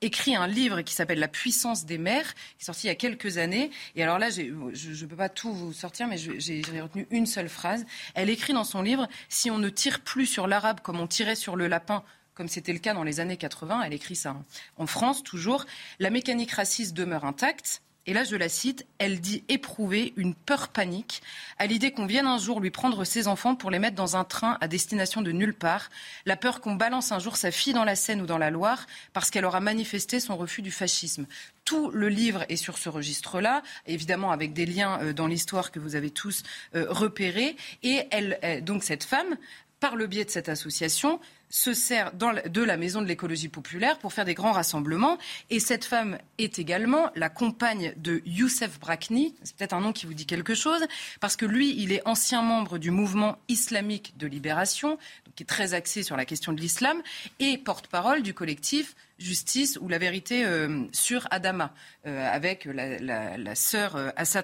écrit 0.00 0.34
un 0.34 0.46
livre 0.46 0.82
qui 0.82 0.94
s'appelle 0.94 1.18
La 1.18 1.28
puissance 1.28 1.86
des 1.86 1.98
mères, 1.98 2.34
qui 2.34 2.62
est 2.62 2.64
sorti 2.64 2.86
il 2.86 2.88
y 2.88 2.92
a 2.92 2.96
quelques 2.96 3.38
années. 3.38 3.70
Et 3.96 4.02
alors 4.02 4.18
là, 4.18 4.30
je 4.30 4.42
ne 4.42 5.06
peux 5.06 5.16
pas 5.16 5.28
tout 5.28 5.52
vous 5.52 5.72
sortir, 5.72 6.08
mais 6.08 6.18
j'ai 6.18 6.62
retenu 6.80 7.06
une 7.10 7.26
seule 7.26 7.48
phrase. 7.48 7.86
Elle 8.14 8.30
écrit 8.30 8.52
dans 8.52 8.64
son 8.64 8.79
livre 8.82 9.08
Si 9.28 9.50
on 9.50 9.58
ne 9.58 9.68
tire 9.68 10.00
plus 10.00 10.26
sur 10.26 10.46
l'arabe 10.46 10.80
comme 10.80 11.00
on 11.00 11.06
tirait 11.06 11.36
sur 11.36 11.56
le 11.56 11.66
lapin 11.66 12.04
comme 12.34 12.48
c'était 12.48 12.72
le 12.72 12.78
cas 12.78 12.94
dans 12.94 13.04
les 13.04 13.20
années 13.20 13.36
80. 13.36 13.82
Elle 13.82 13.92
écrit 13.92 14.16
ça. 14.16 14.30
Hein. 14.30 14.44
En 14.78 14.86
France, 14.86 15.22
toujours, 15.22 15.66
la 15.98 16.08
mécanique 16.08 16.52
raciste 16.52 16.94
demeure 16.94 17.26
intacte. 17.26 17.82
Et 18.06 18.14
là, 18.14 18.24
je 18.24 18.34
la 18.34 18.48
cite, 18.48 18.86
elle 18.98 19.20
dit 19.20 19.44
éprouver 19.48 20.14
une 20.16 20.34
peur 20.34 20.68
panique 20.68 21.22
à 21.58 21.66
l'idée 21.66 21.92
qu'on 21.92 22.06
vienne 22.06 22.26
un 22.26 22.38
jour 22.38 22.60
lui 22.60 22.70
prendre 22.70 23.04
ses 23.04 23.28
enfants 23.28 23.54
pour 23.54 23.70
les 23.70 23.78
mettre 23.78 23.94
dans 23.94 24.16
un 24.16 24.24
train 24.24 24.56
à 24.60 24.68
destination 24.68 25.20
de 25.20 25.32
nulle 25.32 25.54
part, 25.54 25.90
la 26.24 26.36
peur 26.36 26.60
qu'on 26.60 26.74
balance 26.74 27.12
un 27.12 27.18
jour 27.18 27.36
sa 27.36 27.50
fille 27.50 27.74
dans 27.74 27.84
la 27.84 27.96
Seine 27.96 28.22
ou 28.22 28.26
dans 28.26 28.38
la 28.38 28.50
Loire 28.50 28.86
parce 29.12 29.30
qu'elle 29.30 29.44
aura 29.44 29.60
manifesté 29.60 30.18
son 30.18 30.36
refus 30.36 30.62
du 30.62 30.70
fascisme. 30.70 31.26
Tout 31.64 31.90
le 31.90 32.08
livre 32.08 32.44
est 32.48 32.56
sur 32.56 32.78
ce 32.78 32.88
registre-là, 32.88 33.62
évidemment 33.86 34.32
avec 34.32 34.54
des 34.54 34.66
liens 34.66 34.98
euh, 35.02 35.12
dans 35.12 35.26
l'histoire 35.26 35.70
que 35.70 35.78
vous 35.78 35.94
avez 35.94 36.10
tous 36.10 36.42
euh, 36.74 36.86
repérés. 36.88 37.56
Et 37.82 38.08
elle, 38.10 38.64
donc 38.64 38.82
cette 38.82 39.04
femme, 39.04 39.36
par 39.78 39.94
le 39.94 40.06
biais 40.06 40.24
de 40.24 40.30
cette 40.30 40.48
association, 40.48 41.20
se 41.50 41.74
sert 41.74 42.12
de 42.14 42.62
la 42.62 42.76
Maison 42.76 43.02
de 43.02 43.06
l'écologie 43.06 43.48
populaire 43.48 43.98
pour 43.98 44.12
faire 44.12 44.24
des 44.24 44.34
grands 44.34 44.52
rassemblements. 44.52 45.18
Et 45.50 45.60
cette 45.60 45.84
femme 45.84 46.18
est 46.38 46.58
également 46.58 47.10
la 47.16 47.28
compagne 47.28 47.92
de 47.96 48.22
Youssef 48.24 48.78
Brakni. 48.78 49.34
C'est 49.42 49.56
peut-être 49.56 49.74
un 49.74 49.80
nom 49.80 49.92
qui 49.92 50.06
vous 50.06 50.14
dit 50.14 50.26
quelque 50.26 50.54
chose, 50.54 50.86
parce 51.20 51.36
que 51.36 51.44
lui, 51.46 51.74
il 51.76 51.92
est 51.92 52.06
ancien 52.06 52.42
membre 52.42 52.78
du 52.78 52.90
mouvement 52.90 53.36
islamique 53.48 54.14
de 54.16 54.26
libération, 54.26 54.96
qui 55.40 55.44
est 55.44 55.46
très 55.46 55.72
axé 55.72 56.02
sur 56.02 56.18
la 56.18 56.26
question 56.26 56.52
de 56.52 56.60
l'islam, 56.60 57.00
et 57.38 57.56
porte-parole 57.56 58.22
du 58.22 58.34
collectif 58.34 58.94
Justice 59.18 59.78
ou 59.80 59.88
la 59.88 59.96
vérité 59.96 60.44
euh, 60.44 60.84
sur 60.92 61.26
Adama, 61.30 61.72
euh, 62.06 62.28
avec 62.30 62.66
la, 62.66 63.54
sœur 63.54 63.96
euh, 63.96 64.10
Assa 64.16 64.42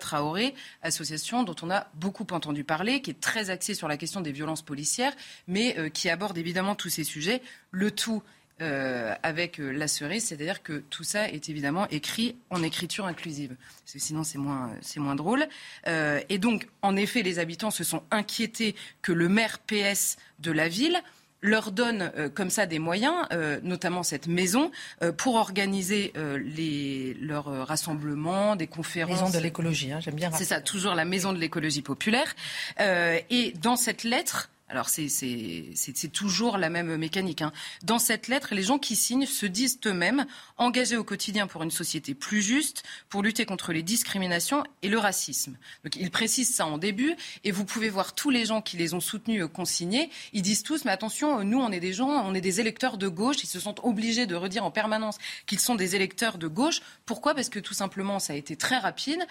association 0.81 1.43
dont 1.43 1.57
on 1.63 1.71
a 1.71 1.89
beaucoup 1.95 2.27
entendu 2.31 2.65
parler, 2.65 3.03
qui 3.03 3.11
est 3.11 3.21
très 3.21 3.51
axée 3.51 3.75
sur 3.75 3.89
la 3.89 3.99
question 3.99 4.23
des 4.23 4.33
violences 4.33 4.63
policières, 4.63 5.13
mais 5.47 5.91
qui 5.91 6.09
aborde 6.09 6.39
évidemment 6.39 6.75
tous 6.75 6.89
ces 6.89 7.05
sujets. 7.05 7.43
Le 7.73 7.91
tout 7.91 8.23
avec 8.61 9.59
la 9.59 9.89
cerise, 9.89 10.25
c'est-à-dire 10.27 10.63
que 10.63 10.83
tout 10.91 11.05
ça 11.05 11.29
est 11.29 11.49
évidemment 11.49 11.87
écrit 11.89 12.37
en 12.51 12.63
écriture 12.63 13.07
inclusive, 13.07 13.55
parce 13.81 13.93
que 13.93 13.99
sinon 13.99 14.25
c'est 14.25 14.39
moins, 14.39 14.71
c'est 14.81 15.01
moins 15.01 15.15
drôle. 15.15 15.47
et 15.87 16.39
donc, 16.39 16.67
en 16.83 16.97
effet, 16.97 17.23
les 17.23 17.39
habitants 17.39 17.71
se 17.71 17.85
sont 17.85 18.03
inquiétés 18.11 18.75
que 19.03 19.13
le 19.13 19.29
maire 19.29 19.59
PS 19.59 20.17
de 20.39 20.53
la 20.53 20.69
ville 20.69 21.01
leur 21.43 21.71
donne 21.71 22.11
comme 22.35 22.51
ça 22.51 22.67
des 22.67 22.79
moyens, 22.79 23.27
notamment 23.63 24.03
cette 24.03 24.27
maison, 24.27 24.71
pour 25.17 25.35
organiser 25.35 26.13
les, 26.45 27.15
leurs 27.21 27.67
rassemblements, 27.67 28.57
des 28.57 28.67
conférences. 28.67 29.21
Maison 29.21 29.39
de 29.39 29.43
l'écologie, 29.43 29.93
hein, 29.93 30.01
j'aime 30.01 30.15
bien. 30.15 30.31
C'est 30.33 30.45
ça, 30.45 30.61
toujours 30.61 30.95
la 30.95 31.05
maison 31.05 31.33
de 31.33 31.39
l'écologie 31.39 31.83
populaire. 31.83 32.35
et 32.79 33.53
dans 33.61 33.77
cette 33.77 34.03
lettre, 34.05 34.51
alors 34.69 34.89
c'est 34.89 36.13
toujours 36.13 36.59
la 36.59 36.71
même 36.71 36.97
mécanique. 36.97 37.43
Hein. 37.43 37.53
Dans 37.85 38.01
cette 38.01 38.27
lettre, 38.27 38.53
les 38.53 38.63
gens 38.63 38.79
qui 38.79 38.97
signent 38.97 39.27
se 39.27 39.47
disent 39.47 39.79
eux-mêmes 39.87 40.27
engagés 40.57 40.97
au 40.97 41.05
quotidien 41.05 41.47
pour 41.47 41.63
une 41.63 41.71
société 41.71 42.15
plus 42.15 42.43
juste, 42.43 42.83
pour 43.09 43.23
lutter 43.23 43.47
contre 43.47 43.73
les 43.73 43.85
discriminations 43.85 44.65
et 44.83 44.89
le 44.89 44.99
racisme. 44.99 45.57
Donc 45.85 45.95
ils 45.97 46.11
précisent 46.11 46.53
ça 46.53 46.67
en 46.67 46.79
début 46.79 47.15
et 47.45 47.53
vous 47.53 47.65
pouvez 47.65 47.89
voir 47.89 48.15
tous 48.15 48.31
les 48.31 48.45
gens 48.45 48.61
qui 48.61 48.77
les 48.77 48.93
ont 48.93 49.01
soutenus 49.01 49.45
euh, 49.45 49.49
consignés. 49.49 50.11
Ils 50.33 50.43
disent 50.43 50.65
tous 50.65 50.85
mais 50.85 50.91
attention, 50.91 51.45
nous 51.45 51.61
on 51.61 51.71
est 51.71 51.81
des 51.81 51.93
gens, 51.93 52.09
on 52.09 52.35
est 52.35 52.41
des 52.41 52.61
électeurs 52.61 52.99
de 52.99 53.07
gauche. 53.07 53.45
Ils 53.45 53.49
se 53.49 53.61
sentent 53.61 53.81
obligés 53.85 54.27
de 54.27 54.35
redire 54.35 54.65
en 54.65 54.73
permanence 54.73 55.19
qu'ils 55.47 55.61
sont 55.61 55.77
des 55.77 55.95
électeurs 55.95 56.39
de 56.39 56.49
gauche. 56.49 56.81
Pourquoi? 57.05 57.35
Parce 57.35 57.51
que 57.51 57.61
tout 57.61 57.75
simplement 57.75 58.19
ça 58.19 58.33
a 58.33 58.37
été 58.37 58.57
très 58.57 58.79
rapide. 58.79 59.25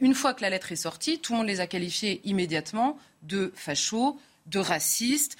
Une 0.00 0.14
fois 0.14 0.34
que 0.34 0.42
la 0.42 0.50
lettre 0.50 0.72
est 0.72 0.76
sortie, 0.76 1.20
tout 1.20 1.32
le 1.32 1.38
monde 1.38 1.46
les 1.46 1.60
a 1.60 1.66
qualifiés 1.66 2.20
immédiatement 2.24 2.98
de 3.22 3.52
fachos 3.54 4.18
de 4.46 4.58
racistes 4.58 5.36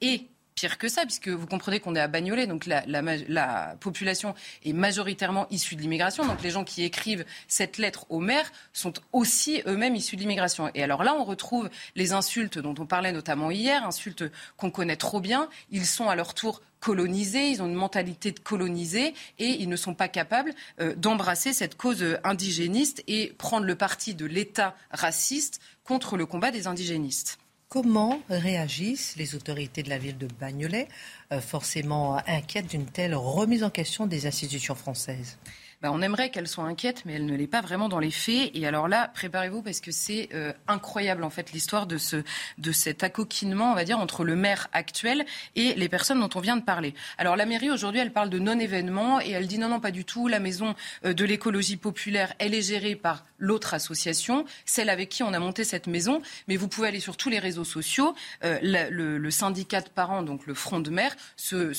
et 0.00 0.28
pire 0.54 0.78
que 0.78 0.88
ça, 0.88 1.02
puisque 1.02 1.28
vous 1.28 1.46
comprenez 1.46 1.80
qu'on 1.80 1.96
est 1.96 2.00
à 2.00 2.08
Bagnolet, 2.08 2.46
donc 2.46 2.66
la, 2.66 2.84
la, 2.86 3.76
population 3.80 4.34
est 4.64 4.72
majoritairement 4.72 5.46
issue 5.50 5.76
de 5.76 5.80
l'immigration. 5.80 6.24
Donc 6.26 6.42
les 6.42 6.50
gens 6.50 6.64
qui 6.64 6.84
écrivent 6.84 7.24
cette 7.48 7.78
lettre 7.78 8.06
au 8.08 8.20
maire 8.20 8.50
sont 8.72 8.92
aussi 9.12 9.62
eux-mêmes 9.66 9.96
issus 9.96 10.16
de 10.16 10.20
l'immigration. 10.20 10.70
Et 10.74 10.82
alors 10.82 11.02
là, 11.02 11.14
on 11.14 11.24
retrouve 11.24 11.68
les 11.96 12.12
insultes 12.12 12.58
dont 12.58 12.74
on 12.78 12.86
parlait 12.86 13.12
notamment 13.12 13.50
hier, 13.50 13.84
insultes 13.84 14.24
qu'on 14.56 14.70
connaît 14.70 14.96
trop 14.96 15.20
bien. 15.20 15.48
Ils 15.70 15.86
sont 15.86 16.08
à 16.08 16.14
leur 16.14 16.34
tour 16.34 16.62
colonisés, 16.80 17.48
ils 17.48 17.62
ont 17.62 17.66
une 17.66 17.74
mentalité 17.74 18.30
de 18.30 18.40
colonisés 18.40 19.14
et 19.38 19.48
ils 19.48 19.68
ne 19.70 19.76
sont 19.76 19.94
pas 19.94 20.08
capables 20.08 20.52
euh, 20.80 20.94
d'embrasser 20.94 21.54
cette 21.54 21.76
cause 21.76 22.04
indigéniste 22.24 23.02
et 23.06 23.32
prendre 23.38 23.64
le 23.64 23.74
parti 23.74 24.14
de 24.14 24.26
l'État 24.26 24.76
raciste 24.90 25.60
contre 25.82 26.18
le 26.18 26.26
combat 26.26 26.50
des 26.50 26.66
indigénistes. 26.66 27.38
Comment 27.74 28.20
réagissent 28.30 29.16
les 29.16 29.34
autorités 29.34 29.82
de 29.82 29.88
la 29.88 29.98
ville 29.98 30.16
de 30.16 30.28
Bagnolet, 30.38 30.86
euh, 31.32 31.40
forcément 31.40 32.22
inquiètes 32.28 32.68
d'une 32.68 32.86
telle 32.86 33.16
remise 33.16 33.64
en 33.64 33.70
question 33.70 34.06
des 34.06 34.28
institutions 34.28 34.76
françaises? 34.76 35.38
Bah, 35.82 35.90
on 35.92 36.02
aimerait 36.02 36.30
qu'elle 36.30 36.48
soit 36.48 36.64
inquiète, 36.64 37.02
mais 37.04 37.14
elle 37.14 37.26
ne 37.26 37.36
l'est 37.36 37.46
pas 37.46 37.60
vraiment 37.60 37.88
dans 37.88 37.98
les 37.98 38.10
faits. 38.10 38.50
Et 38.54 38.66
alors 38.66 38.88
là, 38.88 39.10
préparez-vous 39.14 39.62
parce 39.62 39.80
que 39.80 39.90
c'est 39.90 40.28
euh, 40.34 40.52
incroyable 40.68 41.24
en 41.24 41.30
fait 41.30 41.52
l'histoire 41.52 41.86
de 41.86 41.98
ce 41.98 42.22
de 42.58 42.72
cet 42.72 43.02
accoquinement, 43.02 43.72
on 43.72 43.74
va 43.74 43.84
dire, 43.84 43.98
entre 43.98 44.24
le 44.24 44.36
maire 44.36 44.68
actuel 44.72 45.24
et 45.56 45.74
les 45.74 45.88
personnes 45.88 46.20
dont 46.20 46.30
on 46.34 46.40
vient 46.40 46.56
de 46.56 46.62
parler. 46.62 46.94
Alors 47.18 47.36
la 47.36 47.46
mairie 47.46 47.70
aujourd'hui, 47.70 48.00
elle 48.00 48.12
parle 48.12 48.30
de 48.30 48.38
non-événement 48.38 49.20
et 49.20 49.30
elle 49.30 49.46
dit 49.46 49.58
non 49.58 49.68
non 49.68 49.80
pas 49.80 49.90
du 49.90 50.04
tout. 50.04 50.28
La 50.28 50.40
maison 50.40 50.74
euh, 51.04 51.12
de 51.12 51.24
l'écologie 51.24 51.76
populaire, 51.76 52.34
elle 52.38 52.54
est 52.54 52.62
gérée 52.62 52.96
par 52.96 53.24
l'autre 53.38 53.74
association, 53.74 54.44
celle 54.64 54.88
avec 54.88 55.08
qui 55.08 55.22
on 55.22 55.32
a 55.32 55.38
monté 55.38 55.64
cette 55.64 55.86
maison. 55.86 56.22
Mais 56.48 56.56
vous 56.56 56.68
pouvez 56.68 56.88
aller 56.88 57.00
sur 57.00 57.16
tous 57.16 57.28
les 57.28 57.38
réseaux 57.38 57.64
sociaux. 57.64 58.14
Euh, 58.44 58.58
le, 58.62 59.30
syndicat 59.30 59.80
de 59.80 59.88
parents, 59.88 60.22
donc 60.22 60.46
le 60.46 60.54
Front 60.54 60.80
de 60.80 60.90
Mer, 60.90 61.14
se, 61.36 61.72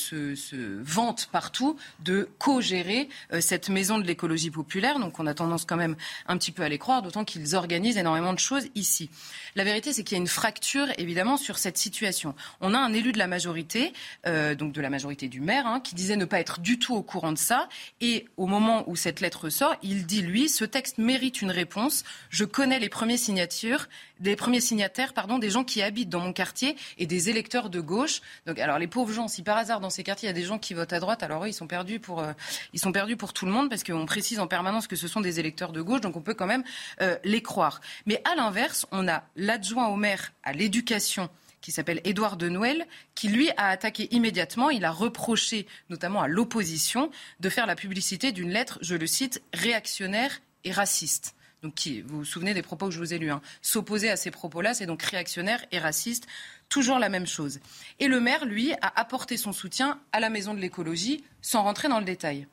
vante 0.82 1.30
partout 1.32 1.78
de 2.04 2.28
co-gérer 2.38 3.08
cette 3.40 3.70
maison 3.70 3.95
de 3.98 4.06
l'écologie 4.06 4.52
populaire, 4.52 5.00
donc 5.00 5.20
on 5.20 5.28
a 5.28 5.34
tendance 5.34 5.66
quand 5.66 5.76
même 5.76 5.96
un 6.28 6.38
petit 6.38 6.52
peu 6.52 6.64
à 6.64 6.70
les 6.70 6.78
croire, 6.78 7.02
d'autant 7.02 7.24
qu'ils 7.24 7.56
organisent 7.56 7.98
énormément 7.98 8.34
de 8.34 8.40
choses 8.40 8.68
ici. 8.76 9.10
La 9.56 9.64
vérité, 9.64 9.94
c'est 9.94 10.04
qu'il 10.04 10.16
y 10.16 10.20
a 10.20 10.22
une 10.22 10.28
fracture, 10.28 10.88
évidemment, 10.98 11.38
sur 11.38 11.58
cette 11.58 11.78
situation. 11.78 12.36
On 12.62 12.74
a 12.74 12.80
un 12.80 12.94
élu 12.94 13.12
de 13.12 13.18
la 13.18 13.28
majorité, 13.28 13.94
euh, 14.26 14.56
donc 14.56 14.72
de 14.72 14.82
la 14.82 14.90
majorité 14.90 15.28
du 15.28 15.42
maire, 15.42 15.68
hein, 15.68 15.80
qui 15.80 15.96
disait 15.96 16.16
ne 16.16 16.26
pas 16.26 16.40
être 16.40 16.60
du 16.60 16.80
tout 16.80 16.96
au 16.96 17.04
courant 17.04 17.32
de 17.32 17.38
ça, 17.38 17.70
et 18.02 18.26
au 18.38 18.48
moment 18.48 18.84
où 18.88 18.96
cette 18.96 19.22
lettre 19.22 19.50
sort, 19.50 19.76
il 19.82 20.06
dit, 20.06 20.22
lui, 20.22 20.50
ce 20.50 20.66
texte 20.66 20.98
mérite 20.98 21.42
une 21.42 21.52
réponse, 21.52 22.04
je 22.30 22.46
connais 22.46 22.80
les 22.80 22.90
premiers 22.90 23.18
signatures, 23.18 23.88
des 24.20 24.36
premiers 24.36 24.62
signataires, 24.62 25.14
pardon, 25.14 25.40
des 25.40 25.50
gens 25.50 25.64
qui 25.64 25.82
habitent 25.82 26.10
dans 26.10 26.20
mon 26.20 26.34
quartier 26.34 26.76
et 26.98 27.06
des 27.06 27.30
électeurs 27.30 27.70
de 27.70 27.80
gauche. 27.80 28.22
Donc, 28.46 28.60
alors 28.60 28.80
les 28.80 28.88
pauvres 28.88 29.14
gens, 29.14 29.28
si 29.28 29.44
par 29.44 29.58
hasard 29.58 29.80
dans 29.80 29.90
ces 29.90 30.04
quartiers 30.04 30.28
il 30.28 30.32
y 30.32 30.36
a 30.36 30.40
des 30.40 30.46
gens 30.46 30.60
qui 30.60 30.74
votent 30.74 30.94
à 30.94 31.00
droite, 31.00 31.24
alors 31.24 31.46
eux 31.46 31.48
ils 31.48 31.54
sont 31.54 31.68
perdus 31.68 32.00
pour, 32.00 32.22
euh, 32.22 32.34
ils 32.74 32.80
sont 32.80 32.92
perdus 32.92 33.18
pour 33.18 33.34
tout 33.34 33.46
le 33.46 33.52
monde 33.52 33.70
parce 33.70 33.84
qu'on 33.84 34.06
précise 34.06 34.40
en 34.40 34.48
permanence 34.48 34.88
que 34.88 34.96
ce 34.96 35.08
sont 35.08 35.22
des 35.22 35.40
électeurs 35.40 35.72
de 35.72 35.82
gauche, 35.82 36.02
donc 36.02 36.16
on 36.16 36.22
peut 36.22 36.34
quand 36.34 36.48
même 36.48 36.64
euh, 37.02 37.18
les 37.24 37.42
croire. 37.42 37.82
Mais 38.06 38.22
à 38.30 38.36
l'inverse, 38.36 38.86
on 38.92 39.08
a 39.08 39.24
l'adjoint 39.36 39.88
au 39.88 39.96
maire 39.96 40.34
à 40.44 40.54
l'éducation 40.54 41.30
qui 41.62 41.72
s'appelle 41.72 42.00
Édouard 42.04 42.38
de 42.38 42.48
Noël, 42.48 42.86
qui 43.16 43.28
lui 43.28 43.50
a 43.58 43.70
attaqué 43.70 44.08
immédiatement. 44.14 44.70
Il 44.70 44.86
a 44.86 44.92
reproché 44.92 45.66
notamment 45.90 46.22
à 46.22 46.28
l'opposition 46.28 47.10
de 47.40 47.50
faire 47.50 47.66
la 47.66 47.76
publicité 47.76 48.32
d'une 48.32 48.52
lettre, 48.52 48.78
je 48.82 48.96
le 48.96 49.08
cite, 49.08 49.42
réactionnaire 49.52 50.42
et 50.64 50.72
raciste 50.72 51.36
qui, 51.74 52.02
vous 52.02 52.20
vous 52.20 52.26
souvenez 52.26 52.54
des 52.54 52.62
propos 52.62 52.88
que 52.88 52.94
je 52.94 53.00
vous 53.00 53.14
ai 53.14 53.18
lus, 53.18 53.32
hein, 53.32 53.42
s'opposer 53.62 54.10
à 54.10 54.18
ces 54.18 54.32
propos-là, 54.32 54.74
c'est 54.74 54.86
donc 54.86 55.02
réactionnaire 55.02 55.66
et 55.72 55.80
raciste, 55.80 56.28
toujours 56.70 57.00
la 57.00 57.10
même 57.10 57.28
chose. 57.28 57.60
Et 58.00 58.08
le 58.08 58.20
maire, 58.20 58.46
lui, 58.46 58.74
a 58.74 59.00
apporté 59.00 59.38
son 59.38 59.54
soutien 59.54 60.00
à 60.12 60.20
la 60.20 60.30
maison 60.30 60.54
de 60.54 60.60
l'écologie, 60.60 61.24
sans 61.42 61.64
rentrer 61.64 61.88
dans 61.88 62.00
le 62.00 62.06
détail. 62.06 62.48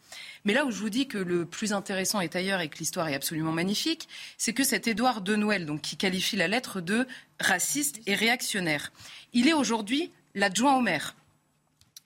Mais 0.44 0.54
là 0.54 0.64
où 0.64 0.70
je 0.70 0.78
vous 0.78 0.90
dis 0.90 1.08
que 1.08 1.18
le 1.18 1.44
plus 1.46 1.72
intéressant 1.72 2.20
est 2.20 2.36
ailleurs 2.36 2.60
et 2.60 2.68
que 2.68 2.78
l'histoire 2.78 3.08
est 3.08 3.14
absolument 3.14 3.52
magnifique, 3.52 4.08
c'est 4.38 4.52
que 4.52 4.64
cet 4.64 4.86
Édouard 4.86 5.20
de 5.20 5.36
Noël, 5.36 5.66
donc, 5.66 5.80
qui 5.80 5.96
qualifie 5.96 6.36
la 6.36 6.48
lettre 6.48 6.80
de 6.80 7.06
raciste 7.40 8.00
et 8.06 8.14
réactionnaire, 8.14 8.92
il 9.32 9.48
est 9.48 9.54
aujourd'hui 9.54 10.12
l'adjoint 10.34 10.76
au 10.76 10.80
maire. 10.80 11.14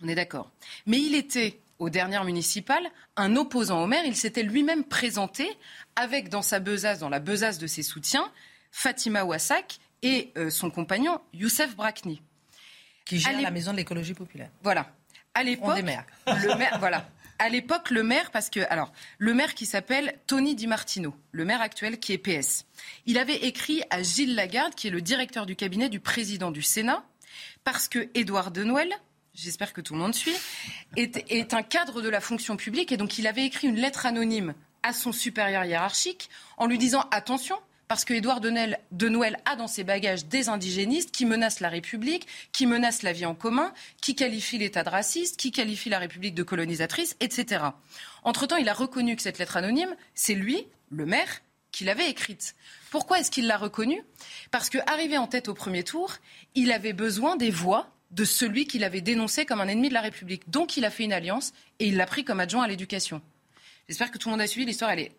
On 0.03 0.09
est 0.09 0.15
d'accord. 0.15 0.51
Mais 0.87 1.01
il 1.01 1.15
était 1.15 1.59
aux 1.79 1.91
dernières 1.91 2.25
municipales, 2.25 2.89
un 3.17 3.37
opposant 3.37 3.83
au 3.83 3.87
maire, 3.87 4.05
il 4.05 4.17
s'était 4.17 4.43
lui-même 4.43 4.85
présenté 4.85 5.49
avec 5.95 6.29
dans 6.29 6.43
sa 6.43 6.59
besace, 6.59 6.99
dans 6.99 7.09
la 7.09 7.21
besace 7.21 7.59
de 7.59 7.67
ses 7.67 7.83
soutiens, 7.83 8.31
Fatima 8.71 9.25
Ouassak 9.25 9.79
et 10.03 10.33
euh, 10.37 10.51
son 10.51 10.71
compagnon 10.71 11.21
Youssef 11.33 11.77
Brakni. 11.77 12.23
Qui 13.05 13.19
gère 13.19 13.41
la 13.41 13.51
maison 13.51 13.73
de 13.73 13.77
l'écologie 13.77 14.15
populaire. 14.15 14.51
Voilà. 14.63 14.91
À 15.35 15.43
l'époque, 15.43 15.77
le 15.77 15.83
maire, 15.83 16.05
voilà. 16.81 17.09
À 17.39 17.51
l'époque, 17.51 17.91
le 17.91 18.03
maire, 18.03 18.31
parce 18.31 18.49
que, 18.49 18.61
alors, 18.71 18.93
le 19.19 19.35
maire 19.35 19.55
qui 19.55 19.67
s'appelle 19.67 20.19
Tony 20.27 20.55
Di 20.55 20.67
Martino, 20.67 21.15
le 21.33 21.45
maire 21.45 21.61
actuel 21.61 21.99
qui 21.99 22.15
est 22.15 22.19
PS, 22.19 22.65
il 23.05 23.19
avait 23.19 23.45
écrit 23.45 23.83
à 23.91 24.03
Gilles 24.03 24.35
Lagarde, 24.35 24.75
qui 24.75 24.89
est 24.89 24.91
le 24.91 25.03
directeur 25.03 25.45
du 25.45 25.55
cabinet 25.55 25.91
du 25.91 26.01
président 26.01 26.51
du 26.51 26.63
Sénat, 26.63 27.05
parce 27.65 27.89
que 27.89 28.09
Édouard 28.15 28.51
Denouel, 28.51 28.91
j'espère 29.37 29.73
que 29.73 29.81
tout 29.81 29.95
le 29.95 30.01
monde 30.01 30.15
suit, 30.15 30.35
est, 30.97 31.55
un 31.55 31.63
cadre 31.63 32.01
de 32.01 32.09
la 32.09 32.21
fonction 32.21 32.57
publique. 32.57 32.93
Et 32.93 32.97
donc, 32.97 33.19
il 33.19 33.27
avait 33.27 33.45
écrit 33.45 33.69
une 33.69 33.77
lettre 33.77 34.07
anonyme 34.07 34.55
à 34.83 34.93
son 34.93 35.13
supérieur 35.13 35.65
hiérarchique 35.65 36.31
en 36.57 36.67
lui 36.67 36.79
disant 36.79 37.05
attention, 37.11 37.57
parce 37.89 38.05
que 38.05 38.15
Édouard 38.15 38.41
de 38.41 39.09
Noël 39.09 39.39
a 39.45 39.55
dans 39.55 39.69
ses 39.69 39.85
bagages 39.85 40.27
des 40.27 40.49
indigénistes 40.49 41.13
qui 41.13 41.25
menacent 41.25 41.61
la 41.61 41.69
République, 41.69 42.27
qui 42.51 42.67
menacent 42.67 43.03
la 43.03 43.13
vie 43.13 43.27
en 43.27 43.35
commun, 43.35 43.73
qui 44.01 44.17
qualifient 44.17 44.59
l'État 44.59 44.83
de 44.83 44.89
raciste, 44.89 45.37
qui 45.37 45.53
qualifient 45.53 45.91
la 45.91 46.01
République 46.01 46.35
de 46.35 46.43
colonisatrice, 46.43 47.17
etc. 47.21 47.65
Entre-temps, 48.25 48.57
il 48.57 48.69
a 48.69 48.75
reconnu 48.75 49.15
que 49.15 49.23
cette 49.23 49.39
lettre 49.39 49.57
anonyme, 49.57 49.95
c'est 50.15 50.35
lui, 50.35 50.67
le 50.91 51.07
maire, 51.07 51.43
qui 51.71 51.85
l'avait 51.85 52.09
écrite. 52.09 52.57
Pourquoi 52.91 53.21
est-ce 53.21 53.31
qu'il 53.31 53.47
l'a 53.47 53.59
reconnue? 53.59 54.03
Parce 54.51 54.71
qu'arrivé 54.71 55.19
en 55.19 55.27
tête 55.27 55.49
au 55.49 55.55
premier 55.55 55.85
tour, 55.85 56.17
il 56.55 56.73
avait 56.73 56.95
besoin 56.95 57.37
des 57.37 57.51
voix 57.51 57.96
de 58.11 58.25
celui 58.25 58.67
qu'il 58.67 58.85
avait 58.85 59.01
dénoncé 59.01 59.45
comme 59.47 59.61
un 59.61 59.69
ennemi 59.69 59.89
de 59.89 59.95
la 59.95 60.01
République. 60.01 60.49
Donc 60.51 60.77
il 60.77 60.85
a 60.85 60.91
fait 60.91 61.05
une 61.05 61.13
alliance 61.13 61.53
et 61.79 61.89
il 61.89 61.97
l'a 61.97 62.07
pris 62.07 62.25
comme 62.25 62.41
adjoint 62.41 62.65
à 62.65 62.69
l'éducation. 62.69 63.21
J'espère 63.89 64.11
que 64.11 64.19
tout 64.19 64.29
le 64.29 64.33
monde 64.33 64.41
a 64.41 64.47
suivi 64.47 64.67
l'histoire. 64.67 64.91
Elle 64.91 65.01
est 65.01 65.13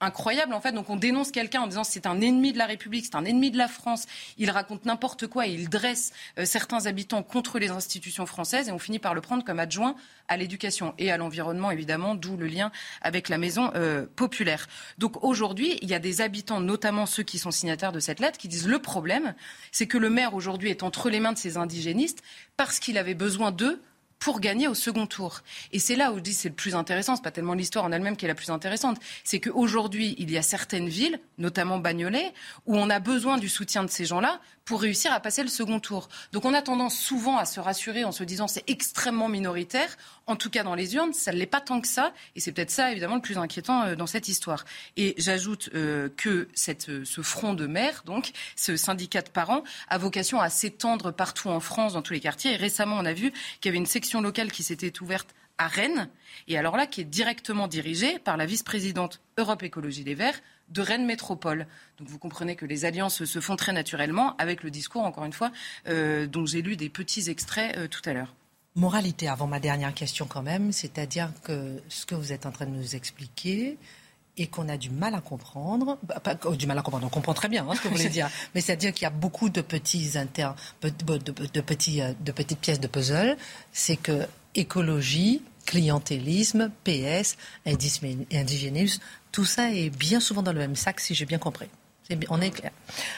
incroyable 0.00 0.52
en 0.52 0.60
fait. 0.60 0.72
Donc 0.72 0.90
on 0.90 0.96
dénonce 0.96 1.30
quelqu'un 1.30 1.62
en 1.62 1.66
disant 1.66 1.84
c'est 1.84 2.06
un 2.06 2.20
ennemi 2.20 2.52
de 2.52 2.58
la 2.58 2.66
République, 2.66 3.06
c'est 3.06 3.16
un 3.16 3.24
ennemi 3.24 3.50
de 3.50 3.58
la 3.58 3.68
France. 3.68 4.06
Il 4.38 4.50
raconte 4.50 4.84
n'importe 4.84 5.26
quoi 5.26 5.46
et 5.46 5.52
il 5.52 5.68
dresse 5.68 6.12
euh, 6.38 6.44
certains 6.44 6.86
habitants 6.86 7.22
contre 7.22 7.58
les 7.58 7.70
institutions 7.70 8.26
françaises 8.26 8.68
et 8.68 8.72
on 8.72 8.78
finit 8.78 8.98
par 8.98 9.14
le 9.14 9.20
prendre 9.20 9.44
comme 9.44 9.58
adjoint 9.58 9.96
à 10.28 10.36
l'éducation 10.36 10.94
et 10.98 11.10
à 11.10 11.16
l'environnement 11.16 11.70
évidemment, 11.70 12.14
d'où 12.14 12.36
le 12.36 12.46
lien 12.46 12.70
avec 13.00 13.28
la 13.28 13.38
maison 13.38 13.70
euh, 13.74 14.06
populaire. 14.16 14.66
Donc 14.98 15.22
aujourd'hui, 15.24 15.78
il 15.82 15.88
y 15.88 15.94
a 15.94 15.98
des 15.98 16.20
habitants, 16.20 16.60
notamment 16.60 17.06
ceux 17.06 17.22
qui 17.22 17.38
sont 17.38 17.50
signataires 17.50 17.92
de 17.92 18.00
cette 18.00 18.20
lettre, 18.20 18.38
qui 18.38 18.48
disent 18.48 18.68
le 18.68 18.78
problème, 18.78 19.34
c'est 19.72 19.86
que 19.86 19.98
le 19.98 20.10
maire 20.10 20.34
aujourd'hui 20.34 20.70
est 20.70 20.82
entre 20.82 21.10
les 21.10 21.20
mains 21.20 21.32
de 21.32 21.38
ces 21.38 21.56
indigénistes 21.56 22.22
parce 22.56 22.80
qu'il 22.80 22.98
avait 22.98 23.14
besoin 23.14 23.50
d'eux 23.50 23.80
pour 24.18 24.40
gagner 24.40 24.68
au 24.68 24.74
second 24.74 25.06
tour. 25.06 25.42
Et 25.72 25.78
c'est 25.78 25.96
là 25.96 26.12
où 26.12 26.16
je 26.16 26.22
dis 26.22 26.32
c'est 26.32 26.48
le 26.48 26.54
plus 26.54 26.74
intéressant, 26.74 27.16
c'est 27.16 27.22
pas 27.22 27.30
tellement 27.30 27.54
l'histoire 27.54 27.84
en 27.84 27.92
elle-même 27.92 28.16
qui 28.16 28.24
est 28.24 28.28
la 28.28 28.34
plus 28.34 28.50
intéressante, 28.50 28.98
c'est 29.24 29.40
qu'aujourd'hui, 29.40 30.14
il 30.18 30.30
y 30.30 30.38
a 30.38 30.42
certaines 30.42 30.88
villes, 30.88 31.20
notamment 31.38 31.78
Bagnolet, 31.78 32.32
où 32.66 32.76
on 32.76 32.90
a 32.90 32.98
besoin 32.98 33.38
du 33.38 33.48
soutien 33.48 33.84
de 33.84 33.90
ces 33.90 34.04
gens-là 34.04 34.40
pour 34.64 34.80
réussir 34.80 35.12
à 35.12 35.20
passer 35.20 35.42
le 35.42 35.48
second 35.48 35.80
tour. 35.80 36.08
Donc 36.32 36.44
on 36.44 36.54
a 36.54 36.62
tendance 36.62 36.98
souvent 36.98 37.36
à 37.36 37.44
se 37.44 37.60
rassurer 37.60 38.04
en 38.04 38.12
se 38.12 38.24
disant 38.24 38.48
c'est 38.48 38.68
extrêmement 38.68 39.28
minoritaire. 39.28 39.96
En 40.28 40.34
tout 40.34 40.50
cas 40.50 40.64
dans 40.64 40.74
les 40.74 40.96
urnes, 40.96 41.12
ça 41.12 41.32
ne 41.32 41.38
l'est 41.38 41.46
pas 41.46 41.60
tant 41.60 41.80
que 41.80 41.86
ça. 41.86 42.12
Et 42.34 42.40
c'est 42.40 42.50
peut-être 42.50 42.72
ça 42.72 42.90
évidemment 42.90 43.14
le 43.14 43.20
plus 43.20 43.38
inquiétant 43.38 43.82
euh, 43.84 43.94
dans 43.94 44.08
cette 44.08 44.26
histoire. 44.26 44.64
Et 44.96 45.14
j'ajoute 45.18 45.70
euh, 45.74 46.08
que 46.16 46.48
euh, 46.88 47.04
ce 47.04 47.22
front 47.22 47.54
de 47.54 47.66
maire, 47.68 48.02
donc 48.04 48.32
ce 48.56 48.76
syndicat 48.76 49.22
de 49.22 49.30
parents, 49.30 49.62
a 49.88 49.98
vocation 49.98 50.40
à 50.40 50.50
s'étendre 50.50 51.12
partout 51.12 51.48
en 51.48 51.60
France, 51.60 51.92
dans 51.92 52.02
tous 52.02 52.12
les 52.12 52.20
quartiers. 52.20 52.54
Et 52.54 52.56
récemment, 52.56 52.96
on 52.98 53.04
a 53.04 53.12
vu 53.12 53.30
qu'il 53.60 53.66
y 53.66 53.68
avait 53.68 53.78
une 53.78 53.86
section 53.86 54.20
locale 54.20 54.50
qui 54.50 54.64
s'était 54.64 55.00
ouverte 55.00 55.32
à 55.58 55.68
Rennes, 55.68 56.10
et 56.48 56.58
alors 56.58 56.76
là, 56.76 56.86
qui 56.86 57.00
est 57.00 57.04
directement 57.04 57.66
dirigée 57.66 58.18
par 58.18 58.36
la 58.36 58.44
vice-présidente 58.44 59.22
Europe 59.38 59.62
Écologie 59.62 60.04
Les 60.04 60.14
Verts, 60.14 60.38
de 60.68 60.82
Rennes 60.82 61.06
Métropole. 61.06 61.66
Donc 61.96 62.08
vous 62.08 62.18
comprenez 62.18 62.56
que 62.56 62.66
les 62.66 62.84
alliances 62.84 63.24
se 63.24 63.40
font 63.40 63.56
très 63.56 63.72
naturellement 63.72 64.36
avec 64.36 64.62
le 64.62 64.70
discours, 64.70 65.04
encore 65.04 65.24
une 65.24 65.32
fois, 65.32 65.52
dont 65.86 66.44
j'ai 66.44 66.60
lu 66.60 66.76
des 66.76 66.90
petits 66.90 67.30
extraits 67.30 67.88
tout 67.88 68.02
à 68.04 68.12
l'heure. 68.12 68.34
Moralité, 68.76 69.26
avant 69.26 69.46
ma 69.46 69.58
dernière 69.58 69.94
question 69.94 70.26
quand 70.26 70.42
même, 70.42 70.70
c'est-à-dire 70.70 71.30
que 71.42 71.82
ce 71.88 72.04
que 72.04 72.14
vous 72.14 72.32
êtes 72.32 72.44
en 72.44 72.52
train 72.52 72.66
de 72.66 72.72
nous 72.72 72.94
expliquer 72.94 73.78
et 74.36 74.48
qu'on 74.48 74.68
a 74.68 74.76
du 74.76 74.90
mal 74.90 75.14
à 75.14 75.22
comprendre, 75.22 75.98
bah, 76.02 76.20
pas, 76.20 76.34
du 76.34 76.66
mal 76.66 76.78
à 76.78 76.82
comprendre, 76.82 77.06
on 77.06 77.10
comprend 77.10 77.32
très 77.32 77.48
bien 77.48 77.66
hein, 77.66 77.74
ce 77.74 77.80
que 77.80 77.88
vous 77.88 77.96
voulez 77.96 78.08
dire, 78.10 78.28
mais 78.54 78.60
c'est-à-dire 78.60 78.92
qu'il 78.92 79.04
y 79.04 79.06
a 79.06 79.10
beaucoup 79.10 79.48
de 79.48 79.62
petits 79.62 80.18
inter, 80.18 80.50
de, 80.82 80.90
de, 80.90 81.60
petits, 81.62 82.02
euh, 82.02 82.12
de 82.20 82.32
petites 82.32 82.58
pièces 82.58 82.78
de 82.78 82.86
puzzle, 82.86 83.38
c'est 83.72 83.96
que 83.96 84.26
écologie, 84.54 85.42
clientélisme, 85.64 86.70
PS, 86.84 87.38
indigénisme, 87.64 89.00
tout 89.32 89.46
ça 89.46 89.72
est 89.72 89.88
bien 89.88 90.20
souvent 90.20 90.42
dans 90.42 90.52
le 90.52 90.60
même 90.60 90.76
sac, 90.76 91.00
si 91.00 91.14
j'ai 91.14 91.24
bien 91.24 91.38
compris. 91.38 91.68
On 92.28 92.40
est 92.40 92.50
clair. 92.50 92.72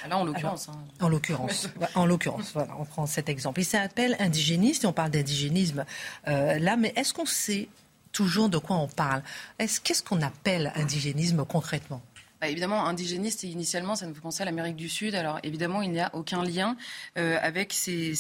Là, 0.09 0.19
en 0.19 0.25
l'occurrence. 0.25 0.69
Hein. 0.69 0.79
En 1.01 1.09
l'occurrence. 1.09 1.69
en 1.95 2.07
l'occurrence, 2.07 2.53
voilà, 2.53 2.75
on 2.79 2.85
prend 2.85 3.07
cet 3.07 3.29
exemple. 3.29 3.61
Il 3.61 3.65
s'appelle 3.65 4.17
indigéniste, 4.19 4.85
et 4.85 4.87
on 4.87 4.93
parle 4.93 5.11
d'indigénisme 5.11 5.85
euh, 6.27 6.59
là, 6.59 6.77
mais 6.77 6.93
est-ce 6.97 7.13
qu'on 7.13 7.27
sait 7.27 7.69
toujours 8.13 8.49
de 8.49 8.59
quoi 8.59 8.77
on 8.77 8.89
parle? 8.89 9.23
Qu'est-ce 9.59 10.03
qu'on 10.03 10.23
appelle 10.23 10.73
indigénisme 10.75 11.45
concrètement? 11.45 12.03
Bah, 12.41 12.49
évidemment, 12.49 12.87
indigéniste, 12.87 13.43
initialement, 13.43 13.97
ça 13.97 14.07
nous 14.07 14.15
fait 14.15 14.21
penser 14.21 14.43
à 14.43 14.45
l'Amérique 14.45 14.77
du 14.77 14.89
Sud. 14.89 15.17
Alors, 15.17 15.41
évidemment, 15.43 15.83
il 15.83 15.91
n'y 15.91 15.99
a 15.99 16.15
aucun 16.15 16.45
lien 16.45 16.77
euh, 17.17 17.37
avec 17.43 17.73
ces, 17.73 18.15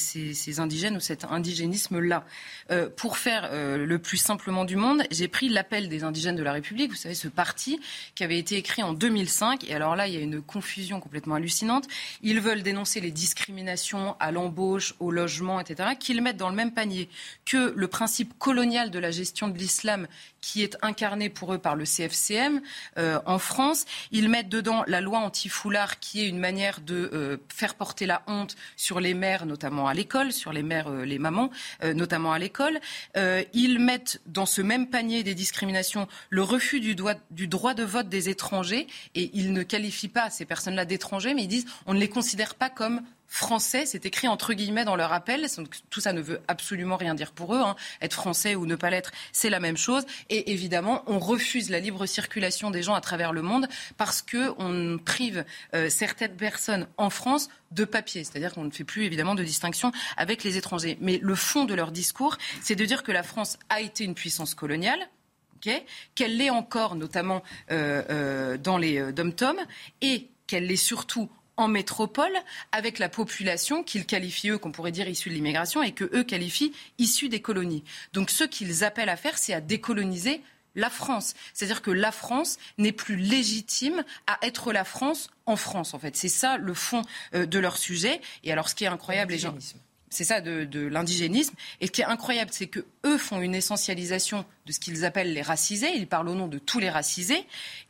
indigènes 0.58 0.96
ou 0.96 1.00
cet 1.00 1.24
indigénisme-là. 1.24 2.24
Euh, 2.72 2.88
pour 2.88 3.16
faire 3.16 3.48
euh, 3.52 3.86
le 3.86 3.98
plus 4.00 4.16
simplement 4.16 4.64
du 4.64 4.74
monde, 4.74 5.04
j'ai 5.12 5.28
pris 5.28 5.48
l'appel 5.48 5.88
des 5.88 6.02
indigènes 6.02 6.34
de 6.34 6.42
la 6.42 6.52
République, 6.52 6.90
vous 6.90 6.96
savez, 6.96 7.14
ce 7.14 7.28
parti 7.28 7.78
qui 8.16 8.24
avait 8.24 8.38
été 8.38 8.56
écrit 8.56 8.82
en 8.82 8.92
2005. 8.92 9.62
Et 9.70 9.74
alors 9.74 9.94
là, 9.94 10.08
il 10.08 10.14
y 10.14 10.16
a 10.16 10.20
une 10.20 10.42
confusion 10.42 10.98
complètement 10.98 11.36
hallucinante. 11.36 11.86
Ils 12.22 12.40
veulent 12.40 12.64
dénoncer 12.64 13.00
les 13.00 13.12
discriminations 13.12 14.16
à 14.18 14.32
l'embauche, 14.32 14.94
au 14.98 15.12
logement, 15.12 15.60
etc., 15.60 15.90
qu'ils 15.96 16.22
mettent 16.22 16.36
dans 16.36 16.50
le 16.50 16.56
même 16.56 16.74
panier 16.74 17.08
que 17.44 17.72
le 17.76 17.86
principe 17.86 18.36
colonial 18.36 18.90
de 18.90 18.98
la 18.98 19.12
gestion 19.12 19.46
de 19.46 19.56
l'islam 19.56 20.08
qui 20.40 20.62
est 20.62 20.76
incarné 20.82 21.28
pour 21.28 21.52
eux 21.52 21.58
par 21.58 21.76
le 21.76 21.84
CFCM 21.84 22.62
en 22.96 23.38
France. 23.38 23.84
Ils 24.10 24.28
mettent 24.28 24.48
dedans 24.48 24.84
la 24.86 25.00
loi 25.00 25.18
anti-foulard, 25.18 26.00
qui 26.00 26.22
est 26.22 26.28
une 26.28 26.38
manière 26.38 26.80
de 26.80 27.10
euh, 27.12 27.36
faire 27.48 27.74
porter 27.74 28.06
la 28.06 28.22
honte 28.26 28.56
sur 28.76 29.00
les 29.00 29.14
mères, 29.14 29.46
notamment 29.46 29.88
à 29.88 29.94
l'école, 29.94 30.32
sur 30.32 30.52
les 30.52 30.62
mères, 30.62 30.88
euh, 30.88 31.04
les 31.04 31.18
mamans, 31.18 31.50
notamment 31.82 32.32
à 32.32 32.38
l'école. 32.38 32.80
ils 33.16 33.78
mettent 33.78 34.20
dans 34.26 34.46
ce 34.46 34.62
même 34.62 34.88
panier 34.88 35.22
des 35.22 35.34
discriminations 35.34 36.08
le 36.30 36.42
refus 36.42 36.80
du, 36.80 36.96
du 37.30 37.48
droit 37.48 37.74
de 37.74 37.84
vote 37.84 38.08
des 38.08 38.28
étrangers, 38.28 38.86
et 39.14 39.30
ils 39.34 39.52
ne 39.52 39.62
qualifient 39.62 40.08
pas 40.08 40.30
ces 40.30 40.44
personnes-là 40.44 40.84
d'étrangers, 40.84 41.34
mais 41.34 41.44
ils 41.44 41.48
disent 41.48 41.66
on 41.86 41.94
ne 41.94 41.98
les 41.98 42.08
considère 42.08 42.54
pas 42.54 42.70
comme 42.70 43.02
français, 43.28 43.84
c'est 43.84 44.06
écrit 44.06 44.26
entre 44.26 44.54
guillemets 44.54 44.84
dans 44.84 44.96
leur 44.96 45.12
appel. 45.12 45.46
Tout 45.90 46.00
ça 46.00 46.12
ne 46.12 46.20
veut 46.20 46.40
absolument 46.48 46.96
rien 46.96 47.14
dire 47.14 47.32
pour 47.32 47.54
eux. 47.54 47.60
Hein. 47.60 47.76
Être 48.00 48.14
français 48.14 48.54
ou 48.54 48.66
ne 48.66 48.74
pas 48.74 48.90
l'être, 48.90 49.12
c'est 49.32 49.50
la 49.50 49.60
même 49.60 49.76
chose. 49.76 50.04
Et 50.30 50.50
évidemment, 50.52 51.02
on 51.06 51.18
refuse 51.18 51.68
la 51.68 51.78
libre 51.78 52.06
circulation 52.06 52.70
des 52.70 52.82
gens 52.82 52.94
à 52.94 53.00
travers 53.00 53.32
le 53.32 53.42
monde 53.42 53.68
parce 53.98 54.22
que 54.22 54.54
on 54.58 54.98
prive 54.98 55.44
euh, 55.74 55.90
certaines 55.90 56.36
personnes 56.36 56.88
en 56.96 57.10
France 57.10 57.48
de 57.70 57.84
papier. 57.84 58.24
C'est-à-dire 58.24 58.54
qu'on 58.54 58.64
ne 58.64 58.70
fait 58.70 58.84
plus 58.84 59.04
évidemment 59.04 59.34
de 59.34 59.44
distinction 59.44 59.92
avec 60.16 60.42
les 60.42 60.56
étrangers. 60.56 60.96
Mais 61.00 61.20
le 61.22 61.34
fond 61.34 61.66
de 61.66 61.74
leur 61.74 61.92
discours, 61.92 62.38
c'est 62.62 62.76
de 62.76 62.84
dire 62.86 63.02
que 63.02 63.12
la 63.12 63.22
France 63.22 63.58
a 63.68 63.82
été 63.82 64.04
une 64.04 64.14
puissance 64.14 64.54
coloniale. 64.54 65.08
qu'elle 66.14 66.36
l'est 66.36 66.50
encore, 66.50 66.94
notamment 66.94 67.42
euh, 67.70 68.02
euh, 68.10 68.56
dans 68.56 68.78
les 68.78 69.12
dom-toms, 69.12 69.60
et 70.00 70.30
qu'elle 70.46 70.66
l'est 70.66 70.76
surtout 70.76 71.28
en 71.58 71.68
métropole 71.68 72.32
avec 72.72 72.98
la 72.98 73.10
population 73.10 73.82
qu'ils 73.82 74.06
qualifient, 74.06 74.50
eux, 74.50 74.58
qu'on 74.58 74.72
pourrait 74.72 74.92
dire 74.92 75.08
issue 75.08 75.28
de 75.28 75.34
l'immigration, 75.34 75.82
et 75.82 75.92
que 75.92 76.04
eux 76.14 76.24
qualifient 76.24 76.72
issue 76.98 77.28
des 77.28 77.42
colonies. 77.42 77.84
Donc 78.14 78.30
ce 78.30 78.44
qu'ils 78.44 78.84
appellent 78.84 79.10
à 79.10 79.16
faire, 79.16 79.36
c'est 79.36 79.52
à 79.52 79.60
décoloniser 79.60 80.40
la 80.76 80.88
France. 80.88 81.34
C'est-à-dire 81.52 81.82
que 81.82 81.90
la 81.90 82.12
France 82.12 82.58
n'est 82.78 82.92
plus 82.92 83.16
légitime 83.16 84.04
à 84.26 84.38
être 84.42 84.72
la 84.72 84.84
France 84.84 85.30
en 85.44 85.56
France, 85.56 85.92
en 85.92 85.98
fait. 85.98 86.16
C'est 86.16 86.28
ça 86.28 86.56
le 86.56 86.74
fond 86.74 87.02
euh, 87.34 87.46
de 87.46 87.58
leur 87.58 87.76
sujet. 87.76 88.20
Et 88.44 88.52
alors, 88.52 88.68
ce 88.68 88.74
qui 88.74 88.84
est 88.84 88.88
incroyable, 88.88 89.32
les 89.32 89.38
gens 89.38 89.54
c'est 90.10 90.24
ça 90.24 90.40
de, 90.40 90.86
l'indigénisme. 90.86 91.54
Et 91.80 91.86
ce 91.86 91.92
qui 91.92 92.00
est 92.00 92.06
incroyable, 92.06 92.50
c'est 92.52 92.66
que 92.66 92.84
eux 93.04 93.18
font 93.18 93.40
une 93.40 93.54
essentialisation 93.54 94.44
de 94.66 94.72
ce 94.72 94.80
qu'ils 94.80 95.04
appellent 95.04 95.32
les 95.32 95.42
racisés. 95.42 95.90
Ils 95.94 96.06
parlent 96.06 96.28
au 96.28 96.34
nom 96.34 96.46
de 96.46 96.58
tous 96.58 96.78
les 96.78 96.90
racisés. 96.90 97.44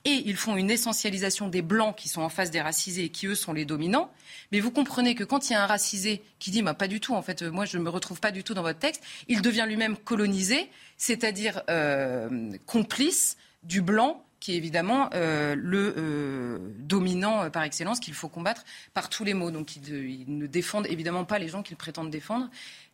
Et 0.05 0.23
ils 0.27 0.37
font 0.37 0.57
une 0.57 0.71
essentialisation 0.71 1.49
des 1.49 1.63
blancs 1.63 1.97
qui 1.97 2.09
sont 2.09 2.23
en 2.23 2.29
face 2.29 2.51
des 2.51 2.61
racisés 2.61 3.05
et 3.05 3.09
qui, 3.09 3.27
eux, 3.27 3.35
sont 3.35 3.53
les 3.53 3.65
dominants. 3.65 4.11
Mais 4.53 4.61
vous 4.61 4.71
comprenez 4.71 5.15
que 5.15 5.25
quand 5.25 5.49
il 5.49 5.53
y 5.53 5.57
a 5.57 5.63
un 5.63 5.67
racisé 5.67 6.23
qui 6.39 6.51
dit 6.51 6.63
bah, 6.63 6.75
pas 6.75 6.89
du 6.89 7.01
tout, 7.01 7.15
en 7.15 7.23
fait, 7.23 7.43
moi, 7.43 7.65
je 7.65 7.79
ne 7.79 7.83
me 7.83 7.91
retrouve 7.91 8.21
pas 8.21 8.31
du 8.31 8.45
tout 8.45 8.55
dans 8.55 8.63
votre 8.63 8.79
texte, 8.79 9.03
il 9.29 9.43
devient 9.43 9.65
lui-même 9.67 9.97
colonisé, 9.97 10.71
c'est-à-dire 10.97 11.63
euh, 11.71 12.53
complice 12.67 13.37
du 13.63 13.83
blanc 13.83 14.25
qui 14.49 14.55
est 14.55 14.57
évidemment 14.57 15.11
euh, 15.13 15.55
le 15.59 15.95
euh, 15.99 16.59
dominant 16.79 17.43
euh, 17.43 17.51
par 17.51 17.65
excellence 17.65 18.01
qu'il 18.01 18.15
faut 18.15 18.31
combattre 18.31 18.65
par 18.95 19.11
tous 19.11 19.23
les 19.23 19.35
mots. 19.35 19.51
Donc 19.51 19.77
ils, 19.77 20.25
ne 20.27 20.47
défendent 20.47 20.87
évidemment 20.87 21.27
pas 21.27 21.39
les 21.39 21.49
gens 21.49 21.63
qu'ils 21.63 21.77
prétendent 21.77 22.09
défendre, 22.09 22.49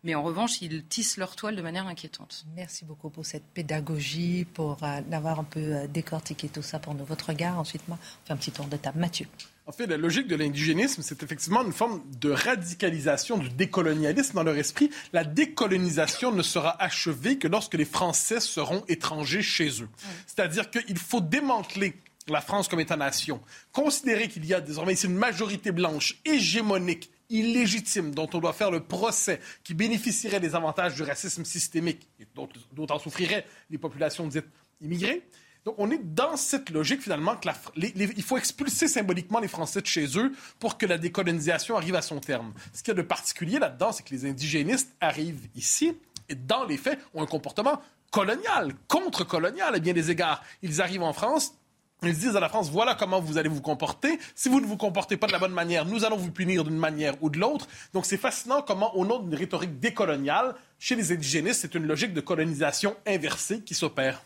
mais 0.04 0.14
en 0.14 0.22
revanche, 0.22 0.60
ils 0.62 0.84
tissent 0.84 1.16
leur 1.16 1.34
toile 1.34 1.56
de 1.56 1.62
manière 1.62 1.86
inquiétante. 1.86 2.44
Merci 2.54 2.84
beaucoup 2.84 3.10
pour 3.10 3.24
cette 3.24 3.46
pédagogie, 3.46 4.44
pour 4.44 4.76
d'avoir 5.08 5.40
un 5.40 5.44
peu 5.44 5.88
décortiqué 5.88 6.48
tout 6.48 6.62
ça 6.62 6.78
pour 6.78 6.94
nous. 6.94 7.04
Votre 7.04 7.30
regard, 7.30 7.58
ensuite, 7.58 7.82
on 7.88 7.96
fait 8.24 8.32
un 8.32 8.36
petit 8.36 8.52
tour 8.52 8.66
de 8.66 8.76
table. 8.76 9.00
Mathieu. 9.00 9.26
En 9.66 9.72
fait, 9.72 9.86
la 9.86 9.96
logique 9.96 10.28
de 10.28 10.36
l'indigénisme, 10.36 11.00
c'est 11.00 11.22
effectivement 11.22 11.64
une 11.64 11.72
forme 11.72 12.02
de 12.20 12.30
radicalisation 12.30 13.38
du 13.38 13.48
décolonialisme 13.48 14.34
dans 14.34 14.42
leur 14.42 14.56
esprit. 14.56 14.90
La 15.14 15.24
décolonisation 15.24 16.32
ne 16.32 16.42
sera 16.42 16.80
achevée 16.82 17.38
que 17.38 17.48
lorsque 17.48 17.74
les 17.74 17.86
Français 17.86 18.40
seront 18.40 18.84
étrangers 18.88 19.40
chez 19.40 19.82
eux. 19.82 19.88
C'est-à-dire 20.26 20.70
qu'il 20.70 20.98
faut 20.98 21.22
démanteler 21.22 21.94
la 22.28 22.42
France 22.42 22.68
comme 22.68 22.80
État-nation, 22.80 23.40
considérer 23.72 24.28
qu'il 24.28 24.44
y 24.44 24.52
a 24.52 24.60
désormais 24.60 24.92
ici 24.94 25.06
une 25.06 25.14
majorité 25.14 25.72
blanche 25.72 26.16
hégémonique 26.26 27.10
illégitime 27.30 28.14
dont 28.14 28.28
on 28.32 28.38
doit 28.38 28.52
faire 28.52 28.70
le 28.70 28.80
procès, 28.80 29.40
qui 29.62 29.74
bénéficierait 29.74 30.40
des 30.40 30.54
avantages 30.54 30.94
du 30.94 31.02
racisme 31.02 31.44
systémique 31.44 32.08
et 32.20 32.26
dont 32.34 32.86
en 32.90 32.98
souffriraient 32.98 33.46
les 33.70 33.78
populations 33.78 34.26
dites 34.26 34.46
immigrées, 34.80 35.22
donc, 35.64 35.76
on 35.78 35.90
est 35.90 36.14
dans 36.14 36.36
cette 36.36 36.68
logique, 36.68 37.00
finalement, 37.00 37.36
qu'il 37.36 38.22
faut 38.22 38.36
expulser 38.36 38.86
symboliquement 38.86 39.40
les 39.40 39.48
Français 39.48 39.80
de 39.80 39.86
chez 39.86 40.18
eux 40.18 40.32
pour 40.58 40.76
que 40.76 40.84
la 40.84 40.98
décolonisation 40.98 41.76
arrive 41.76 41.94
à 41.94 42.02
son 42.02 42.20
terme. 42.20 42.52
Ce 42.74 42.82
qu'il 42.82 42.88
y 42.88 42.90
a 42.90 43.02
de 43.02 43.06
particulier 43.06 43.58
là-dedans, 43.58 43.90
c'est 43.90 44.02
que 44.02 44.14
les 44.14 44.26
indigénistes 44.26 44.94
arrivent 45.00 45.48
ici 45.56 45.96
et, 46.28 46.34
dans 46.34 46.64
les 46.64 46.76
faits, 46.76 46.98
ont 47.14 47.22
un 47.22 47.26
comportement 47.26 47.80
colonial, 48.10 48.74
contre-colonial 48.88 49.74
à 49.74 49.78
bien 49.78 49.94
des 49.94 50.10
égards. 50.10 50.42
Ils 50.62 50.82
arrivent 50.82 51.02
en 51.02 51.14
France, 51.14 51.54
ils 52.02 52.18
disent 52.18 52.36
à 52.36 52.40
la 52.40 52.48
France, 52.48 52.70
voilà 52.70 52.94
comment 52.94 53.20
vous 53.20 53.38
allez 53.38 53.48
vous 53.48 53.62
comporter. 53.62 54.18
Si 54.34 54.48
vous 54.48 54.60
ne 54.60 54.66
vous 54.66 54.76
comportez 54.76 55.16
pas 55.16 55.26
de 55.26 55.32
la 55.32 55.38
bonne 55.38 55.52
manière, 55.52 55.86
nous 55.86 56.04
allons 56.04 56.16
vous 56.16 56.30
punir 56.30 56.64
d'une 56.64 56.76
manière 56.76 57.14
ou 57.22 57.30
de 57.30 57.38
l'autre. 57.38 57.66
Donc 57.92 58.04
c'est 58.04 58.18
fascinant 58.18 58.60
comment, 58.60 58.94
au 58.96 59.06
nom 59.06 59.20
d'une 59.20 59.34
rhétorique 59.34 59.78
décoloniale, 59.78 60.54
chez 60.78 60.96
les 60.96 61.12
indigénistes, 61.12 61.62
c'est 61.62 61.74
une 61.74 61.86
logique 61.86 62.12
de 62.12 62.20
colonisation 62.20 62.94
inversée 63.06 63.60
qui 63.60 63.74
s'opère 63.74 64.22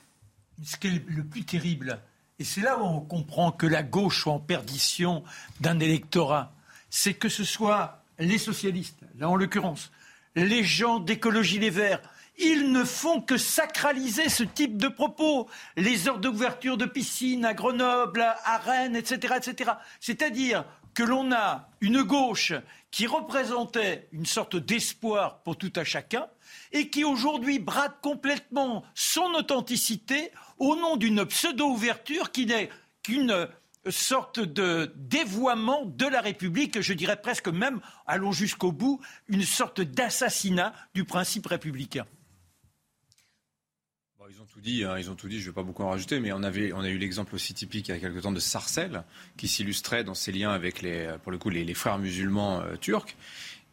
ce 0.64 0.76
qui 0.76 0.88
est 0.88 1.02
le 1.08 1.24
plus 1.24 1.44
terrible, 1.44 2.00
et 2.38 2.44
c'est 2.44 2.60
là 2.60 2.78
où 2.78 2.82
on 2.82 3.00
comprend 3.00 3.52
que 3.52 3.66
la 3.66 3.82
gauche 3.82 4.22
soit 4.22 4.32
en 4.32 4.40
perdition 4.40 5.22
d'un 5.60 5.78
électorat, 5.80 6.52
c'est 6.90 7.14
que 7.14 7.28
ce 7.28 7.44
soit 7.44 8.02
les 8.18 8.38
socialistes, 8.38 9.00
là 9.18 9.28
en 9.28 9.36
l'occurrence, 9.36 9.90
les 10.34 10.64
gens 10.64 11.00
d'écologie 11.00 11.58
les 11.58 11.70
Verts, 11.70 12.00
ils 12.38 12.72
ne 12.72 12.84
font 12.84 13.20
que 13.20 13.36
sacraliser 13.36 14.28
ce 14.28 14.44
type 14.44 14.76
de 14.76 14.88
propos. 14.88 15.48
Les 15.76 16.08
heures 16.08 16.18
d'ouverture 16.18 16.76
de 16.76 16.86
piscine 16.86 17.44
à 17.44 17.54
Grenoble, 17.54 18.20
à 18.20 18.58
Rennes, 18.58 18.96
etc., 18.96 19.34
etc. 19.36 19.72
C'est-à-dire 20.00 20.64
que 20.94 21.02
l'on 21.02 21.32
a 21.32 21.68
une 21.80 22.02
gauche 22.02 22.52
qui 22.90 23.06
représentait 23.06 24.08
une 24.12 24.26
sorte 24.26 24.56
d'espoir 24.56 25.42
pour 25.42 25.56
tout 25.56 25.72
à 25.76 25.84
chacun 25.84 26.26
et 26.72 26.90
qui 26.90 27.04
aujourd'hui 27.04 27.58
brade 27.58 27.94
complètement 28.02 28.84
son 28.94 29.34
authenticité 29.34 30.32
au 30.58 30.76
nom 30.76 30.96
d'une 30.96 31.24
pseudo-ouverture 31.24 32.32
qui 32.32 32.46
n'est 32.46 32.70
qu'une 33.02 33.48
sorte 33.88 34.40
de 34.40 34.92
dévoiement 34.96 35.84
de 35.84 36.06
la 36.06 36.20
République, 36.20 36.80
je 36.80 36.92
dirais 36.92 37.20
presque 37.20 37.48
même, 37.48 37.80
allons 38.06 38.32
jusqu'au 38.32 38.72
bout, 38.72 39.00
une 39.28 39.44
sorte 39.44 39.80
d'assassinat 39.80 40.72
du 40.94 41.04
principe 41.04 41.46
républicain. 41.46 42.06
Hein, 44.66 44.96
ils 44.98 45.10
ont 45.10 45.14
tout 45.14 45.28
dit, 45.28 45.38
je 45.38 45.44
ne 45.44 45.50
vais 45.50 45.54
pas 45.54 45.62
beaucoup 45.62 45.82
en 45.82 45.90
rajouter, 45.90 46.20
mais 46.20 46.32
on, 46.32 46.42
avait, 46.42 46.72
on 46.72 46.80
a 46.80 46.88
eu 46.88 46.98
l'exemple 46.98 47.34
aussi 47.34 47.54
typique 47.54 47.88
il 47.88 47.92
y 47.92 47.94
a 47.94 47.98
quelque 47.98 48.20
temps 48.20 48.32
de 48.32 48.40
Sarcelles, 48.40 49.02
qui 49.36 49.48
s'illustrait 49.48 50.04
dans 50.04 50.14
ses 50.14 50.32
liens 50.32 50.50
avec 50.50 50.82
les, 50.82 51.14
pour 51.22 51.32
le 51.32 51.38
coup, 51.38 51.50
les, 51.50 51.74
frères 51.74 51.98
musulmans 51.98 52.60
euh, 52.60 52.76
turcs. 52.76 53.16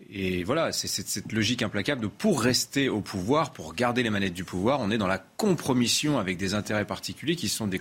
Et 0.09 0.43
voilà, 0.43 0.71
c'est 0.73 0.87
cette 0.87 1.31
logique 1.31 1.61
implacable 1.61 2.01
de 2.01 2.07
pour 2.07 2.41
rester 2.41 2.89
au 2.89 2.99
pouvoir, 2.99 3.53
pour 3.53 3.73
garder 3.73 4.03
les 4.03 4.09
manettes 4.09 4.33
du 4.33 4.43
pouvoir, 4.43 4.81
on 4.81 4.91
est 4.91 4.97
dans 4.97 5.07
la 5.07 5.17
compromission 5.17 6.19
avec 6.19 6.37
des 6.37 6.53
intérêts 6.53 6.85
particuliers 6.85 7.35
qui 7.37 7.47
sont, 7.47 7.65
des, 7.65 7.79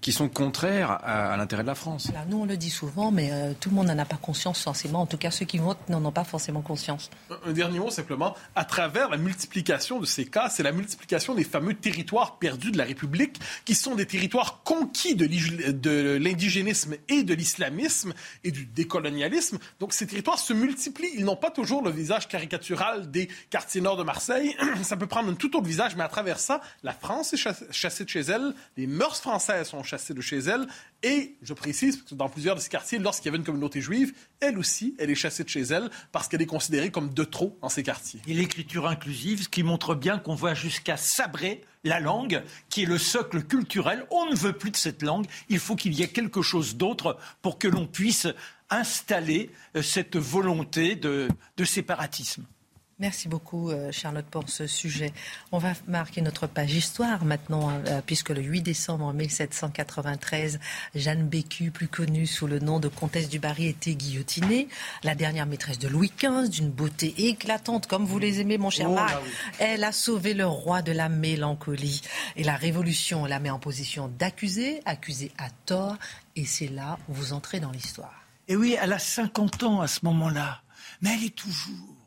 qui 0.00 0.12
sont 0.12 0.28
contraires 0.28 0.98
à, 1.02 1.36
l'intérêt 1.36 1.62
de 1.62 1.68
la 1.68 1.74
France. 1.74 2.10
Alors 2.10 2.26
nous, 2.26 2.38
on 2.42 2.44
le 2.44 2.56
dit 2.56 2.70
souvent, 2.70 3.10
mais 3.10 3.30
euh, 3.32 3.52
tout 3.58 3.70
le 3.70 3.74
monde 3.74 3.86
n'en 3.86 3.98
a 3.98 4.04
pas 4.04 4.16
conscience 4.16 4.62
forcément. 4.62 5.00
En 5.00 5.06
tout 5.06 5.16
cas, 5.16 5.30
ceux 5.30 5.46
qui 5.46 5.58
votent 5.58 5.88
n'en 5.88 6.04
ont 6.04 6.12
pas 6.12 6.24
forcément 6.24 6.60
conscience. 6.60 7.10
Un 7.46 7.52
dernier 7.52 7.78
mot 7.78 7.90
simplement. 7.90 8.36
À 8.54 8.64
travers 8.64 9.08
la 9.08 9.16
multiplication 9.16 9.98
de 9.98 10.06
ces 10.06 10.26
cas, 10.26 10.50
c'est 10.50 10.62
la 10.62 10.72
multiplication 10.72 11.34
des 11.34 11.44
fameux 11.44 11.74
territoires 11.74 12.38
perdus 12.38 12.70
de 12.70 12.78
la 12.78 12.84
République, 12.84 13.40
qui 13.64 13.74
sont 13.74 13.94
des 13.94 14.06
territoires 14.06 14.60
conquis 14.62 15.14
de 15.14 16.18
l'indigénisme 16.18 16.94
et 17.08 17.22
de 17.22 17.34
l'islamisme 17.34 18.12
et 18.44 18.50
du 18.50 18.66
décolonialisme. 18.66 19.58
Donc 19.80 19.94
ces 19.94 20.06
territoires 20.06 20.38
se 20.38 20.52
multiplient. 20.52 21.12
Ils 21.16 21.24
n'ont 21.24 21.36
pas 21.36 21.50
toujours 21.50 21.82
le 21.82 21.90
visage 21.90 22.28
caricatural 22.28 23.10
des 23.10 23.28
quartiers 23.50 23.80
nord 23.80 23.96
de 23.96 24.04
Marseille. 24.04 24.54
Ça 24.82 24.96
peut 24.96 25.06
prendre 25.06 25.30
un 25.30 25.34
tout 25.34 25.56
autre 25.56 25.66
visage, 25.66 25.96
mais 25.96 26.04
à 26.04 26.08
travers 26.08 26.38
ça, 26.38 26.60
la 26.82 26.92
France 26.92 27.32
est 27.32 27.72
chassée 27.72 28.04
de 28.04 28.08
chez 28.08 28.20
elle, 28.20 28.54
les 28.76 28.86
mœurs 28.86 29.20
françaises 29.20 29.68
sont 29.68 29.82
chassées 29.88 30.14
de 30.14 30.20
chez 30.20 30.38
elle, 30.38 30.66
et 31.02 31.36
je 31.42 31.54
précise 31.54 32.02
que 32.02 32.14
dans 32.14 32.28
plusieurs 32.28 32.56
de 32.56 32.60
ces 32.60 32.68
quartiers, 32.68 32.98
lorsqu'il 32.98 33.26
y 33.26 33.28
avait 33.30 33.38
une 33.38 33.44
communauté 33.44 33.80
juive, 33.80 34.14
elle 34.40 34.58
aussi, 34.58 34.94
elle 34.98 35.10
est 35.10 35.14
chassée 35.14 35.44
de 35.44 35.48
chez 35.48 35.62
elle 35.62 35.90
parce 36.12 36.28
qu'elle 36.28 36.42
est 36.42 36.46
considérée 36.46 36.90
comme 36.90 37.12
de 37.12 37.24
trop 37.24 37.56
dans 37.62 37.68
ces 37.68 37.82
quartiers. 37.82 38.20
Et 38.26 38.34
l'écriture 38.34 38.86
inclusive, 38.86 39.44
ce 39.44 39.48
qui 39.48 39.62
montre 39.62 39.94
bien 39.94 40.18
qu'on 40.18 40.34
va 40.34 40.54
jusqu'à 40.54 40.96
sabrer 40.96 41.62
la 41.84 42.00
langue, 42.00 42.42
qui 42.68 42.82
est 42.82 42.86
le 42.86 42.98
socle 42.98 43.42
culturel. 43.42 44.06
On 44.10 44.26
ne 44.26 44.36
veut 44.36 44.52
plus 44.52 44.70
de 44.70 44.76
cette 44.76 45.02
langue. 45.02 45.26
Il 45.48 45.58
faut 45.58 45.76
qu'il 45.76 45.94
y 45.94 46.02
ait 46.02 46.08
quelque 46.08 46.42
chose 46.42 46.76
d'autre 46.76 47.16
pour 47.42 47.58
que 47.58 47.68
l'on 47.68 47.86
puisse 47.86 48.26
installer 48.70 49.50
euh, 49.76 49.82
cette 49.82 50.16
volonté 50.16 50.96
de 50.96 51.28
séparatisme. 51.64 52.44
Merci 53.00 53.28
beaucoup, 53.28 53.70
euh, 53.70 53.92
Charlotte, 53.92 54.26
pour 54.26 54.48
ce 54.48 54.66
sujet. 54.66 55.12
On 55.52 55.58
va 55.58 55.74
marquer 55.86 56.20
notre 56.20 56.48
page 56.48 56.74
histoire 56.74 57.24
maintenant, 57.24 57.68
hein, 57.68 57.80
euh, 57.86 58.00
puisque 58.04 58.30
le 58.30 58.42
8 58.42 58.60
décembre 58.62 59.12
1793, 59.12 60.58
Jeanne 60.96 61.28
Bécu, 61.28 61.70
plus 61.70 61.86
connue 61.86 62.26
sous 62.26 62.48
le 62.48 62.58
nom 62.58 62.80
de 62.80 62.88
comtesse 62.88 63.28
du 63.28 63.38
Barry, 63.38 63.68
était 63.68 63.94
guillotinée. 63.94 64.66
La 65.04 65.14
dernière 65.14 65.46
maîtresse 65.46 65.78
de 65.78 65.86
Louis 65.86 66.12
XV, 66.18 66.48
d'une 66.48 66.70
beauté 66.70 67.14
éclatante, 67.28 67.86
comme 67.86 68.04
vous 68.04 68.18
les 68.18 68.40
aimez, 68.40 68.58
mon 68.58 68.70
cher 68.70 68.90
oh 68.90 68.94
Marc. 68.94 69.22
Elle 69.60 69.84
a 69.84 69.92
sauvé 69.92 70.34
le 70.34 70.46
roi 70.46 70.82
de 70.82 70.90
la 70.90 71.08
mélancolie. 71.08 72.00
Et 72.34 72.42
la 72.42 72.56
Révolution 72.56 73.26
la 73.26 73.38
met 73.38 73.50
en 73.50 73.60
position 73.60 74.10
d'accusé, 74.18 74.82
accusé 74.86 75.30
à 75.38 75.50
tort. 75.66 75.96
Et 76.34 76.44
c'est 76.44 76.66
là 76.66 76.98
où 77.08 77.12
vous 77.12 77.32
entrez 77.32 77.60
dans 77.60 77.70
l'histoire. 77.70 78.24
Et 78.48 78.56
oui, 78.56 78.76
elle 78.80 78.92
a 78.92 78.98
50 78.98 79.62
ans 79.62 79.80
à 79.82 79.86
ce 79.86 80.00
moment-là. 80.02 80.62
Mais 81.00 81.14
elle 81.14 81.26
est 81.26 81.36
toujours 81.36 81.97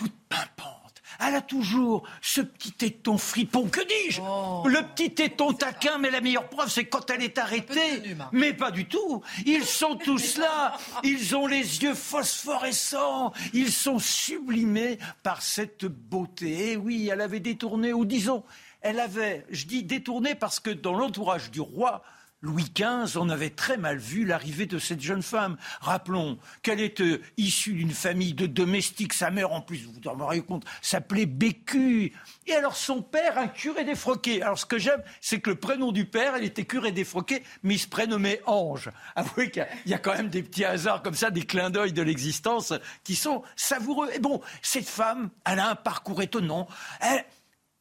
toute 0.00 0.16
pimpante. 0.30 1.02
Elle 1.22 1.34
a 1.34 1.42
toujours 1.42 2.08
ce 2.22 2.40
petit 2.40 2.72
téton 2.72 3.18
fripon. 3.18 3.68
Que 3.68 3.86
dis-je 3.86 4.22
oh. 4.22 4.62
Le 4.66 4.80
petit 4.94 5.12
téton 5.12 5.52
taquin, 5.52 5.98
mais 5.98 6.10
la 6.10 6.22
meilleure 6.22 6.48
preuve, 6.48 6.70
c'est 6.70 6.86
quand 6.86 7.10
elle 7.10 7.22
est 7.22 7.36
arrêtée. 7.36 8.16
Mais 8.32 8.54
pas 8.54 8.70
du 8.70 8.86
tout. 8.86 9.20
Ils 9.44 9.66
sont 9.66 9.96
tous 10.04 10.38
là. 10.38 10.78
Ils 11.04 11.36
ont 11.36 11.46
les 11.46 11.82
yeux 11.82 11.92
phosphorescents. 11.92 13.34
Ils 13.52 13.70
sont 13.70 13.98
sublimés 13.98 14.98
par 15.22 15.42
cette 15.42 15.84
beauté. 15.84 16.72
Et 16.72 16.76
oui, 16.78 17.10
elle 17.12 17.20
avait 17.20 17.40
détourné, 17.40 17.92
ou 17.92 18.06
disons, 18.06 18.42
elle 18.80 19.00
avait, 19.00 19.44
je 19.50 19.66
dis 19.66 19.82
détourné 19.82 20.34
parce 20.34 20.60
que 20.60 20.70
dans 20.70 20.94
l'entourage 20.94 21.50
du 21.50 21.60
roi, 21.60 22.02
Louis 22.42 22.72
XV, 22.74 23.18
on 23.18 23.28
avait 23.28 23.50
très 23.50 23.76
mal 23.76 23.98
vu 23.98 24.24
l'arrivée 24.24 24.64
de 24.64 24.78
cette 24.78 25.02
jeune 25.02 25.22
femme. 25.22 25.58
Rappelons 25.82 26.38
qu'elle 26.62 26.80
était 26.80 27.20
issue 27.36 27.74
d'une 27.74 27.90
famille 27.90 28.32
de 28.32 28.46
domestiques. 28.46 29.12
Sa 29.12 29.30
mère, 29.30 29.52
en 29.52 29.60
plus, 29.60 29.84
vous 29.84 29.92
vous 29.92 30.24
rendez 30.24 30.40
compte, 30.40 30.64
s'appelait 30.80 31.26
Bécu. 31.26 32.14
Et 32.46 32.54
alors 32.54 32.76
son 32.76 33.02
père, 33.02 33.36
un 33.36 33.48
curé 33.48 33.84
défroqué. 33.84 34.40
Alors 34.40 34.58
ce 34.58 34.64
que 34.64 34.78
j'aime, 34.78 35.02
c'est 35.20 35.40
que 35.40 35.50
le 35.50 35.56
prénom 35.56 35.92
du 35.92 36.06
père, 36.06 36.38
il 36.38 36.44
était 36.44 36.64
curé 36.64 36.92
défroqué, 36.92 37.42
mais 37.62 37.74
il 37.74 37.78
se 37.78 37.88
prénommait 37.88 38.40
Ange. 38.46 38.90
Avouez 39.16 39.50
qu'il 39.50 39.66
y 39.84 39.92
a 39.92 39.98
quand 39.98 40.14
même 40.14 40.30
des 40.30 40.42
petits 40.42 40.64
hasards 40.64 41.02
comme 41.02 41.14
ça, 41.14 41.30
des 41.30 41.44
clins 41.44 41.68
d'œil 41.68 41.92
de 41.92 42.02
l'existence 42.02 42.72
qui 43.04 43.16
sont 43.16 43.42
savoureux. 43.54 44.08
Et 44.14 44.18
bon, 44.18 44.40
cette 44.62 44.88
femme, 44.88 45.28
elle 45.44 45.58
a 45.58 45.68
un 45.68 45.74
parcours 45.74 46.22
étonnant. 46.22 46.68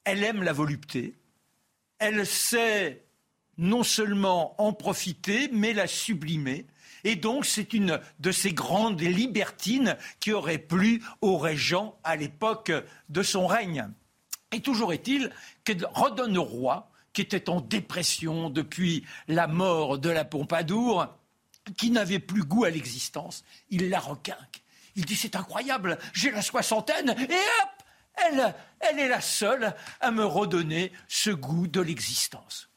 Elle 0.03 0.23
aime 0.23 0.43
la 0.43 0.51
volupté. 0.51 1.15
Elle 1.97 2.25
sait 2.25 3.05
non 3.59 3.83
seulement 3.83 4.59
en 4.59 4.73
profiter, 4.73 5.49
mais 5.51 5.73
la 5.73 5.85
sublimer. 5.85 6.65
Et 7.03 7.15
donc, 7.15 7.45
c'est 7.45 7.73
une 7.73 7.99
de 8.19 8.31
ces 8.31 8.53
grandes 8.53 9.01
libertines 9.01 9.97
qui 10.19 10.31
aurait 10.31 10.57
plu 10.57 11.03
au 11.21 11.37
régent 11.37 11.97
à 12.03 12.15
l'époque 12.15 12.71
de 13.09 13.21
son 13.21 13.45
règne. 13.45 13.87
Et 14.51 14.61
toujours 14.61 14.93
est-il 14.93 15.31
que 15.63 15.73
redonne 15.93 16.37
roi, 16.37 16.89
qui 17.13 17.21
était 17.21 17.49
en 17.49 17.61
dépression 17.61 18.49
depuis 18.49 19.05
la 19.27 19.47
mort 19.47 19.99
de 19.99 20.09
la 20.09 20.25
Pompadour, 20.25 21.07
qui 21.77 21.91
n'avait 21.91 22.19
plus 22.19 22.43
goût 22.43 22.63
à 22.63 22.69
l'existence, 22.69 23.43
il 23.69 23.89
la 23.89 23.99
requinque. 23.99 24.63
Il 24.95 25.05
dit 25.05 25.15
c'est 25.15 25.35
incroyable, 25.35 25.97
j'ai 26.13 26.31
la 26.31 26.41
soixantaine 26.41 27.09
et 27.09 27.33
hop, 27.33 27.69
elle, 28.15 28.55
elle 28.79 28.99
est 28.99 29.07
la 29.07 29.21
seule 29.21 29.75
à 30.01 30.11
me 30.11 30.25
redonner 30.25 30.91
ce 31.07 31.29
goût 31.29 31.67
de 31.67 31.81
l'existence. 31.81 32.68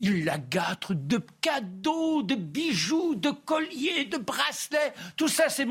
Il 0.00 0.24
la 0.24 0.38
gâte 0.38 0.92
de 0.92 1.20
cadeaux, 1.40 2.22
de 2.22 2.36
bijoux, 2.36 3.16
de 3.16 3.30
colliers, 3.30 4.04
de 4.04 4.16
bracelets. 4.16 4.94
Tout 5.16 5.26
ça, 5.26 5.48
c'est, 5.48 5.66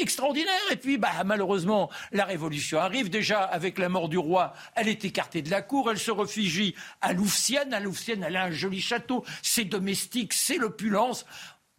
extraordinaire. 0.00 0.52
Et 0.72 0.76
puis, 0.76 0.98
bah, 0.98 1.22
malheureusement, 1.24 1.88
la 2.10 2.24
Révolution 2.24 2.80
arrive. 2.80 3.10
Déjà, 3.10 3.42
avec 3.42 3.78
la 3.78 3.88
mort 3.88 4.08
du 4.08 4.18
roi, 4.18 4.54
elle 4.74 4.88
est 4.88 5.04
écartée 5.04 5.42
de 5.42 5.50
la 5.50 5.62
cour. 5.62 5.88
Elle 5.88 6.00
se 6.00 6.10
réfugie 6.10 6.74
à 7.00 7.12
Louvciennes. 7.12 7.72
À 7.72 7.78
Louvciennes, 7.78 8.24
elle 8.24 8.36
a 8.36 8.44
un 8.44 8.50
joli 8.50 8.80
château. 8.80 9.24
C'est 9.40 9.64
domestique, 9.64 10.32
c'est 10.32 10.56
l'opulence 10.56 11.24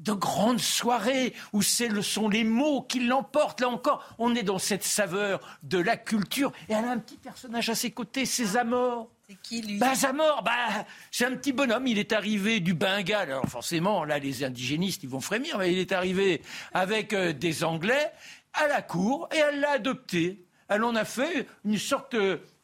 de 0.01 0.13
grandes 0.13 0.59
soirées 0.59 1.33
où 1.53 1.61
ce 1.61 2.01
sont 2.01 2.27
les 2.27 2.43
mots 2.43 2.81
qui 2.83 3.01
l'emportent. 3.01 3.61
Là 3.61 3.69
encore, 3.69 4.15
on 4.17 4.33
est 4.33 4.43
dans 4.43 4.59
cette 4.59 4.83
saveur 4.83 5.39
de 5.63 5.77
la 5.77 5.97
culture. 5.97 6.51
Et 6.69 6.73
elle 6.73 6.85
a 6.85 6.91
un 6.91 6.99
petit 6.99 7.17
personnage 7.17 7.69
à 7.69 7.75
ses 7.75 7.91
côtés, 7.91 8.25
c'est 8.25 8.45
Zamor. 8.45 9.09
C'est 9.31 9.37
qui, 9.41 9.61
lui? 9.61 9.77
Bah, 9.77 9.95
Zamor, 9.95 10.43
bah, 10.43 10.85
c'est 11.09 11.23
un 11.23 11.37
petit 11.37 11.53
bonhomme. 11.53 11.87
Il 11.87 11.97
est 11.97 12.11
arrivé 12.11 12.59
du 12.59 12.73
Bengale. 12.73 13.31
Alors, 13.31 13.45
forcément, 13.45 14.03
là, 14.03 14.19
les 14.19 14.43
indigénistes, 14.43 15.03
ils 15.03 15.09
vont 15.09 15.21
frémir, 15.21 15.57
mais 15.57 15.71
il 15.71 15.79
est 15.79 15.93
arrivé 15.93 16.41
avec 16.73 17.13
euh, 17.13 17.31
des 17.31 17.63
Anglais 17.63 18.11
à 18.53 18.67
la 18.67 18.81
cour 18.81 19.29
et 19.33 19.37
elle 19.37 19.61
l'a 19.61 19.71
adopté. 19.71 20.43
Elle 20.67 20.83
en 20.83 20.95
a 20.95 21.05
fait 21.05 21.47
une 21.63 21.77
sorte 21.77 22.13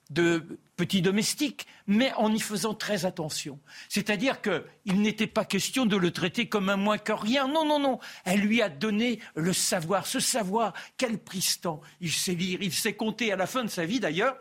de 0.09 0.59
petit 0.75 1.01
domestique, 1.01 1.67
mais 1.87 2.11
en 2.15 2.33
y 2.33 2.39
faisant 2.41 2.73
très 2.73 3.05
attention. 3.05 3.59
C'est-à-dire 3.87 4.41
qu'il 4.41 5.01
n'était 5.01 5.25
pas 5.25 5.45
question 5.45 5.85
de 5.85 5.95
le 5.95 6.11
traiter 6.11 6.49
comme 6.49 6.67
un 6.67 6.75
moins 6.75 6.97
que 6.97 7.13
rien. 7.13 7.47
Non, 7.47 7.65
non, 7.65 7.79
non. 7.79 7.99
Elle 8.25 8.41
lui 8.41 8.61
a 8.61 8.67
donné 8.67 9.21
le 9.35 9.53
savoir, 9.53 10.05
ce 10.05 10.19
savoir, 10.19 10.73
quel 10.97 11.17
pristan. 11.17 11.79
Il 12.01 12.11
sait 12.11 12.33
lire, 12.33 12.59
il 12.61 12.73
sait 12.73 12.93
compter. 12.93 13.31
À 13.31 13.37
la 13.37 13.47
fin 13.47 13.63
de 13.63 13.69
sa 13.69 13.85
vie, 13.85 14.01
d'ailleurs, 14.01 14.35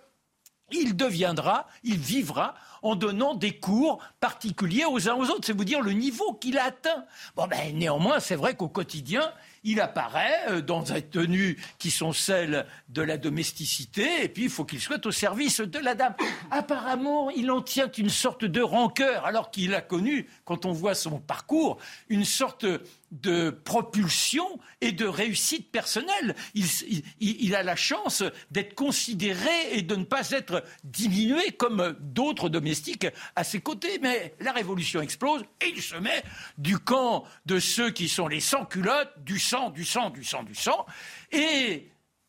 il 0.71 0.97
deviendra, 0.97 1.67
il 1.85 1.99
vivra 1.99 2.55
en 2.83 2.95
donnant 2.95 3.35
des 3.35 3.59
cours 3.59 3.99
particuliers 4.21 4.85
aux 4.85 5.09
uns 5.09 5.15
aux 5.15 5.27
autres. 5.27 5.45
C'est 5.45 5.57
vous 5.57 5.65
dire 5.65 5.81
le 5.81 5.93
niveau 5.93 6.35
qu'il 6.35 6.59
a 6.59 6.65
atteint. 6.65 7.05
Bon, 7.37 7.47
ben, 7.47 7.77
néanmoins, 7.77 8.21
c'est 8.21 8.37
vrai 8.37 8.57
qu'au 8.57 8.69
quotidien, 8.69 9.33
il 9.67 9.81
apparaît 9.81 10.45
euh, 10.49 10.63
dans 10.63 10.83
des 10.83 11.03
tenues 11.03 11.59
qui 11.79 11.91
sont 11.91 12.13
celles 12.13 12.67
de 12.89 13.03
la 13.03 13.19
domesticité, 13.19 14.23
et 14.23 14.29
puis 14.29 14.45
il 14.45 14.51
faut 14.51 14.65
qu'il 14.65 14.81
soit 14.81 15.05
au 15.05 15.11
service 15.11 15.61
de 15.61 15.79
la 15.79 15.95
dame. 15.95 16.15
Apparemment, 16.51 17.31
il 17.31 17.51
en 17.51 17.61
tient 17.61 17.91
une 17.91 18.09
sorte 18.09 18.45
de 18.45 18.63
rancœur, 18.63 19.27
alors 19.27 19.51
qu'il 19.51 19.75
a 19.75 19.81
connu, 19.81 20.29
quand 20.45 20.65
on 20.65 20.73
voit 20.73 20.95
son 20.95 21.19
parcours, 21.19 21.79
une 22.09 22.25
sorte 22.25 22.65
de 23.13 23.51
propulsion 23.51 24.47
et 24.81 24.93
de 24.93 25.07
réussite 25.07 25.71
personnelle. 25.71 26.35
Il, 26.55 27.55
a 27.55 27.63
la 27.63 27.77
chance 27.77 28.23
d'être 28.51 28.75
considéré 28.75 29.51
et 29.73 29.83
de 29.83 29.95
ne 29.97 30.05
pas 30.05 30.31
être 30.31 30.65
diminué 30.85 31.53
comme 31.53 31.97
d'autres 32.01 32.49
domestiques 32.49 33.07
à 33.37 33.45
ses 33.45 33.61
côtés. 33.61 33.99
Mais 34.03 34.35
la 34.41 34.53
révolution 34.53 35.01
explose 35.01 35.43
et 35.61 35.69
il 35.69 35.83
se 35.83 35.97
met 35.97 36.23
du 36.59 36.79
camp 36.79 37.25
de 37.47 37.59
ceux 37.59 37.91
qui 37.91 38.09
sont 38.09 38.29
les 38.29 38.41
sans-culottes, 38.41 39.13
du 39.25 39.39
sang 39.39 39.56
sang, 39.57 39.71
du 39.71 39.85
sang, 39.85 40.11
du 40.11 40.25
sang, 40.25 40.43
du 40.43 40.55
sang. 40.55 40.87
Et 41.33 41.89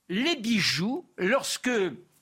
les 0.10 0.36
bijoux, 0.36 1.06
lorsque 1.18 1.70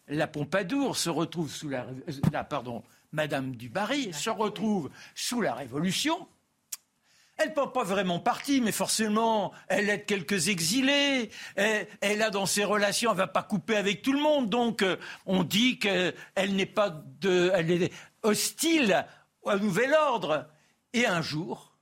la 0.07 0.27
Pompadour 0.27 0.97
se 0.97 1.09
retrouve 1.09 1.51
sous 1.51 1.69
la, 1.69 1.85
la 2.31 2.43
pardon, 2.43 2.83
Madame 3.11 3.55
du 3.55 3.69
Barry 3.69 4.13
se 4.13 4.29
retrouve 4.29 4.89
sous 5.13 5.41
la 5.41 5.53
Révolution, 5.53 6.27
elle 7.37 7.49
ne 7.49 7.53
pas 7.53 7.83
vraiment 7.83 8.19
partie, 8.19 8.61
mais 8.61 8.71
forcément, 8.71 9.51
elle 9.67 9.89
aide 9.89 10.05
quelques 10.05 10.47
exilés. 10.47 11.29
Elle, 11.55 12.21
a 12.21 12.29
dans 12.29 12.45
ses 12.45 12.63
relations, 12.63 13.11
elle 13.11 13.17
va 13.17 13.27
pas 13.27 13.43
couper 13.43 13.75
avec 13.75 14.01
tout 14.01 14.13
le 14.13 14.21
monde. 14.21 14.49
Donc, 14.49 14.81
euh, 14.81 14.95
on 15.25 15.43
dit 15.43 15.77
qu'elle 15.77 16.13
n'est 16.55 16.65
pas 16.65 17.03
de, 17.19 17.51
elle 17.53 17.71
est 17.71 17.93
hostile 18.23 19.05
au 19.41 19.53
nouvel 19.57 19.93
ordre. 19.93 20.47
Et 20.93 21.05
un 21.05 21.21
jour, 21.21 21.74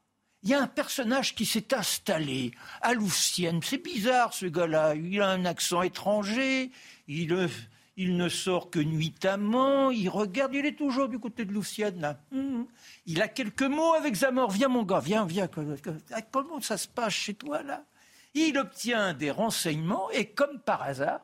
il 0.44 0.50
y 0.50 0.54
a 0.54 0.62
un 0.62 0.68
personnage 0.68 1.36
qui 1.36 1.46
s'est 1.46 1.74
installé 1.74 2.52
à 2.82 2.94
Louvciennes. 2.94 3.62
C'est 3.64 3.82
bizarre, 3.82 4.34
ce 4.34 4.46
gars-là. 4.46 4.94
Il 4.96 5.22
a 5.22 5.30
un 5.30 5.46
accent 5.46 5.82
étranger. 5.82 6.70
Il, 7.08 7.50
il 7.96 8.18
ne 8.18 8.28
sort 8.28 8.70
que 8.70 8.80
nuitamment. 8.80 9.90
Il 9.90 10.10
regarde. 10.10 10.54
Il 10.54 10.66
est 10.66 10.78
toujours 10.78 11.08
du 11.08 11.18
côté 11.18 11.46
de 11.46 11.54
Louvciennes, 11.54 12.02
là. 12.02 12.20
Hum. 12.34 12.68
Il 13.06 13.22
a 13.22 13.30
quelques 13.30 13.64
mots 13.64 13.94
avec 13.94 14.16
Zamor. 14.16 14.52
Viens, 14.52 14.68
mon 14.68 14.84
gars, 14.84 15.00
viens, 15.00 15.26
viens. 15.26 15.48
Comment 15.48 16.60
ça 16.60 16.78
se 16.78 16.90
passe 16.90 17.14
chez 17.14 17.36
toi, 17.36 17.64
là? 17.64 17.86
Il 18.34 18.58
obtient 18.58 19.14
des 19.14 19.32
renseignements 19.32 20.10
et, 20.12 20.26
comme 20.26 20.60
par 20.60 20.82
hasard, 20.82 21.22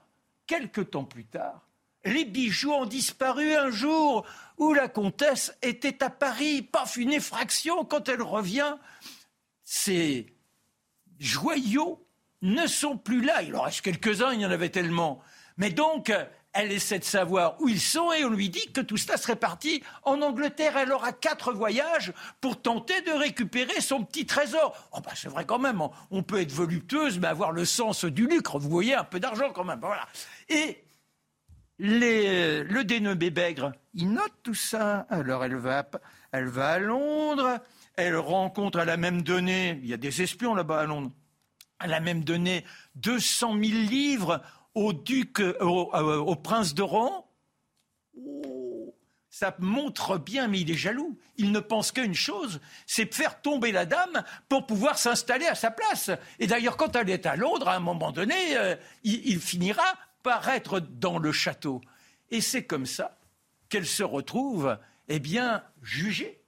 quelques 0.47 0.91
temps 0.91 1.05
plus 1.05 1.25
tard, 1.25 1.69
les 2.05 2.23
bijoux 2.23 2.71
ont 2.71 2.85
disparu 2.85 3.53
un 3.55 3.71
jour 3.71 4.25
où 4.57 4.73
la 4.73 4.87
comtesse 4.87 5.53
était 5.61 6.03
à 6.03 6.09
Paris. 6.09 6.61
Paf, 6.61 6.95
une 6.95 7.11
effraction 7.11 7.83
quand 7.83 8.07
elle 8.07 8.21
revient. 8.21 8.75
Ces 9.71 10.33
joyaux 11.19 12.03
ne 12.41 12.65
sont 12.65 12.97
plus 12.97 13.21
là. 13.21 13.43
Il 13.43 13.55
en 13.55 13.61
reste 13.61 13.81
quelques-uns, 13.81 14.33
il 14.33 14.41
y 14.41 14.45
en 14.47 14.49
avait 14.49 14.69
tellement. 14.69 15.21
Mais 15.57 15.69
donc, 15.69 16.11
elle 16.53 16.71
essaie 16.71 16.97
de 16.97 17.03
savoir 17.03 17.61
où 17.61 17.69
ils 17.69 17.79
sont 17.79 18.11
et 18.11 18.25
on 18.25 18.31
lui 18.31 18.49
dit 18.49 18.71
que 18.73 18.81
tout 18.81 18.97
cela 18.97 19.15
serait 19.17 19.35
parti 19.35 19.83
en 20.01 20.23
Angleterre. 20.23 20.75
Elle 20.75 20.91
aura 20.91 21.11
quatre 21.11 21.53
voyages 21.53 22.13
pour 22.41 22.59
tenter 22.59 22.99
de 23.01 23.11
récupérer 23.11 23.79
son 23.79 24.03
petit 24.03 24.25
trésor. 24.25 24.75
Oh 24.91 25.01
bah 25.01 25.11
c'est 25.13 25.29
vrai 25.29 25.45
quand 25.45 25.59
même, 25.59 25.83
on 26.09 26.23
peut 26.23 26.41
être 26.41 26.51
voluptueuse 26.51 27.19
mais 27.19 27.27
avoir 27.27 27.51
le 27.51 27.63
sens 27.63 28.05
du 28.05 28.25
lucre. 28.25 28.57
Vous 28.57 28.69
voyez, 28.69 28.95
un 28.95 29.03
peu 29.03 29.19
d'argent 29.19 29.51
quand 29.53 29.65
même. 29.65 29.81
Et 30.49 30.83
le 31.77 32.81
dénommé 32.81 33.29
Bègre, 33.29 33.73
il 33.93 34.11
note 34.13 34.33
tout 34.41 34.55
ça. 34.55 35.05
Alors 35.11 35.45
elle 35.45 35.57
va 35.57 35.85
à 36.31 36.79
Londres, 36.79 37.59
elle 38.01 38.17
rencontre 38.17 38.79
à 38.79 38.85
la 38.85 38.97
même 38.97 39.21
donnée, 39.21 39.79
il 39.83 39.89
y 39.89 39.93
a 39.93 39.97
des 39.97 40.21
espions 40.21 40.55
là-bas 40.55 40.81
à 40.81 40.85
Londres, 40.85 41.11
à 41.79 41.87
la 41.87 41.99
même 41.99 42.23
donnée 42.23 42.65
200 42.95 43.53
000 43.53 43.61
livres 43.61 44.41
au 44.75 44.93
duc, 44.93 45.39
euh, 45.39 45.57
au, 45.59 46.35
prince 46.35 46.73
d'Oran, 46.73 47.29
oh, 48.17 48.95
ça 49.29 49.55
montre 49.59 50.17
bien, 50.17 50.47
mais 50.47 50.59
il 50.61 50.71
est 50.71 50.77
jaloux. 50.77 51.17
Il 51.37 51.51
ne 51.51 51.59
pense 51.59 51.91
qu'à 51.91 52.03
une 52.03 52.15
chose, 52.15 52.59
c'est 52.85 53.13
faire 53.13 53.41
tomber 53.41 53.71
la 53.71 53.85
dame 53.85 54.23
pour 54.47 54.65
pouvoir 54.65 54.97
s'installer 54.97 55.45
à 55.45 55.55
sa 55.55 55.71
place. 55.71 56.11
Et 56.39 56.47
d'ailleurs, 56.47 56.77
quand 56.77 56.95
elle 56.95 57.09
est 57.09 57.25
à 57.25 57.35
Londres, 57.35 57.67
à 57.67 57.75
un 57.75 57.79
moment 57.79 58.11
donné, 58.11 58.57
euh, 58.57 58.75
il 59.03 59.39
finira 59.39 59.85
par 60.23 60.49
être 60.49 60.79
dans 60.79 61.17
le 61.17 61.31
château. 61.31 61.81
Et 62.31 62.41
c'est 62.41 62.65
comme 62.65 62.85
ça 62.85 63.17
qu'elle 63.69 63.85
se 63.85 64.03
retrouve, 64.03 64.77
eh 65.07 65.19
bien, 65.19 65.63
jugée 65.81 66.38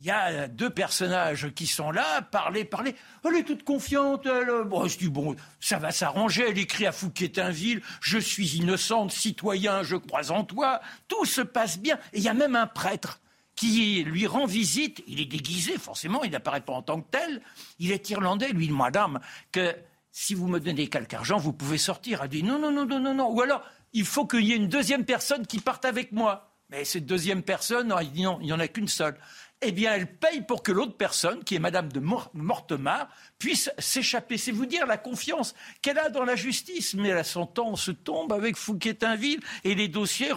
il 0.00 0.06
y 0.06 0.10
a 0.10 0.46
deux 0.46 0.70
personnages 0.70 1.52
qui 1.54 1.66
sont 1.66 1.90
là, 1.90 2.22
parler, 2.22 2.64
parler. 2.64 2.94
Elle 3.24 3.36
est 3.36 3.42
toute 3.42 3.64
confiante. 3.64 4.26
Elle, 4.26 4.64
bon, 4.64 4.86
je 4.86 5.08
bon, 5.08 5.34
ça 5.60 5.78
va 5.78 5.90
s'arranger. 5.90 6.46
Elle 6.48 6.58
écrit 6.58 6.86
à 6.86 6.92
Fouquetinville, 6.92 7.82
je 8.00 8.18
suis 8.18 8.56
innocente, 8.56 9.10
citoyen, 9.10 9.82
je 9.82 9.96
crois 9.96 10.30
en 10.30 10.44
toi. 10.44 10.80
Tout 11.08 11.24
se 11.24 11.40
passe 11.40 11.78
bien. 11.78 11.98
Et 12.12 12.18
il 12.18 12.22
y 12.22 12.28
a 12.28 12.34
même 12.34 12.54
un 12.54 12.68
prêtre 12.68 13.20
qui 13.56 14.04
lui 14.04 14.28
rend 14.28 14.46
visite. 14.46 15.02
Il 15.08 15.20
est 15.20 15.26
déguisé, 15.26 15.78
forcément, 15.78 16.22
il 16.22 16.30
n'apparaît 16.30 16.60
pas 16.60 16.74
en 16.74 16.82
tant 16.82 17.00
que 17.00 17.10
tel. 17.10 17.42
Il 17.80 17.90
est 17.90 18.08
irlandais, 18.10 18.50
lui, 18.50 18.70
madame, 18.70 19.18
que 19.50 19.74
si 20.12 20.34
vous 20.34 20.46
me 20.46 20.60
donnez 20.60 20.88
quelque 20.88 21.14
argent, 21.14 21.38
vous 21.38 21.52
pouvez 21.52 21.78
sortir. 21.78 22.22
Elle 22.22 22.28
dit, 22.28 22.44
non, 22.44 22.60
non, 22.60 22.70
non, 22.70 22.86
non, 22.86 23.00
non, 23.00 23.14
non. 23.14 23.30
Ou 23.30 23.40
alors, 23.40 23.64
il 23.92 24.04
faut 24.04 24.26
qu'il 24.26 24.44
y 24.44 24.52
ait 24.52 24.56
une 24.56 24.68
deuxième 24.68 25.04
personne 25.04 25.44
qui 25.44 25.58
parte 25.58 25.84
avec 25.84 26.12
moi. 26.12 26.44
Mais 26.70 26.84
cette 26.84 27.06
deuxième 27.06 27.42
personne, 27.42 27.94
il 28.02 28.12
dit 28.12 28.22
non, 28.22 28.38
il 28.40 28.46
n'y 28.46 28.52
en 28.52 28.60
a 28.60 28.68
qu'une 28.68 28.88
seule 28.88 29.16
eh 29.60 29.72
bien, 29.72 29.94
elle 29.94 30.06
paye 30.06 30.42
pour 30.42 30.62
que 30.62 30.70
l'autre 30.70 30.96
personne, 30.96 31.42
qui 31.42 31.56
est 31.56 31.58
Madame 31.58 31.90
de 31.90 32.00
Mortemart, 32.00 33.08
puisse 33.38 33.70
s'échapper. 33.78 34.38
C'est 34.38 34.52
vous 34.52 34.66
dire 34.66 34.86
la 34.86 34.98
confiance 34.98 35.54
qu'elle 35.82 35.98
a 35.98 36.10
dans 36.10 36.24
la 36.24 36.36
justice. 36.36 36.94
Mais 36.94 37.12
la 37.12 37.24
sentence 37.24 37.90
tombe 38.04 38.32
avec 38.32 38.56
Fouquetinville 38.56 39.40
et 39.64 39.74
les 39.74 39.88
dossiers 39.88 40.30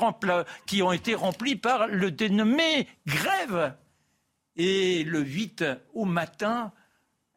qui 0.66 0.82
ont 0.82 0.92
été 0.92 1.14
remplis 1.14 1.56
par 1.56 1.88
le 1.88 2.10
dénommé 2.10 2.88
Grève. 3.06 3.76
Et 4.56 5.04
le 5.04 5.22
8 5.22 5.66
au 5.94 6.06
matin, 6.06 6.74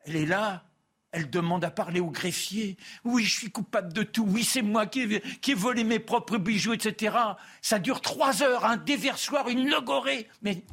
elle 0.07 0.17
est 0.17 0.27
là, 0.27 0.65
elle 1.13 1.31
demande 1.31 1.65
à 1.65 1.71
parler 1.71 2.01
au 2.01 2.11
greffier. 2.11 2.77
Oui, 3.05 3.25
je 3.25 3.39
suis 3.39 3.51
coupable 3.51 3.93
de 3.93 4.03
tout. 4.03 4.27
Oui, 4.27 4.43
c'est 4.43 4.63
moi 4.63 4.87
qui 4.87 5.03
ai, 5.03 5.55
volé 5.55 5.85
mes 5.85 5.99
propres 5.99 6.39
bijoux, 6.39 6.73
etc. 6.73 7.17
Ça 7.63 7.79
dure 7.79 8.01
trois 8.01 8.43
heures, 8.43 8.65
un 8.65 8.79
déversoir, 8.79 9.49
une 9.49 9.69
logorée. 9.69 10.29
Mais 10.43 10.65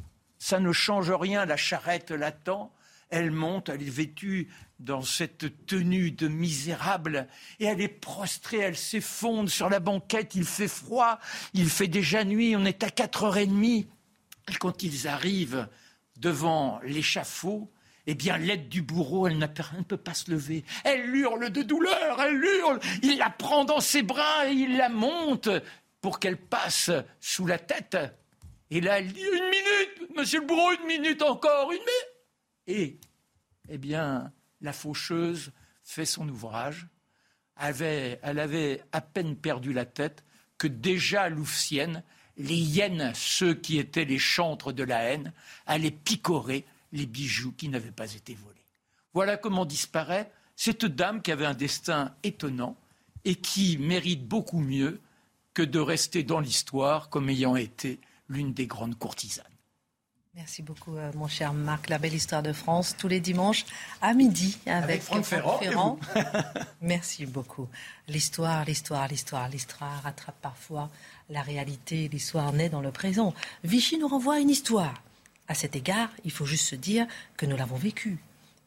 ça 0.42 0.58
ne 0.58 0.72
change 0.72 1.12
rien, 1.12 1.46
la 1.46 1.56
charrette 1.56 2.10
l'attend. 2.10 2.72
Elle 3.10 3.30
monte, 3.30 3.68
elle 3.68 3.80
est 3.80 3.88
vêtue 3.88 4.48
dans 4.80 5.02
cette 5.02 5.66
tenue 5.66 6.10
de 6.10 6.26
misérable, 6.26 7.28
et 7.60 7.66
elle 7.66 7.80
est 7.80 7.86
prostrée, 7.86 8.58
elle 8.58 8.76
s'effondre 8.76 9.48
sur 9.48 9.70
la 9.70 9.78
banquette, 9.78 10.34
il 10.34 10.44
fait 10.44 10.66
froid, 10.66 11.20
il 11.54 11.70
fait 11.70 11.86
déjà 11.86 12.24
nuit, 12.24 12.56
on 12.56 12.64
est 12.64 12.82
à 12.82 12.90
quatre 12.90 13.22
heures 13.22 13.36
et 13.36 13.46
demie. 13.46 13.86
Et 14.50 14.56
quand 14.56 14.82
ils 14.82 15.06
arrivent 15.06 15.68
devant 16.16 16.80
l'échafaud, 16.82 17.70
eh 18.08 18.16
bien, 18.16 18.36
l'aide 18.36 18.68
du 18.68 18.82
bourreau, 18.82 19.28
elle, 19.28 19.38
ne 19.38 19.46
peut 19.46 19.96
pas 19.96 20.14
se 20.14 20.28
lever. 20.28 20.64
Elle 20.82 21.14
hurle 21.14 21.50
de 21.50 21.62
douleur, 21.62 22.20
elle 22.20 22.42
hurle. 22.42 22.80
Il 23.04 23.16
la 23.16 23.30
prend 23.30 23.64
dans 23.64 23.80
ses 23.80 24.02
bras 24.02 24.48
et 24.48 24.54
il 24.54 24.76
la 24.76 24.88
monte 24.88 25.50
pour 26.00 26.18
qu'elle 26.18 26.36
passe 26.36 26.90
sous 27.20 27.46
la 27.46 27.60
tête 27.60 27.96
et 28.72 28.80
là, 28.80 29.00
elle 29.00 29.12
dit 29.12 29.20
Une 29.20 29.50
minute, 29.50 30.01
monsieur 30.16 30.40
le 30.40 30.46
bourreau, 30.46 30.72
une 30.72 30.86
minute 30.86 31.22
encore, 31.22 31.72
une 31.72 31.78
minute. 31.78 32.12
Et, 32.66 32.98
eh 33.68 33.78
bien, 33.78 34.32
la 34.60 34.72
faucheuse 34.72 35.52
fait 35.82 36.06
son 36.06 36.28
ouvrage. 36.28 36.86
Avait, 37.56 38.18
elle 38.22 38.38
avait 38.38 38.82
à 38.92 39.00
peine 39.00 39.36
perdu 39.36 39.72
la 39.72 39.84
tête 39.84 40.24
que 40.58 40.66
déjà 40.66 41.28
Louvcienne, 41.28 42.02
les 42.36 42.56
hyènes, 42.56 43.12
ceux 43.14 43.54
qui 43.54 43.78
étaient 43.78 44.04
les 44.04 44.18
chantres 44.18 44.72
de 44.72 44.84
la 44.84 45.02
haine, 45.02 45.32
allaient 45.66 45.90
picorer 45.90 46.64
les 46.92 47.06
bijoux 47.06 47.52
qui 47.52 47.68
n'avaient 47.68 47.90
pas 47.90 48.14
été 48.14 48.34
volés. 48.34 48.64
Voilà 49.12 49.36
comment 49.36 49.64
disparaît 49.64 50.32
cette 50.56 50.86
dame 50.86 51.20
qui 51.20 51.32
avait 51.32 51.46
un 51.46 51.54
destin 51.54 52.14
étonnant 52.22 52.76
et 53.24 53.34
qui 53.34 53.78
mérite 53.78 54.26
beaucoup 54.26 54.60
mieux 54.60 55.00
que 55.54 55.62
de 55.62 55.78
rester 55.78 56.22
dans 56.22 56.40
l'histoire 56.40 57.10
comme 57.10 57.28
ayant 57.28 57.56
été 57.56 58.00
l'une 58.28 58.54
des 58.54 58.66
grandes 58.66 58.98
courtisanes. 58.98 59.44
Merci 60.34 60.62
beaucoup, 60.62 60.96
euh, 60.96 61.12
mon 61.14 61.28
cher 61.28 61.52
Marc. 61.52 61.90
La 61.90 61.98
belle 61.98 62.14
histoire 62.14 62.42
de 62.42 62.54
France, 62.54 62.96
tous 62.96 63.06
les 63.06 63.20
dimanches 63.20 63.66
à 64.00 64.14
midi 64.14 64.56
avec, 64.64 65.02
Franck 65.02 65.26
Ferrand. 65.26 65.98
Merci 66.80 67.26
beaucoup. 67.26 67.68
L'histoire, 68.08 68.64
l'histoire, 68.64 69.06
l'histoire, 69.08 69.46
l'histoire 69.50 70.02
rattrape 70.02 70.40
parfois 70.40 70.88
la 71.28 71.42
réalité. 71.42 72.08
L'histoire 72.08 72.50
naît 72.54 72.70
dans 72.70 72.80
le 72.80 72.90
présent. 72.90 73.34
Vichy 73.62 73.98
nous 73.98 74.08
renvoie 74.08 74.36
à 74.36 74.38
une 74.38 74.48
histoire. 74.48 75.02
À 75.48 75.54
cet 75.54 75.76
égard, 75.76 76.08
il 76.24 76.30
faut 76.30 76.46
juste 76.46 76.66
se 76.66 76.76
dire 76.76 77.06
que 77.36 77.44
nous 77.44 77.56
l'avons 77.56 77.76
vécue, 77.76 78.16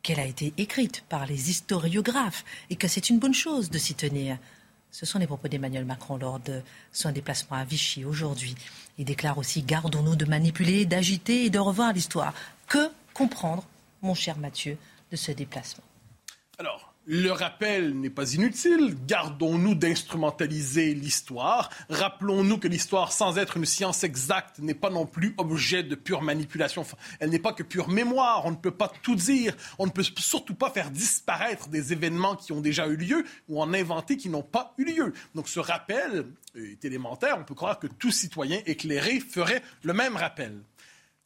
qu'elle 0.04 0.20
a 0.20 0.26
été 0.26 0.54
écrite 0.60 1.04
par 1.10 1.26
les 1.26 1.50
historiographes 1.50 2.46
et 2.70 2.76
que 2.76 2.88
c'est 2.88 3.10
une 3.10 3.18
bonne 3.18 3.34
chose 3.34 3.72
de 3.72 3.80
s'y 3.80 3.96
tenir. 3.96 4.38
Ce 4.96 5.06
sont 5.06 5.20
les 5.20 5.28
propos 5.28 5.50
d'Emmanuel 5.50 5.84
Macron 5.84 6.16
lors 6.16 6.40
de 6.40 6.62
son 6.94 7.12
déplacement 7.12 7.58
à 7.58 7.66
Vichy 7.66 8.06
aujourd'hui. 8.06 8.56
Il 8.98 9.04
déclare 9.04 9.38
aussi 9.38 9.62
Gardons-nous 9.62 10.16
de 10.16 10.24
manipuler, 10.24 10.86
d'agiter 10.86 11.44
et 11.44 11.50
de 11.50 11.60
revoir 11.60 11.92
l'histoire. 11.92 12.34
Que 12.70 12.90
comprendre, 13.14 13.66
mon 14.02 14.14
cher 14.14 14.38
Mathieu, 14.38 14.78
de 15.12 15.18
ce 15.18 15.34
déplacement? 15.34 15.84
Le 17.08 17.30
rappel 17.30 18.00
n'est 18.00 18.10
pas 18.10 18.34
inutile. 18.34 18.96
Gardons-nous 19.08 19.76
d'instrumentaliser 19.76 20.94
l'histoire. 20.94 21.70
Rappelons-nous 21.90 22.58
que 22.58 22.68
l'histoire, 22.68 23.12
sans 23.12 23.38
être 23.38 23.58
une 23.58 23.66
science 23.66 24.04
exacte, 24.04 24.60
n'est 24.60 24.74
pas 24.74 24.90
non 24.90 25.06
plus 25.06 25.36
objet 25.38 25.84
de 25.84 25.96
pure 25.96 26.22
manipulation. 26.22 26.86
Elle 27.20 27.30
n'est 27.30 27.40
pas 27.40 27.54
que 27.54 27.64
pure 27.64 27.90
mémoire. 27.90 28.46
On 28.46 28.52
ne 28.52 28.56
peut 28.56 28.72
pas 28.72 28.92
tout 29.04 29.16
dire. 29.16 29.56
On 29.78 29.86
ne 29.86 29.92
peut 29.92 30.04
surtout 30.18 30.56
pas 30.56 30.72
faire 30.72 30.90
disparaître 30.90 31.70
des 31.70 31.94
événements 31.94 32.36
qui 32.36 32.52
ont 32.52 32.62
déjà 32.62 32.88
eu 32.88 32.96
lieu 32.96 33.24
ou 33.50 33.62
en 33.62 33.74
inventer 33.74 34.18
qui 34.18 34.30
n'ont 34.30 34.42
pas 34.42 34.74
eu 34.78 34.86
lieu. 34.86 35.14
Donc 35.36 35.48
ce 35.48 35.60
rappel 35.60 36.26
est 36.56 36.84
élémentaire. 36.86 37.38
On 37.40 37.44
peut 37.44 37.56
croire 37.56 37.80
que 37.80 37.88
tout 37.88 38.12
citoyen 38.12 38.60
éclairé 38.66 39.20
ferait 39.20 39.62
le 39.84 39.94
même 39.94 40.16
rappel. 40.16 40.60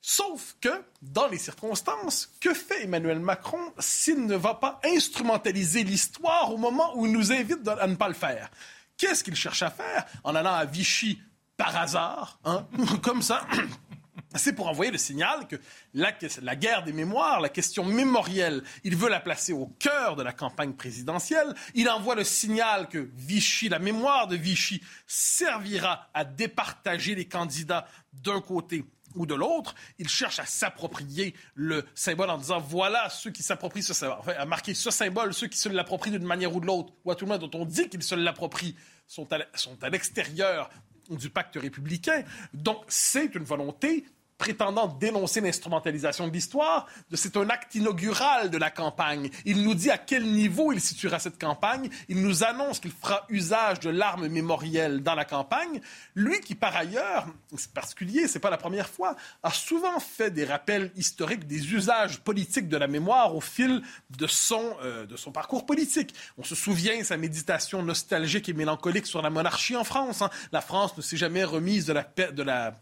Sauf 0.02 0.56
que, 0.62 0.84
dans 1.02 1.28
les 1.28 1.38
circonstances, 1.38 2.32
que 2.40 2.54
fait 2.54 2.84
Emmanuel 2.84 3.20
Macron 3.20 3.74
s'il 3.80 4.26
ne 4.26 4.36
va 4.36 4.54
pas 4.54 4.80
instrumentaliser 4.86 5.84
l'histoire 5.84 6.54
au 6.54 6.58
moment 6.58 6.98
où 6.98 7.06
il 7.06 7.12
nous 7.12 7.32
invite 7.32 7.68
à 7.68 7.88
ne 7.88 7.96
pas 7.96 8.08
le 8.08 8.14
faire? 8.14 8.50
Qu'est-ce 8.98 9.24
qu'il 9.24 9.36
cherche 9.36 9.62
à 9.62 9.70
faire 9.70 10.06
en 10.24 10.36
allant 10.36 10.54
à 10.54 10.66
Vichy 10.66 11.22
par 11.58 11.76
hasard, 11.76 12.40
hein, 12.46 12.66
comme 13.02 13.22
ça 13.22 13.46
c'est 14.36 14.54
pour 14.54 14.68
envoyer 14.68 14.92
le 14.92 14.98
signal 14.98 15.48
que 15.48 15.56
la, 15.94 16.14
la, 16.42 16.56
guerre 16.56 16.84
des 16.84 16.94
mémoires, 16.94 17.42
la 17.42 17.50
question 17.50 17.84
mémorielle, 17.84 18.64
il 18.84 18.96
veut 18.96 19.10
la 19.10 19.20
placer 19.20 19.54
au 19.54 19.66
cœur 19.80 20.16
de 20.16 20.24
la 20.24 20.34
campagne 20.34 20.74
présidentielle. 20.74 21.54
Il 21.74 21.90
envoie 21.90 22.16
le 22.16 22.24
signal 22.24 22.88
que 22.88 23.10
Vichy, 23.16 23.70
la 23.70 23.80
mémoire 23.80 24.28
de 24.28 24.36
Vichy, 24.36 24.82
servira 25.08 26.10
à 26.14 26.26
départager 26.26 27.16
les 27.16 27.26
candidats 27.26 27.88
d'un 28.14 28.42
côté 28.42 28.86
ou 29.16 29.26
de 29.26 29.36
l'autre, 29.36 29.76
il 29.98 30.08
cherche 30.08 30.40
à 30.40 30.46
s'approprier 30.46 31.36
le 31.56 31.86
symbole 31.96 32.30
en 32.30 32.38
disant 32.38 32.60
voilà 32.60 33.10
ceux 33.10 33.32
qui 33.32 33.44
s'approprient 33.44 33.84
ce 33.84 33.94
symbole, 33.94 34.18
enfin, 34.20 34.34
à 34.38 34.46
marquer 34.46 34.74
ce 34.74 34.92
symbole, 34.92 35.34
ceux 35.34 35.48
qui 35.48 35.58
se 35.58 35.70
l'approprient 35.70 36.12
d'une 36.12 36.24
manière 36.24 36.56
ou 36.56 36.60
de 36.60 36.66
l'autre, 36.66 36.94
ou 37.04 37.12
à 37.12 37.16
tout 37.16 37.26
le 37.26 37.32
monde 37.32 37.50
dont 37.50 37.60
on 37.60 37.66
dit 37.66 37.90
qu'ils 37.90 38.04
se 38.04 38.16
l'approprient, 38.16 38.76
sont 39.08 39.28
à 39.34 39.90
l'extérieur 39.90 40.70
du 41.10 41.30
pacte 41.30 41.56
républicain. 41.56 42.24
Donc, 42.54 42.84
c'est 42.88 43.34
une 43.36 43.44
volonté 43.44 44.06
prétendant 44.40 44.88
dénoncer 44.88 45.42
l'instrumentalisation 45.42 46.28
de 46.28 46.34
l'histoire, 46.34 46.88
c'est 47.14 47.38
un 47.38 47.50
acte 47.50 47.76
inaugural 47.76 48.50
de 48.50 48.58
la 48.58 48.72
campagne. 48.72 49.30
Il 49.46 49.64
nous 49.64 49.76
dit 49.76 49.92
à 49.92 49.98
quel 49.98 50.24
niveau 50.24 50.72
il 50.72 50.80
situera 50.80 51.20
cette 51.20 51.40
campagne. 51.40 51.90
Il 52.08 52.22
nous 52.22 52.44
annonce 52.44 52.80
qu'il 52.80 52.92
fera 52.92 53.26
usage 53.30 53.82
de 53.82 53.90
l'arme 53.90 54.30
mémorielle 54.30 55.04
dans 55.04 55.14
la 55.14 55.26
campagne. 55.26 55.82
Lui 56.16 56.40
qui, 56.40 56.56
par 56.56 56.76
ailleurs, 56.76 57.28
c'est 57.58 57.74
particulier, 57.74 58.28
c'est 58.28 58.40
pas 58.40 58.50
la 58.50 58.58
première 58.58 58.88
fois, 58.88 59.18
a 59.44 59.52
souvent 59.52 60.00
fait 60.00 60.32
des 60.32 60.46
rappels 60.46 60.92
historiques 60.96 61.46
des 61.46 61.74
usages 61.74 62.22
politiques 62.22 62.70
de 62.70 62.78
la 62.78 62.88
mémoire 62.88 63.36
au 63.36 63.42
fil 63.42 63.82
de 64.18 64.26
son, 64.26 64.74
euh, 64.82 65.06
de 65.06 65.18
son 65.18 65.34
parcours 65.34 65.66
politique. 65.66 66.16
On 66.38 66.44
se 66.44 66.56
souvient 66.56 67.04
sa 67.04 67.18
méditation 67.18 67.84
nostalgique 67.84 68.48
et 68.48 68.54
mélancolique 68.54 69.06
sur 69.06 69.22
la 69.22 69.30
monarchie 69.30 69.76
en 69.76 69.84
France. 69.84 70.22
Hein. 70.22 70.30
La 70.54 70.62
France 70.62 70.96
ne 70.96 71.02
s'est 71.02 71.18
jamais 71.18 71.44
remise 71.44 71.86
de 71.86 71.94
la, 71.94 72.04
de 72.32 72.44
la 72.44 72.80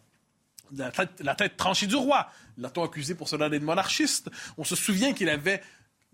la 0.76 1.36
tête, 1.36 1.58
tranchée 1.58 1.88
du 1.88 1.96
roi. 1.96 2.30
L'a-t-on 2.58 2.84
accusé 2.84 3.16
pour 3.16 3.30
cela 3.30 3.50
d'être 3.50 3.64
monarchiste? 3.64 4.30
On 4.58 4.64
se 4.64 4.76
souvient 4.76 5.14
qu'il 5.14 5.30
avait 5.30 5.62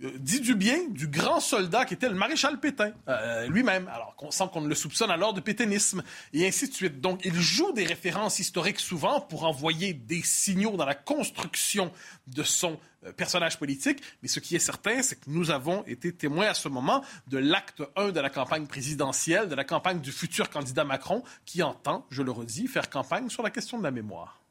euh, 0.03 0.11
dit 0.17 0.41
du 0.41 0.55
bien 0.55 0.87
du 0.89 1.07
grand 1.07 1.39
soldat 1.39 1.85
qui 1.85 1.93
était 1.93 2.09
le 2.09 2.15
maréchal 2.15 2.59
Pétain 2.59 2.93
euh, 3.07 3.47
lui-même, 3.47 3.87
alors 3.87 4.15
qu'on 4.15 4.31
sent 4.31 4.45
qu'on 4.51 4.61
le 4.61 4.73
soupçonne 4.73 5.11
alors 5.11 5.35
de 5.35 5.39
pétainisme, 5.39 6.03
et 6.33 6.47
ainsi 6.47 6.67
de 6.67 6.73
suite. 6.73 6.99
Donc, 6.99 7.21
il 7.23 7.35
joue 7.35 7.71
des 7.73 7.85
références 7.85 8.39
historiques 8.39 8.79
souvent 8.79 9.21
pour 9.21 9.45
envoyer 9.45 9.93
des 9.93 10.23
signaux 10.23 10.77
dans 10.77 10.85
la 10.85 10.95
construction 10.95 11.91
de 12.25 12.41
son 12.41 12.79
euh, 13.05 13.11
personnage 13.13 13.59
politique, 13.59 14.01
mais 14.23 14.27
ce 14.27 14.39
qui 14.39 14.55
est 14.55 14.59
certain, 14.59 15.03
c'est 15.03 15.15
que 15.17 15.29
nous 15.29 15.51
avons 15.51 15.83
été 15.85 16.11
témoins 16.11 16.47
à 16.47 16.53
ce 16.55 16.69
moment 16.69 17.03
de 17.27 17.37
l'acte 17.37 17.83
1 17.95 18.11
de 18.11 18.19
la 18.19 18.31
campagne 18.31 18.65
présidentielle, 18.65 19.47
de 19.47 19.55
la 19.55 19.63
campagne 19.63 20.01
du 20.01 20.11
futur 20.11 20.49
candidat 20.49 20.85
Macron, 20.85 21.23
qui 21.45 21.61
entend, 21.61 22.07
je 22.09 22.23
le 22.23 22.31
redis, 22.31 22.67
faire 22.67 22.89
campagne 22.89 23.29
sur 23.29 23.43
la 23.43 23.51
question 23.51 23.77
de 23.77 23.83
la 23.83 23.91
mémoire. 23.91 24.42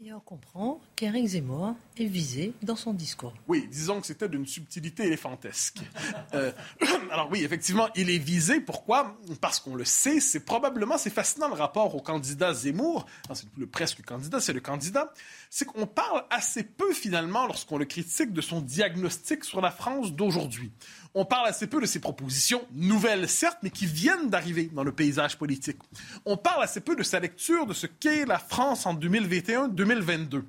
Et 0.00 0.12
on 0.12 0.20
comprend 0.20 0.80
qu'Éric 0.94 1.26
Zemmour 1.26 1.74
est 1.96 2.04
visé 2.04 2.52
dans 2.62 2.76
son 2.76 2.94
discours. 2.94 3.34
Oui, 3.48 3.66
disons 3.68 4.00
que 4.00 4.06
c'était 4.06 4.28
d'une 4.28 4.46
subtilité 4.46 5.04
éléphantesque. 5.04 5.80
Euh, 6.34 6.52
alors 7.10 7.30
oui, 7.30 7.42
effectivement, 7.42 7.88
il 7.94 8.10
est 8.10 8.18
visé. 8.18 8.60
Pourquoi? 8.60 9.16
Parce 9.40 9.60
qu'on 9.60 9.74
le 9.74 9.86
sait, 9.86 10.20
c'est 10.20 10.40
probablement, 10.40 10.98
c'est 10.98 11.10
fascinant 11.10 11.48
le 11.48 11.54
rapport 11.54 11.94
au 11.94 12.02
candidat 12.02 12.52
Zemmour. 12.52 13.06
C'est 13.32 13.46
le 13.56 13.66
presque 13.66 14.04
candidat, 14.04 14.40
c'est 14.40 14.52
le 14.52 14.60
candidat. 14.60 15.10
C'est 15.50 15.64
qu'on 15.64 15.86
parle 15.86 16.24
assez 16.30 16.62
peu 16.62 16.92
finalement, 16.92 17.46
lorsqu'on 17.46 17.78
le 17.78 17.84
critique, 17.84 18.32
de 18.32 18.40
son 18.40 18.60
diagnostic 18.60 19.44
sur 19.44 19.60
la 19.60 19.70
France 19.70 20.12
d'aujourd'hui 20.12 20.72
on 21.14 21.24
parle 21.24 21.48
assez 21.48 21.66
peu 21.66 21.80
de 21.80 21.86
ses 21.86 22.00
propositions, 22.00 22.64
nouvelles 22.72 23.28
certes, 23.28 23.58
mais 23.62 23.70
qui 23.70 23.86
viennent 23.86 24.28
d'arriver 24.28 24.70
dans 24.72 24.84
le 24.84 24.92
paysage 24.92 25.36
politique. 25.36 25.78
On 26.24 26.36
parle 26.36 26.62
assez 26.62 26.80
peu 26.80 26.96
de 26.96 27.02
sa 27.02 27.20
lecture 27.20 27.66
de 27.66 27.74
ce 27.74 27.86
qu'est 27.86 28.24
la 28.24 28.38
France 28.38 28.86
en 28.86 28.94
2021-2022. 28.94 30.44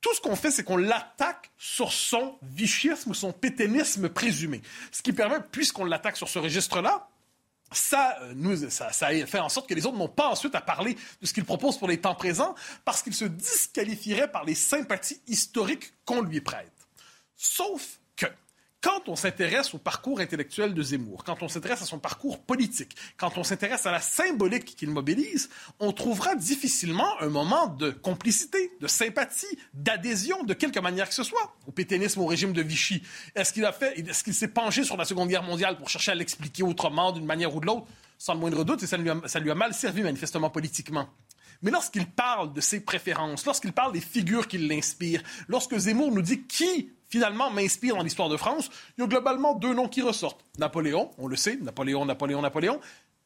Tout 0.00 0.14
ce 0.14 0.20
qu'on 0.20 0.36
fait, 0.36 0.50
c'est 0.50 0.64
qu'on 0.64 0.76
l'attaque 0.76 1.50
sur 1.56 1.92
son 1.92 2.36
vichisme, 2.42 3.14
son 3.14 3.32
pétainisme 3.32 4.08
présumé. 4.08 4.60
Ce 4.92 5.02
qui 5.02 5.12
permet, 5.12 5.38
puisqu'on 5.50 5.84
l'attaque 5.84 6.16
sur 6.16 6.28
ce 6.28 6.38
registre-là, 6.38 7.08
ça, 7.72 8.16
euh, 8.22 8.32
nous, 8.34 8.70
ça, 8.70 8.90
fait 8.90 9.38
en 9.38 9.48
sorte 9.48 9.68
que 9.68 9.74
les 9.74 9.86
autres 9.86 9.96
n'ont 9.96 10.08
pas 10.08 10.28
ensuite 10.28 10.54
à 10.54 10.60
parler 10.60 10.96
de 11.20 11.26
ce 11.26 11.32
qu'il 11.32 11.44
propose 11.44 11.78
pour 11.78 11.88
les 11.88 12.00
temps 12.00 12.14
présents 12.14 12.54
parce 12.84 13.02
qu'il 13.02 13.14
se 13.14 13.24
disqualifierait 13.24 14.30
par 14.30 14.44
les 14.44 14.54
sympathies 14.54 15.20
historiques 15.26 15.92
qu'on 16.04 16.22
lui 16.22 16.40
prête. 16.40 16.72
Sauf 17.36 17.98
quand 18.86 19.08
on 19.08 19.16
s'intéresse 19.16 19.74
au 19.74 19.78
parcours 19.78 20.20
intellectuel 20.20 20.72
de 20.72 20.80
Zemmour, 20.80 21.24
quand 21.24 21.42
on 21.42 21.48
s'intéresse 21.48 21.82
à 21.82 21.86
son 21.86 21.98
parcours 21.98 22.38
politique, 22.38 22.94
quand 23.16 23.36
on 23.36 23.42
s'intéresse 23.42 23.84
à 23.84 23.90
la 23.90 24.00
symbolique 24.00 24.76
qu'il 24.76 24.90
mobilise, 24.90 25.50
on 25.80 25.90
trouvera 25.90 26.36
difficilement 26.36 27.20
un 27.20 27.28
moment 27.28 27.66
de 27.66 27.90
complicité, 27.90 28.70
de 28.80 28.86
sympathie, 28.86 29.58
d'adhésion, 29.74 30.44
de 30.44 30.54
quelque 30.54 30.78
manière 30.78 31.08
que 31.08 31.16
ce 31.16 31.24
soit, 31.24 31.56
au 31.66 31.72
pétainisme, 31.72 32.20
au 32.20 32.26
régime 32.26 32.52
de 32.52 32.62
Vichy. 32.62 33.02
Est-ce 33.34 33.52
qu'il 33.52 33.64
a 33.64 33.72
fait, 33.72 33.98
est-ce 33.98 34.22
qu'il 34.22 34.34
s'est 34.34 34.46
penché 34.46 34.84
sur 34.84 34.96
la 34.96 35.04
Seconde 35.04 35.30
Guerre 35.30 35.42
mondiale 35.42 35.78
pour 35.78 35.88
chercher 35.88 36.12
à 36.12 36.14
l'expliquer 36.14 36.62
autrement, 36.62 37.10
d'une 37.10 37.26
manière 37.26 37.56
ou 37.56 37.58
de 37.58 37.66
l'autre? 37.66 37.88
Sans 38.18 38.34
le 38.34 38.40
moindre 38.40 38.62
doute, 38.62 38.84
et 38.84 38.86
ça 38.86 38.96
lui 38.96 39.10
a, 39.10 39.20
ça 39.26 39.40
lui 39.40 39.50
a 39.50 39.56
mal 39.56 39.74
servi 39.74 40.02
manifestement 40.02 40.48
politiquement. 40.48 41.08
Mais 41.66 41.72
lorsqu'il 41.72 42.06
parle 42.06 42.52
de 42.52 42.60
ses 42.60 42.78
préférences, 42.78 43.44
lorsqu'il 43.44 43.72
parle 43.72 43.92
des 43.92 44.00
figures 44.00 44.46
qui 44.46 44.56
l'inspirent, 44.56 45.24
lorsque 45.48 45.76
Zemmour 45.76 46.12
nous 46.12 46.22
dit 46.22 46.42
qui 46.44 46.92
finalement 47.08 47.50
m'inspire 47.50 47.96
dans 47.96 48.04
l'histoire 48.04 48.28
de 48.28 48.36
France, 48.36 48.70
il 48.96 49.00
y 49.00 49.04
a 49.04 49.08
globalement 49.08 49.52
deux 49.52 49.74
noms 49.74 49.88
qui 49.88 50.00
ressortent. 50.00 50.44
Napoléon, 50.60 51.10
on 51.18 51.26
le 51.26 51.34
sait, 51.34 51.56
Napoléon, 51.56 52.04
Napoléon, 52.04 52.40
Napoléon, 52.40 52.80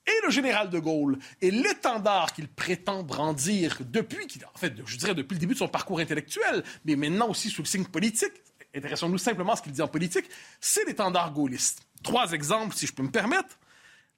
et 0.06 0.24
le 0.24 0.30
général 0.30 0.70
de 0.70 0.78
Gaulle. 0.78 1.18
Et 1.42 1.50
l'étendard 1.50 2.32
qu'il 2.32 2.48
prétend 2.48 3.02
brandir 3.02 3.76
depuis, 3.80 4.26
en 4.54 4.58
fait, 4.58 4.72
je 4.86 4.96
dirais 4.96 5.14
depuis 5.14 5.34
le 5.34 5.40
début 5.40 5.52
de 5.52 5.58
son 5.58 5.68
parcours 5.68 6.00
intellectuel, 6.00 6.64
mais 6.86 6.96
maintenant 6.96 7.28
aussi 7.28 7.50
sous 7.50 7.60
le 7.60 7.66
signe 7.66 7.84
politique, 7.84 8.32
intéressons-nous 8.74 9.18
simplement 9.18 9.52
à 9.52 9.56
ce 9.56 9.62
qu'il 9.62 9.72
dit 9.72 9.82
en 9.82 9.88
politique, 9.88 10.24
c'est 10.62 10.86
l'étendard 10.86 11.34
gaulliste. 11.34 11.82
Trois 12.02 12.32
exemples, 12.32 12.74
si 12.74 12.86
je 12.86 12.94
peux 12.94 13.02
me 13.02 13.10
permettre. 13.10 13.58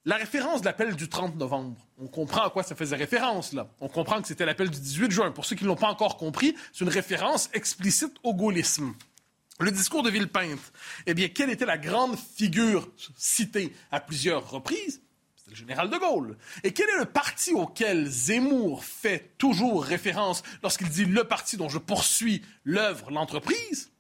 La 0.04 0.16
référence 0.16 0.62
de 0.62 0.66
l'appel 0.66 0.96
du 0.96 1.08
30 1.08 1.36
novembre, 1.36 1.76
on 1.96 2.08
comprend 2.08 2.42
à 2.42 2.50
quoi 2.50 2.64
ça 2.64 2.74
faisait 2.74 2.96
référence, 2.96 3.52
là. 3.52 3.68
On 3.80 3.88
comprend 3.88 4.20
que 4.20 4.26
c'était 4.26 4.44
l'appel 4.44 4.68
du 4.68 4.80
18 4.80 5.12
juin. 5.12 5.30
Pour 5.30 5.44
ceux 5.44 5.54
qui 5.54 5.62
ne 5.62 5.68
l'ont 5.68 5.76
pas 5.76 5.86
encore 5.86 6.16
compris, 6.16 6.56
c'est 6.72 6.82
une 6.82 6.90
référence 6.90 7.48
explicite 7.52 8.16
au 8.24 8.34
gaullisme. 8.34 8.94
Le 9.60 9.70
discours 9.70 10.02
de 10.02 10.10
Villepinte, 10.10 10.72
eh 11.06 11.14
bien, 11.14 11.28
quelle 11.28 11.50
était 11.50 11.66
la 11.66 11.78
grande 11.78 12.18
figure 12.18 12.90
citée 13.16 13.72
à 13.92 14.00
plusieurs 14.00 14.50
reprises? 14.50 15.02
C'est 15.36 15.50
le 15.50 15.56
général 15.56 15.88
de 15.88 15.96
Gaulle. 15.96 16.36
Et 16.64 16.72
quel 16.72 16.88
est 16.90 16.98
le 16.98 17.04
parti 17.04 17.52
auquel 17.52 18.08
Zemmour 18.08 18.84
fait 18.84 19.36
toujours 19.38 19.84
référence 19.84 20.42
lorsqu'il 20.64 20.88
dit 20.88 21.04
le 21.04 21.22
parti 21.22 21.56
dont 21.56 21.68
je 21.68 21.78
poursuis 21.78 22.42
l'œuvre, 22.64 23.12
l'entreprise? 23.12 23.92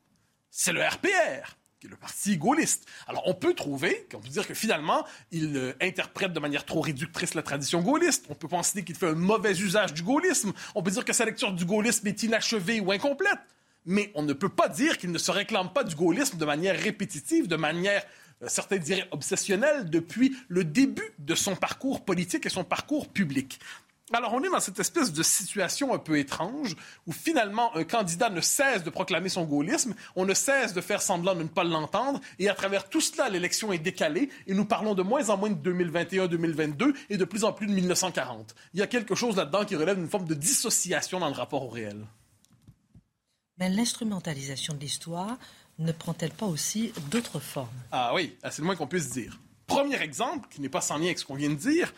C'est 0.50 0.72
le 0.72 0.82
RPR 0.82 1.56
le 1.88 1.96
parti 1.96 2.36
gaulliste. 2.36 2.86
Alors, 3.06 3.22
on 3.26 3.34
peut 3.34 3.54
trouver, 3.54 4.06
on 4.14 4.18
peut 4.18 4.28
dire 4.28 4.46
que 4.46 4.54
finalement, 4.54 5.04
il 5.30 5.56
euh, 5.56 5.72
interprète 5.80 6.32
de 6.32 6.40
manière 6.40 6.64
trop 6.64 6.80
réductrice 6.80 7.34
la 7.34 7.42
tradition 7.42 7.80
gaulliste. 7.80 8.26
On 8.28 8.34
peut 8.34 8.48
penser 8.48 8.84
qu'il 8.84 8.96
fait 8.96 9.08
un 9.08 9.14
mauvais 9.14 9.52
usage 9.52 9.94
du 9.94 10.02
gaullisme. 10.02 10.52
On 10.74 10.82
peut 10.82 10.90
dire 10.90 11.04
que 11.04 11.12
sa 11.12 11.24
lecture 11.24 11.52
du 11.52 11.64
gaullisme 11.64 12.06
est 12.06 12.22
inachevée 12.22 12.80
ou 12.80 12.92
incomplète 12.92 13.38
mais 13.86 14.12
on 14.14 14.22
ne 14.22 14.32
peut 14.32 14.48
pas 14.48 14.68
dire 14.68 14.98
qu'il 14.98 15.10
ne 15.10 15.18
se 15.18 15.30
réclame 15.30 15.72
pas 15.72 15.84
du 15.84 15.94
gaullisme 15.94 16.38
de 16.38 16.44
manière 16.44 16.78
répétitive, 16.78 17.48
de 17.48 17.56
manière, 17.56 18.02
euh, 18.42 18.46
certains 18.48 18.78
diraient, 18.78 19.08
obsessionnelle, 19.10 19.90
depuis 19.90 20.36
le 20.48 20.64
début 20.64 21.12
de 21.18 21.34
son 21.34 21.56
parcours 21.56 22.04
politique 22.04 22.46
et 22.46 22.48
son 22.48 22.64
parcours 22.64 23.08
public. 23.08 23.58
Alors 24.14 24.34
on 24.34 24.42
est 24.42 24.50
dans 24.50 24.60
cette 24.60 24.78
espèce 24.78 25.10
de 25.12 25.22
situation 25.22 25.94
un 25.94 25.98
peu 25.98 26.18
étrange 26.18 26.76
où 27.06 27.12
finalement 27.12 27.74
un 27.74 27.84
candidat 27.84 28.28
ne 28.28 28.42
cesse 28.42 28.84
de 28.84 28.90
proclamer 28.90 29.30
son 29.30 29.44
gaullisme, 29.44 29.94
on 30.16 30.26
ne 30.26 30.34
cesse 30.34 30.74
de 30.74 30.82
faire 30.82 31.00
semblant 31.00 31.34
de 31.34 31.44
ne 31.44 31.48
pas 31.48 31.64
l'entendre 31.64 32.20
et 32.38 32.50
à 32.50 32.54
travers 32.54 32.90
tout 32.90 33.00
cela 33.00 33.30
l'élection 33.30 33.72
est 33.72 33.78
décalée 33.78 34.28
et 34.46 34.52
nous 34.52 34.66
parlons 34.66 34.94
de 34.94 35.02
moins 35.02 35.30
en 35.30 35.38
moins 35.38 35.48
de 35.48 35.72
2021-2022 35.72 36.94
et 37.08 37.16
de 37.16 37.24
plus 37.24 37.44
en 37.44 37.54
plus 37.54 37.66
de 37.66 37.72
1940. 37.72 38.54
Il 38.74 38.80
y 38.80 38.82
a 38.82 38.86
quelque 38.86 39.14
chose 39.14 39.36
là-dedans 39.36 39.64
qui 39.64 39.76
relève 39.76 39.96
d'une 39.96 40.10
forme 40.10 40.26
de 40.26 40.34
dissociation 40.34 41.18
dans 41.18 41.28
le 41.28 41.34
rapport 41.34 41.64
au 41.64 41.68
réel. 41.68 42.04
Mais 43.58 43.70
l'instrumentalisation 43.70 44.74
de 44.74 44.80
l'histoire 44.80 45.38
ne 45.78 45.92
prend-elle 45.92 46.32
pas 46.32 46.46
aussi 46.46 46.92
d'autres 47.10 47.40
formes? 47.40 47.68
Ah 47.90 48.12
oui, 48.14 48.36
c'est 48.42 48.58
le 48.58 48.64
moins 48.64 48.76
qu'on 48.76 48.86
puisse 48.86 49.10
dire. 49.10 49.40
Premier 49.66 50.00
exemple, 50.02 50.48
qui 50.50 50.60
n'est 50.60 50.68
pas 50.68 50.82
sans 50.82 50.98
lien 50.98 51.06
avec 51.06 51.18
ce 51.18 51.24
qu'on 51.24 51.34
vient 51.34 51.48
de 51.48 51.54
dire, 51.54 51.94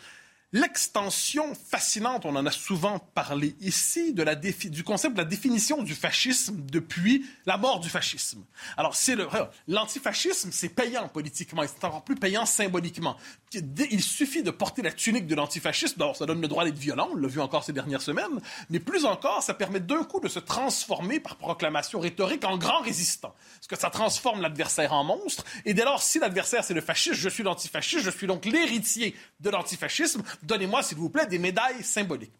l'extension 0.55 1.53
fascinante, 1.53 2.25
on 2.25 2.33
en 2.37 2.45
a 2.45 2.51
souvent 2.51 2.97
parlé 2.99 3.57
ici, 3.59 4.13
du 4.13 4.83
concept 4.85 5.15
de 5.15 5.21
la 5.21 5.25
définition 5.25 5.83
du 5.83 5.93
fascisme 5.93 6.61
depuis 6.71 7.25
la 7.45 7.57
mort 7.57 7.81
du 7.81 7.89
fascisme. 7.89 8.41
Alors, 8.77 8.95
c'est 8.95 9.15
le 9.15 9.27
l'antifascisme, 9.67 10.51
c'est 10.53 10.69
payant 10.69 11.09
politiquement, 11.09 11.61
et 11.61 11.67
c'est 11.67 11.83
encore 11.83 12.05
plus 12.05 12.15
payant 12.15 12.45
symboliquement. 12.45 13.17
Il 13.53 14.01
suffit 14.01 14.43
de 14.43 14.51
porter 14.51 14.81
la 14.81 14.93
tunique 14.93 15.27
de 15.27 15.35
l'antifascisme, 15.35 15.97
d'abord 15.97 16.15
ça 16.15 16.25
donne 16.25 16.39
le 16.39 16.47
droit 16.47 16.63
d'être 16.63 16.77
violent, 16.77 17.09
on 17.11 17.17
l'a 17.17 17.27
vu 17.27 17.41
encore 17.41 17.65
ces 17.65 17.73
dernières 17.73 18.01
semaines, 18.01 18.39
mais 18.69 18.79
plus 18.79 19.03
encore, 19.03 19.43
ça 19.43 19.53
permet 19.53 19.81
d'un 19.81 20.05
coup 20.05 20.21
de 20.21 20.29
se 20.29 20.39
transformer 20.39 21.19
par 21.19 21.35
proclamation 21.35 21.99
rhétorique 21.99 22.45
en 22.45 22.57
grand 22.57 22.79
résistant. 22.79 23.35
Parce 23.55 23.67
que 23.67 23.77
ça 23.77 23.89
transforme 23.89 24.41
l'adversaire 24.41 24.93
en 24.93 25.03
monstre, 25.03 25.43
et 25.65 25.73
dès 25.73 25.83
lors, 25.83 26.01
si 26.01 26.17
l'adversaire 26.17 26.63
c'est 26.63 26.73
le 26.73 26.79
fasciste, 26.79 27.15
je 27.15 27.27
suis 27.27 27.43
l'antifasciste, 27.43 28.05
je 28.05 28.09
suis 28.09 28.27
donc 28.27 28.45
l'héritier 28.45 29.15
de 29.41 29.49
l'antifascisme, 29.49 30.23
donnez-moi, 30.45 30.83
s'il 30.83 30.97
vous 30.97 31.09
plaît, 31.09 31.27
des 31.27 31.39
médailles 31.39 31.83
symboliques. 31.83 32.33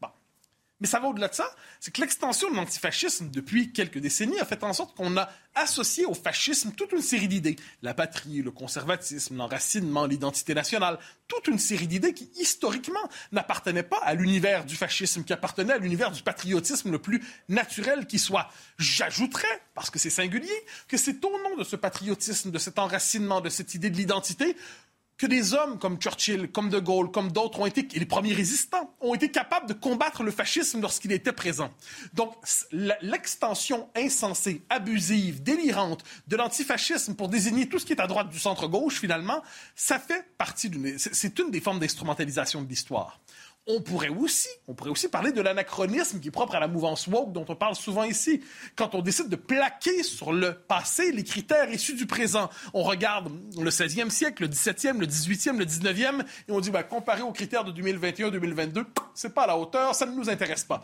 Mais 0.82 0.88
ça 0.88 1.00
va 1.00 1.08
au-delà 1.08 1.30
de 1.30 1.34
ça, 1.34 1.50
c'est 1.80 1.94
que 1.94 2.02
l'extension 2.02 2.52
de 2.52 2.56
l'antifascisme 2.56 3.30
depuis 3.30 3.72
quelques 3.72 4.00
décennies 4.00 4.40
a 4.42 4.46
fait 4.46 4.62
en 4.62 4.74
sorte 4.74 4.94
qu'on 4.96 5.16
a 5.16 5.30
associé 5.56 6.06
au 6.06 6.14
fascisme 6.14 6.74
toute 6.74 6.92
une 6.92 7.02
série 7.02 7.30
d'idées. 7.30 7.56
La 7.82 7.94
patrie, 7.94 8.42
le 8.42 8.52
conservatisme, 8.52 9.38
l'enracinement, 9.38 10.06
l'identité 10.06 10.54
nationale, 10.54 11.00
toute 11.30 11.48
une 11.48 11.60
série 11.60 11.88
d'idées 11.88 12.14
qui, 12.14 12.30
historiquement, 12.36 13.10
n'appartenaient 13.32 13.84
pas 13.84 14.00
à 14.04 14.16
l'univers 14.16 14.66
du 14.66 14.76
fascisme, 14.76 15.24
qui 15.24 15.32
appartenaient 15.32 15.74
à 15.74 15.78
l'univers 15.78 16.12
du 16.12 16.24
patriotisme 16.24 16.92
le 16.92 17.00
plus 17.00 17.24
naturel 17.48 18.06
qui 18.06 18.20
soit. 18.20 18.52
J'ajouterais, 18.78 19.62
parce 19.76 19.90
que 19.90 19.98
c'est 19.98 20.10
singulier, 20.10 20.66
que 20.90 20.98
c'est 20.98 21.24
au 21.24 21.42
nom 21.42 21.56
de 21.56 21.64
ce 21.64 21.78
patriotisme, 21.78 22.52
de 22.52 22.60
cet 22.60 22.80
enracinement, 22.80 23.40
de 23.40 23.50
cette 23.50 23.76
idée 23.76 23.90
de 23.90 23.96
l'identité, 23.96 24.58
que 25.18 25.26
des 25.26 25.54
hommes 25.54 25.80
comme 25.80 25.98
Churchill, 25.98 26.52
comme 26.52 26.70
De 26.70 26.80
Gaulle, 26.80 27.12
comme 27.12 27.32
d'autres 27.32 27.60
ont 27.60 27.66
été, 27.66 27.88
et 27.94 28.00
les 28.00 28.06
premiers 28.06 28.34
résistants, 28.34 28.94
ont 29.00 29.14
été 29.14 29.30
capables 29.32 29.68
de 29.68 29.74
combattre 29.74 30.24
le 30.24 30.32
fascisme 30.32 30.82
lorsqu'il 30.82 31.12
était 31.12 31.32
présent. 31.32 31.72
Donc, 32.14 32.36
l'extension 33.02 33.90
insensée, 33.96 34.62
abusive, 34.70 35.42
délirante 35.42 36.04
de 36.28 36.36
l'antifascisme 36.36 37.16
pour 37.16 37.30
désigner 37.30 37.70
tout 37.70 37.80
ce 37.80 37.86
qui 37.86 37.94
est 37.94 38.02
à 38.02 38.08
droite 38.08 38.30
du 38.30 38.40
centre-gauche, 38.40 39.00
finalement, 39.00 39.42
ça 39.76 40.00
fait 40.00 40.26
partie 40.38 40.70
d'une... 40.70 40.98
C'est 40.98 41.40
une 41.40 41.52
des 41.52 41.62
formes 41.62 41.80
d'instrumentalisation 41.80 42.62
de 42.62 42.68
l'histoire 42.68 43.20
on 43.68 43.82
pourrait 43.82 44.10
aussi, 44.10 44.50
on 44.68 44.76
pourrait 44.76 44.92
aussi 44.92 45.08
parler 45.08 45.32
de 45.32 45.42
l'anachronisme 45.42 46.20
qui 46.20 46.28
est 46.28 46.32
propre 46.32 46.56
à 46.56 46.60
la 46.60 46.68
mouvance 46.68 47.08
woke 47.08 47.34
dont 47.34 47.46
on 47.50 47.56
parle 47.56 47.76
souvent 47.76 48.04
ici. 48.04 48.42
Quand 48.76 48.94
on 48.94 49.02
décide 49.02 49.28
de 49.28 49.36
plaquer 49.36 50.04
sur 50.04 50.34
le 50.34 50.54
passé 50.54 51.12
les 51.12 51.24
critères 51.24 51.72
issus 51.72 51.96
du 51.96 52.06
présent, 52.06 52.50
on 52.74 52.84
regarde 52.84 53.32
le 53.60 53.70
16e 53.72 54.12
siècle, 54.12 54.44
le 54.44 54.50
17e, 54.50 55.00
le 55.00 55.08
18e, 55.08 55.58
le 55.58 55.66
19e, 55.66 56.22
et 56.48 56.52
on 56.52 56.60
dit, 56.60 56.70
bah, 56.70 56.84
comparé 56.84 57.24
aux 57.24 57.32
critères 57.32 57.64
de 57.64 57.72
2021-2022, 57.82 58.86
c'est 59.16 59.34
pas 59.34 59.44
à 59.44 59.48
la 59.48 59.58
hauteur, 59.58 59.96
ça 59.96 60.06
ne 60.06 60.16
nous 60.16 60.30
intéresse 60.30 60.64
pas. 60.64 60.84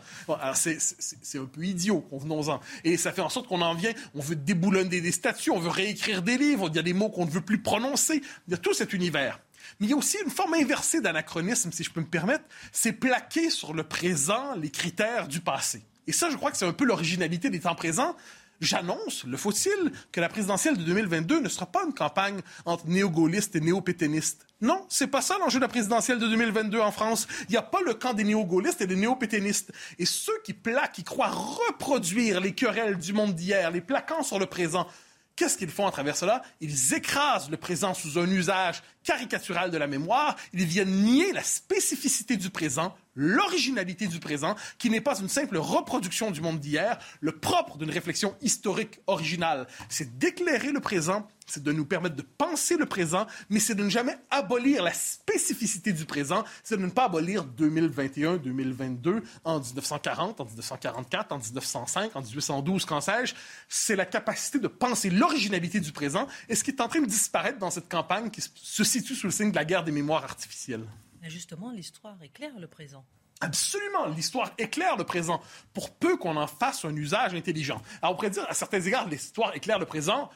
c'est, 0.54 1.38
un 1.38 1.44
peu 1.44 1.64
idiot, 1.64 2.00
convenons-en. 2.00 2.60
Et 2.82 2.96
ça 2.96 3.12
fait 3.12 3.22
en 3.22 3.28
sorte 3.28 3.46
qu'on 3.46 3.62
en 3.62 3.74
vient, 3.74 3.92
on 4.14 4.20
veut 4.20 4.36
déboulonner 4.36 5.00
des 5.00 5.12
statuts, 5.12 5.50
on 5.50 5.60
veut 5.60 5.70
réécrire 5.70 6.22
des 6.22 6.36
livres, 6.36 6.68
il 6.68 6.76
y 6.76 6.80
a 6.80 6.82
des 6.82 6.94
mots 6.94 7.10
qu'on 7.10 7.26
ne 7.26 7.30
veut 7.30 7.42
plus 7.42 7.62
prononcer. 7.62 8.22
Il 8.48 8.50
y 8.50 8.54
a 8.54 8.58
tout 8.58 8.74
cet 8.74 8.92
univers. 8.92 9.38
Mais 9.80 9.86
il 9.86 9.90
y 9.90 9.92
a 9.92 9.96
aussi 9.96 10.18
une 10.24 10.30
forme 10.30 10.54
inversée 10.54 11.00
d'anachronisme, 11.00 11.72
si 11.72 11.84
je 11.84 11.90
peux 11.90 12.00
me 12.00 12.06
permettre, 12.06 12.44
c'est 12.72 12.92
plaquer 12.92 13.50
sur 13.50 13.74
le 13.74 13.84
présent 13.84 14.54
les 14.56 14.70
critères 14.70 15.28
du 15.28 15.40
passé. 15.40 15.82
Et 16.06 16.12
ça, 16.12 16.30
je 16.30 16.36
crois 16.36 16.50
que 16.50 16.56
c'est 16.56 16.66
un 16.66 16.72
peu 16.72 16.84
l'originalité 16.84 17.50
des 17.50 17.60
temps 17.60 17.74
présents. 17.74 18.16
J'annonce, 18.60 19.24
le 19.24 19.36
faut-il, 19.36 19.90
que 20.12 20.20
la 20.20 20.28
présidentielle 20.28 20.76
de 20.76 20.84
2022 20.84 21.40
ne 21.40 21.48
sera 21.48 21.66
pas 21.66 21.82
une 21.84 21.92
campagne 21.92 22.40
entre 22.64 22.86
néo-gaullistes 22.86 23.56
et 23.56 23.60
néo-pétainistes. 23.60 24.46
Non, 24.60 24.86
c'est 24.88 25.08
pas 25.08 25.20
ça 25.20 25.36
l'enjeu 25.38 25.58
de 25.58 25.64
la 25.64 25.68
présidentielle 25.68 26.20
de 26.20 26.28
2022 26.28 26.78
en 26.78 26.92
France. 26.92 27.26
Il 27.48 27.52
n'y 27.52 27.56
a 27.56 27.62
pas 27.62 27.80
le 27.84 27.94
camp 27.94 28.14
des 28.14 28.22
néo-gaullistes 28.22 28.80
et 28.80 28.86
des 28.86 28.94
néo-pétainistes. 28.94 29.72
Et 29.98 30.06
ceux 30.06 30.40
qui 30.44 30.52
plaquent, 30.52 30.92
qui 30.92 31.02
croient 31.02 31.32
reproduire 31.32 32.40
les 32.40 32.54
querelles 32.54 32.98
du 32.98 33.12
monde 33.12 33.34
d'hier, 33.34 33.72
les 33.72 33.80
plaquant 33.80 34.22
sur 34.22 34.38
le 34.38 34.46
présent, 34.46 34.86
Qu'est-ce 35.34 35.56
qu'ils 35.56 35.70
font 35.70 35.86
à 35.86 35.90
travers 35.90 36.16
cela? 36.16 36.42
Ils 36.60 36.94
écrasent 36.94 37.50
le 37.50 37.56
présent 37.56 37.94
sous 37.94 38.18
un 38.18 38.30
usage 38.30 38.82
caricatural 39.02 39.70
de 39.70 39.78
la 39.78 39.86
mémoire. 39.86 40.36
Ils 40.52 40.64
viennent 40.64 41.02
nier 41.02 41.32
la 41.32 41.42
spécificité 41.42 42.36
du 42.36 42.50
présent, 42.50 42.94
l'originalité 43.14 44.06
du 44.06 44.18
présent, 44.18 44.56
qui 44.78 44.90
n'est 44.90 45.00
pas 45.00 45.18
une 45.18 45.28
simple 45.28 45.56
reproduction 45.56 46.30
du 46.30 46.40
monde 46.40 46.60
d'hier. 46.60 46.98
Le 47.20 47.32
propre 47.32 47.76
d'une 47.78 47.90
réflexion 47.90 48.34
historique 48.40 49.00
originale, 49.06 49.66
c'est 49.88 50.18
d'éclairer 50.18 50.72
le 50.72 50.80
présent, 50.80 51.28
c'est 51.46 51.62
de 51.62 51.72
nous 51.72 51.84
permettre 51.84 52.16
de 52.16 52.22
penser 52.22 52.76
le 52.76 52.86
présent, 52.86 53.26
mais 53.50 53.60
c'est 53.60 53.74
de 53.74 53.82
ne 53.82 53.90
jamais 53.90 54.16
abolir 54.30 54.82
la 54.82 54.92
spécificité 54.92 55.92
du 55.92 56.04
présent, 56.04 56.44
c'est 56.62 56.76
de 56.76 56.82
ne 56.82 56.90
pas 56.90 57.04
abolir 57.04 57.44
2021, 57.44 58.36
2022, 58.36 59.22
en 59.44 59.60
1940, 59.60 60.40
en 60.40 60.44
1944, 60.44 61.32
en 61.32 61.38
1905, 61.38 62.16
en 62.16 62.22
1812, 62.22 62.84
qu'en 62.86 63.00
sais-je. 63.00 63.34
C'est 63.68 63.96
la 63.96 64.06
capacité 64.06 64.58
de 64.58 64.68
penser 64.68 65.10
l'originalité 65.10 65.80
du 65.80 65.92
présent 65.92 66.26
et 66.48 66.54
ce 66.54 66.64
qui 66.64 66.70
est 66.70 66.80
en 66.80 66.88
train 66.88 67.00
de 67.00 67.06
disparaître 67.06 67.58
dans 67.58 67.70
cette 67.70 67.88
campagne 67.88 68.30
qui 68.30 68.40
se 68.40 68.84
situe 68.92 69.14
sous 69.14 69.26
le 69.26 69.32
signe 69.32 69.50
de 69.50 69.56
la 69.56 69.64
guerre 69.64 69.84
des 69.84 69.92
mémoires 69.92 70.24
artificielles. 70.24 70.84
Justement, 71.22 71.70
l'histoire 71.70 72.16
éclaire 72.22 72.58
le 72.58 72.66
présent. 72.66 73.04
Absolument, 73.40 74.06
l'histoire 74.06 74.52
éclaire 74.58 74.96
le 74.96 75.04
présent, 75.04 75.40
pour 75.72 75.90
peu 75.90 76.16
qu'on 76.16 76.36
en 76.36 76.46
fasse 76.46 76.84
un 76.84 76.94
usage 76.94 77.34
intelligent. 77.34 77.82
Alors, 78.00 78.12
on 78.12 78.16
pourrait 78.16 78.30
dire, 78.30 78.46
à 78.48 78.54
certains 78.54 78.80
égards, 78.80 79.08
l'histoire 79.08 79.54
éclaire 79.56 79.78
le 79.80 79.86
présent 79.86 80.30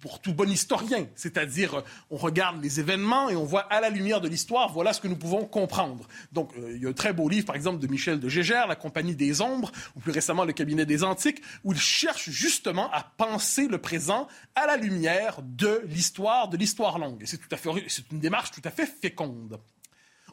pour 0.00 0.20
tout 0.20 0.32
bon 0.32 0.50
historien, 0.50 1.06
c'est-à-dire 1.14 1.82
on 2.10 2.16
regarde 2.16 2.62
les 2.62 2.80
événements 2.80 3.28
et 3.28 3.36
on 3.36 3.44
voit 3.44 3.62
à 3.72 3.80
la 3.80 3.90
lumière 3.90 4.20
de 4.20 4.28
l'histoire, 4.28 4.72
voilà 4.72 4.92
ce 4.92 5.00
que 5.00 5.08
nous 5.08 5.16
pouvons 5.16 5.44
comprendre. 5.44 6.08
Donc 6.32 6.52
euh, 6.56 6.72
il 6.74 6.82
y 6.82 6.86
a 6.86 6.88
un 6.88 6.92
très 6.92 7.12
beau 7.12 7.28
livre, 7.28 7.46
par 7.46 7.56
exemple, 7.56 7.78
de 7.78 7.86
Michel 7.86 8.18
de 8.20 8.28
Gégère, 8.28 8.66
La 8.66 8.76
Compagnie 8.76 9.14
des 9.14 9.40
Ombres, 9.40 9.70
ou 9.96 10.00
plus 10.00 10.12
récemment 10.12 10.44
Le 10.44 10.52
Cabinet 10.52 10.86
des 10.86 11.04
Antiques, 11.04 11.42
où 11.64 11.72
il 11.72 11.78
cherche 11.78 12.30
justement 12.30 12.90
à 12.92 13.02
penser 13.02 13.68
le 13.68 13.78
présent 13.78 14.26
à 14.54 14.66
la 14.66 14.76
lumière 14.76 15.40
de 15.42 15.82
l'histoire, 15.86 16.48
de 16.48 16.56
l'histoire 16.56 16.98
longue. 16.98 17.22
c'est 17.26 17.38
tout 17.38 17.48
à 17.52 17.56
fait, 17.56 17.70
c'est 17.88 18.10
une 18.10 18.20
démarche 18.20 18.50
tout 18.50 18.62
à 18.64 18.70
fait 18.70 18.86
féconde. 18.86 19.60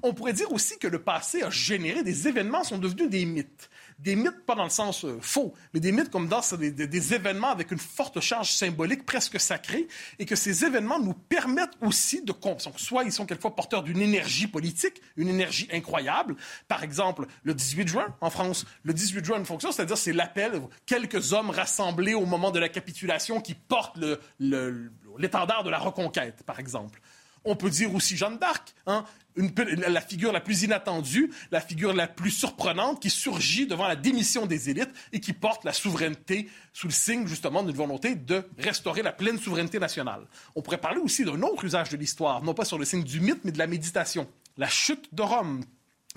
On 0.03 0.13
pourrait 0.13 0.33
dire 0.33 0.51
aussi 0.51 0.77
que 0.77 0.87
le 0.87 1.01
passé 1.01 1.41
a 1.43 1.49
généré 1.49 2.03
des 2.03 2.27
événements, 2.27 2.63
sont 2.63 2.77
devenus 2.77 3.09
des 3.09 3.25
mythes. 3.25 3.69
Des 3.99 4.15
mythes, 4.15 4.45
pas 4.45 4.53
dans 4.53 4.63
le 4.63 4.69
sens 4.69 5.05
euh, 5.05 5.17
faux, 5.21 5.53
mais 5.73 5.79
des 5.79 5.91
mythes 5.91 6.11
comme 6.11 6.27
dans 6.27 6.41
des, 6.57 7.13
événements 7.13 7.49
avec 7.49 7.71
une 7.71 7.79
forte 7.79 8.19
charge 8.19 8.51
symbolique 8.51 9.05
presque 9.05 9.39
sacrée, 9.39 9.87
et 10.19 10.25
que 10.25 10.35
ces 10.35 10.65
événements 10.65 10.99
nous 10.99 11.13
permettent 11.13 11.77
aussi 11.81 12.21
de 12.21 12.31
comprendre. 12.31 12.79
Soit 12.79 13.03
ils 13.05 13.11
sont 13.11 13.25
quelquefois 13.25 13.55
porteurs 13.55 13.83
d'une 13.83 14.01
énergie 14.01 14.47
politique, 14.47 15.01
une 15.15 15.29
énergie 15.29 15.67
incroyable. 15.71 16.35
Par 16.67 16.83
exemple, 16.83 17.25
le 17.43 17.53
18 17.53 17.87
juin 17.87 18.15
en 18.21 18.29
France, 18.29 18.65
le 18.83 18.93
18 18.93 19.25
juin, 19.25 19.37
une 19.39 19.45
fonction, 19.45 19.71
c'est-à-dire 19.71 19.97
c'est 19.97 20.13
l'appel, 20.13 20.61
quelques 20.85 21.33
hommes 21.33 21.49
rassemblés 21.49 22.13
au 22.13 22.25
moment 22.25 22.51
de 22.51 22.59
la 22.59 22.69
capitulation 22.69 23.41
qui 23.41 23.55
portent 23.55 23.97
l'étendard 24.39 25.63
de 25.63 25.69
la 25.69 25.79
reconquête, 25.79 26.43
par 26.43 26.59
exemple. 26.59 27.01
On 27.49 27.55
peut 27.55 27.69
dire 27.69 27.95
aussi 27.95 28.17
Jeanne 28.17 28.37
d'Arc, 28.37 28.75
hein, 28.87 29.05
la 29.37 30.01
figure 30.01 30.33
la 30.33 30.41
plus 30.41 30.63
inattendue, 30.63 31.31
la 31.49 31.61
figure 31.61 31.93
la 31.93 32.05
plus 32.05 32.29
surprenante 32.29 33.01
qui 33.01 33.09
surgit 33.09 33.67
devant 33.67 33.87
la 33.87 33.95
démission 33.95 34.45
des 34.45 34.69
élites 34.69 34.91
et 35.13 35.21
qui 35.21 35.31
porte 35.31 35.63
la 35.63 35.71
souveraineté 35.71 36.49
sous 36.73 36.87
le 36.87 36.93
signe 36.93 37.25
justement 37.25 37.63
d'une 37.63 37.75
volonté 37.75 38.15
de 38.15 38.43
restaurer 38.59 39.01
la 39.01 39.13
pleine 39.13 39.39
souveraineté 39.39 39.79
nationale. 39.79 40.27
On 40.55 40.61
pourrait 40.61 40.77
parler 40.77 40.99
aussi 40.99 41.23
d'un 41.23 41.41
autre 41.41 41.63
usage 41.63 41.89
de 41.89 41.95
l'histoire, 41.95 42.43
non 42.43 42.53
pas 42.53 42.65
sur 42.65 42.77
le 42.77 42.83
signe 42.83 43.03
du 43.03 43.21
mythe, 43.21 43.45
mais 43.45 43.51
de 43.51 43.59
la 43.59 43.67
méditation. 43.67 44.27
La 44.57 44.67
chute 44.67 45.13
de 45.13 45.21
Rome, 45.21 45.63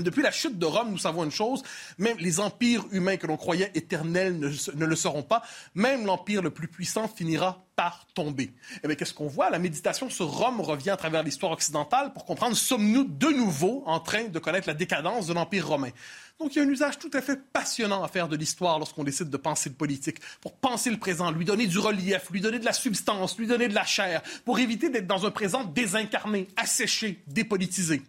depuis 0.02 0.22
la 0.22 0.30
chute 0.30 0.58
de 0.58 0.66
Rome, 0.66 0.90
nous 0.90 0.98
savons 0.98 1.24
une 1.24 1.30
chose, 1.30 1.62
même 1.98 2.16
les 2.18 2.40
empires 2.40 2.84
humains 2.92 3.16
que 3.16 3.26
l'on 3.26 3.36
croyait 3.36 3.70
éternels 3.74 4.38
ne, 4.38 4.84
le 4.84 4.96
seront 4.96 5.22
pas, 5.22 5.42
même 5.74 6.06
l'empire 6.06 6.42
le 6.42 6.50
plus 6.50 6.68
puissant 6.68 7.08
finira 7.08 7.64
par 7.76 8.06
tomber. 8.14 8.52
Eh 8.82 8.86
bien, 8.86 8.96
qu'est-ce 8.96 9.14
qu'on 9.14 9.26
voit? 9.26 9.48
La 9.50 9.58
méditation 9.58 10.10
sur 10.10 10.26
Rome 10.26 10.60
revient 10.60 10.90
à 10.90 10.96
travers 10.96 11.22
l'histoire 11.22 11.52
occidentale 11.52 12.12
pour 12.12 12.24
comprendre, 12.24 12.56
sommes-nous 12.56 13.04
de 13.04 13.28
nouveau 13.28 13.82
en 13.86 14.00
train 14.00 14.24
de 14.24 14.38
connaître 14.38 14.68
la 14.68 14.74
décadence 14.74 15.26
de 15.26 15.32
l'empire 15.32 15.66
romain? 15.66 15.90
Donc, 16.38 16.54
il 16.54 16.58
y 16.58 16.62
a 16.62 16.64
un 16.64 16.70
usage 16.70 16.98
tout 16.98 17.10
à 17.12 17.20
fait 17.20 17.38
passionnant 17.52 18.02
à 18.02 18.08
faire 18.08 18.26
de 18.26 18.36
l'histoire 18.36 18.78
lorsqu'on 18.78 19.04
décide 19.04 19.28
de 19.28 19.36
penser 19.36 19.68
le 19.68 19.74
politique, 19.74 20.20
pour 20.40 20.54
penser 20.54 20.90
le 20.90 20.98
présent, 20.98 21.30
lui 21.30 21.44
donner 21.44 21.66
du 21.66 21.78
relief, 21.78 22.30
lui 22.30 22.40
donner 22.40 22.58
de 22.58 22.64
la 22.64 22.72
substance, 22.72 23.38
lui 23.38 23.46
donner 23.46 23.68
de 23.68 23.74
la 23.74 23.84
chair, 23.84 24.22
pour 24.46 24.58
éviter 24.58 24.88
d'être 24.88 25.06
dans 25.06 25.26
un 25.26 25.30
présent 25.30 25.64
désincarné, 25.64 26.48
asséché, 26.56 27.22
dépolitisé. 27.26 28.02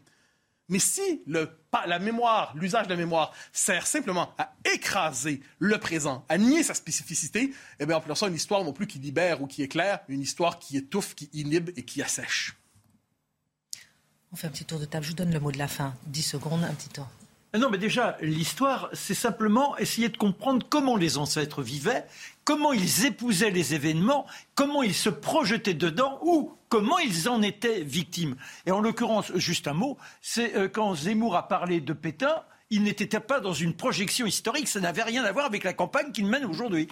Mais 0.69 0.79
si 0.79 1.21
le, 1.25 1.49
la 1.85 1.99
mémoire, 1.99 2.53
l'usage 2.55 2.87
de 2.87 2.91
la 2.91 2.97
mémoire 2.97 3.33
sert 3.51 3.85
simplement 3.85 4.33
à 4.37 4.53
écraser 4.73 5.41
le 5.59 5.77
présent, 5.79 6.25
à 6.29 6.37
nier 6.37 6.63
sa 6.63 6.73
spécificité, 6.73 7.53
eh 7.79 7.85
bien, 7.85 7.97
appelons 7.97 8.15
ça 8.15 8.27
une 8.27 8.35
histoire 8.35 8.63
non 8.63 8.73
plus 8.73 8.87
qui 8.87 8.99
libère 8.99 9.41
ou 9.41 9.47
qui 9.47 9.63
éclaire, 9.63 9.99
une 10.07 10.21
histoire 10.21 10.59
qui 10.59 10.77
étouffe, 10.77 11.15
qui 11.15 11.29
inhibe 11.33 11.71
et 11.75 11.83
qui 11.83 12.01
assèche. 12.01 12.55
On 14.31 14.37
fait 14.37 14.47
un 14.47 14.51
petit 14.51 14.65
tour 14.65 14.79
de 14.79 14.85
table. 14.85 15.03
Je 15.03 15.09
vous 15.09 15.15
donne 15.15 15.33
le 15.33 15.39
mot 15.41 15.51
de 15.51 15.57
la 15.57 15.67
fin. 15.67 15.93
10 16.07 16.21
secondes, 16.21 16.63
un 16.63 16.73
petit 16.73 16.89
temps. 16.89 17.09
Non, 17.53 17.69
mais 17.69 17.77
déjà, 17.77 18.17
l'histoire, 18.21 18.89
c'est 18.93 19.13
simplement 19.13 19.77
essayer 19.77 20.07
de 20.07 20.15
comprendre 20.15 20.65
comment 20.69 20.95
les 20.95 21.17
ancêtres 21.17 21.61
vivaient, 21.61 22.05
comment 22.43 22.73
ils 22.73 23.05
épousaient 23.05 23.51
les 23.51 23.73
événements, 23.73 24.25
comment 24.55 24.83
ils 24.83 24.93
se 24.93 25.09
projetaient 25.09 25.73
dedans 25.73 26.19
ou 26.23 26.53
comment 26.69 26.99
ils 26.99 27.29
en 27.29 27.41
étaient 27.41 27.81
victimes. 27.81 28.35
Et 28.65 28.71
en 28.71 28.81
l'occurrence, 28.81 29.31
juste 29.35 29.67
un 29.67 29.73
mot, 29.73 29.97
c'est 30.21 30.55
euh, 30.55 30.67
quand 30.67 30.95
Zemmour 30.95 31.35
a 31.35 31.47
parlé 31.47 31.81
de 31.81 31.93
Pétain, 31.93 32.43
il 32.69 32.83
n'était 32.83 33.19
pas 33.19 33.41
dans 33.41 33.53
une 33.53 33.73
projection 33.73 34.25
historique, 34.25 34.67
ça 34.67 34.79
n'avait 34.79 35.03
rien 35.03 35.23
à 35.25 35.31
voir 35.31 35.45
avec 35.45 35.63
la 35.63 35.73
campagne 35.73 36.11
qu'il 36.11 36.25
mène 36.25 36.45
aujourd'hui. 36.45 36.87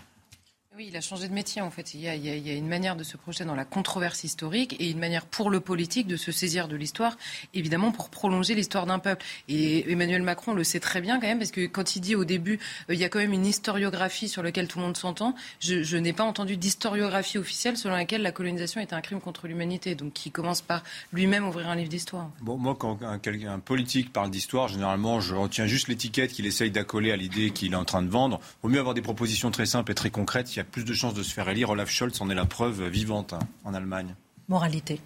Oui, 0.78 0.86
il 0.90 0.96
a 0.96 1.02
changé 1.02 1.28
de 1.28 1.34
métier 1.34 1.64
en 1.64 1.72
fait. 1.72 1.96
Il 1.96 2.02
y, 2.02 2.08
a, 2.08 2.54
une 2.54 2.68
manière 2.68 2.96
de 2.96 3.04
se 3.04 3.18
projeter 3.18 3.44
dans 3.44 3.56
la 3.56 3.66
controverse 3.66 4.24
historique 4.24 4.76
et 4.80 4.92
une 4.92 5.00
manière 5.00 5.26
pour 5.26 5.50
le 5.50 5.60
politique 5.60 6.06
de 6.06 6.16
se 6.16 6.32
saisir 6.32 6.68
de 6.68 6.76
l'histoire, 6.76 7.18
évidemment 7.56 7.92
pour 7.92 8.10
prolonger 8.10 8.54
l'histoire 8.54 8.86
d'un 8.86 9.00
peuple. 9.00 9.26
Et 9.48 9.92
Emmanuel 9.92 10.22
Macron 10.22 10.54
le 10.54 10.64
sait 10.64 10.80
très 10.80 11.02
bien 11.02 11.20
quand 11.20 11.26
même, 11.26 11.40
parce 11.40 11.50
que 11.50 11.66
quand 11.66 11.96
il 11.96 12.02
dit 12.02 12.16
au 12.16 12.24
début, 12.24 12.60
euh, 12.90 12.94
il 12.94 13.00
y 13.00 13.04
a 13.04 13.10
quand 13.10 13.18
même 13.18 13.34
une 13.34 13.48
historiographie 13.48 14.30
sur 14.30 14.44
laquelle 14.44 14.68
tout 14.68 14.78
le 14.78 14.86
monde 14.86 14.96
s'entend, 14.96 15.34
je, 15.60 15.98
n'ai 15.98 16.14
pas 16.14 16.24
entendu 16.24 16.56
d'historiographie 16.56 17.40
officielle 17.40 17.76
selon 17.76 17.96
laquelle 17.96 18.22
la 18.22 18.32
colonisation 18.32 18.80
est 18.80 18.94
un 18.94 19.02
crime 19.02 19.22
contre 19.22 19.48
l'humanité, 19.48 19.96
donc 19.96 20.14
qui 20.14 20.30
commence 20.30 20.62
par 20.62 20.84
lui-même 21.12 21.48
ouvrir 21.48 21.68
un 21.68 21.76
livre 21.76 21.90
d'histoire. 21.90 22.30
Bon, 22.42 22.58
moi, 22.58 22.76
quand 22.80 23.00
un, 23.02 23.60
politique 23.60 24.14
parle 24.14 24.30
d'histoire, 24.30 24.68
généralement, 24.68 25.20
je 25.20 25.34
retiens 25.34 25.66
juste 25.66 25.88
l'étiquette 25.88 26.32
qu'il 26.32 26.46
essaye 26.46 26.70
d'accoler 26.70 27.12
à 27.12 27.16
l'idée 27.16 27.50
qu'il 27.50 27.74
est 27.74 27.76
en 27.76 27.86
train 27.86 28.04
de 28.04 28.10
vendre. 28.10 28.40
Vaut 28.62 28.70
mieux 28.70 28.80
avoir 28.80 28.94
des 28.94 29.02
propositions 29.02 29.50
très 29.50 29.66
simples 29.66 29.92
et 29.92 29.96
très 29.96 30.12
concrètes. 30.12 30.59
Il 30.60 30.64
y 30.64 30.68
a 30.68 30.72
plus 30.72 30.84
de 30.84 30.94
chances 30.94 31.14
de 31.14 31.24
se 31.24 31.34
faire 31.34 31.48
élire. 31.48 31.70
Olaf 31.70 31.90
Scholz 31.90 32.22
en 32.22 32.30
est 32.30 32.36
la 32.36 32.44
preuve 32.44 32.86
vivante 32.90 33.32
hein, 33.32 33.40
en 33.64 33.74
Allemagne. 33.74 34.14
Moralité. 34.50 35.00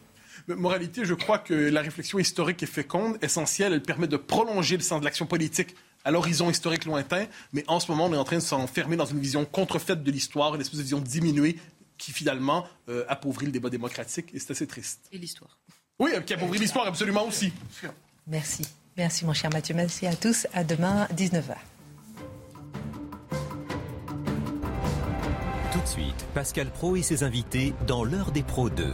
Moralité, 0.48 1.06
je 1.06 1.14
crois 1.14 1.38
que 1.38 1.54
la 1.54 1.82
réflexion 1.82 2.18
historique 2.18 2.64
est 2.64 2.66
féconde, 2.66 3.20
essentielle. 3.22 3.72
Elle 3.72 3.84
permet 3.84 4.08
de 4.08 4.18
prolonger 4.18 4.78
le 4.78 4.82
sens 4.82 5.00
de 5.00 5.06
l'action 5.06 5.28
politique 5.28 5.76
à 6.06 6.10
l'horizon 6.10 6.50
historique 6.50 6.86
lointain. 6.86 7.28
Mais 7.52 7.64
en 7.68 7.80
ce 7.80 7.92
moment, 7.92 8.08
on 8.08 8.14
est 8.14 8.18
en 8.18 8.24
train 8.24 8.38
de 8.38 8.42
s'enfermer 8.42 8.96
dans 8.96 9.06
une 9.06 9.20
vision 9.20 9.46
contrefaite 9.46 10.02
de 10.02 10.10
l'histoire, 10.10 10.56
une 10.56 10.62
espèce 10.62 10.80
de 10.80 10.84
vision 10.86 11.00
diminuée 11.00 11.60
qui 12.00 12.12
finalement 12.12 12.66
euh, 12.90 13.06
appauvrit 13.08 13.46
le 13.46 13.52
débat 13.52 13.70
démocratique. 13.70 14.32
Et 14.34 14.40
c'est 14.40 14.50
assez 14.50 14.66
triste. 14.66 15.02
Et 15.12 15.20
l'histoire. 15.20 15.60
Oui, 16.00 16.14
qui 16.26 16.34
appauvrit 16.34 16.58
l'histoire 16.58 16.88
absolument 16.88 17.28
aussi. 17.28 17.54
Merci. 18.26 18.64
Merci 18.98 19.24
mon 19.24 19.34
cher 19.34 19.52
Mathieu. 19.52 19.76
Merci 19.76 20.08
à 20.08 20.16
tous. 20.16 20.48
À 20.52 20.64
demain, 20.64 21.08
19h. 21.16 21.54
Tout 25.84 25.90
de 25.90 26.02
suite, 26.02 26.26
Pascal 26.34 26.68
Pro 26.68 26.96
et 26.96 27.02
ses 27.02 27.24
invités 27.24 27.74
dans 27.86 28.06
l'heure 28.06 28.32
des 28.32 28.42
pros 28.42 28.70
2. 28.70 28.94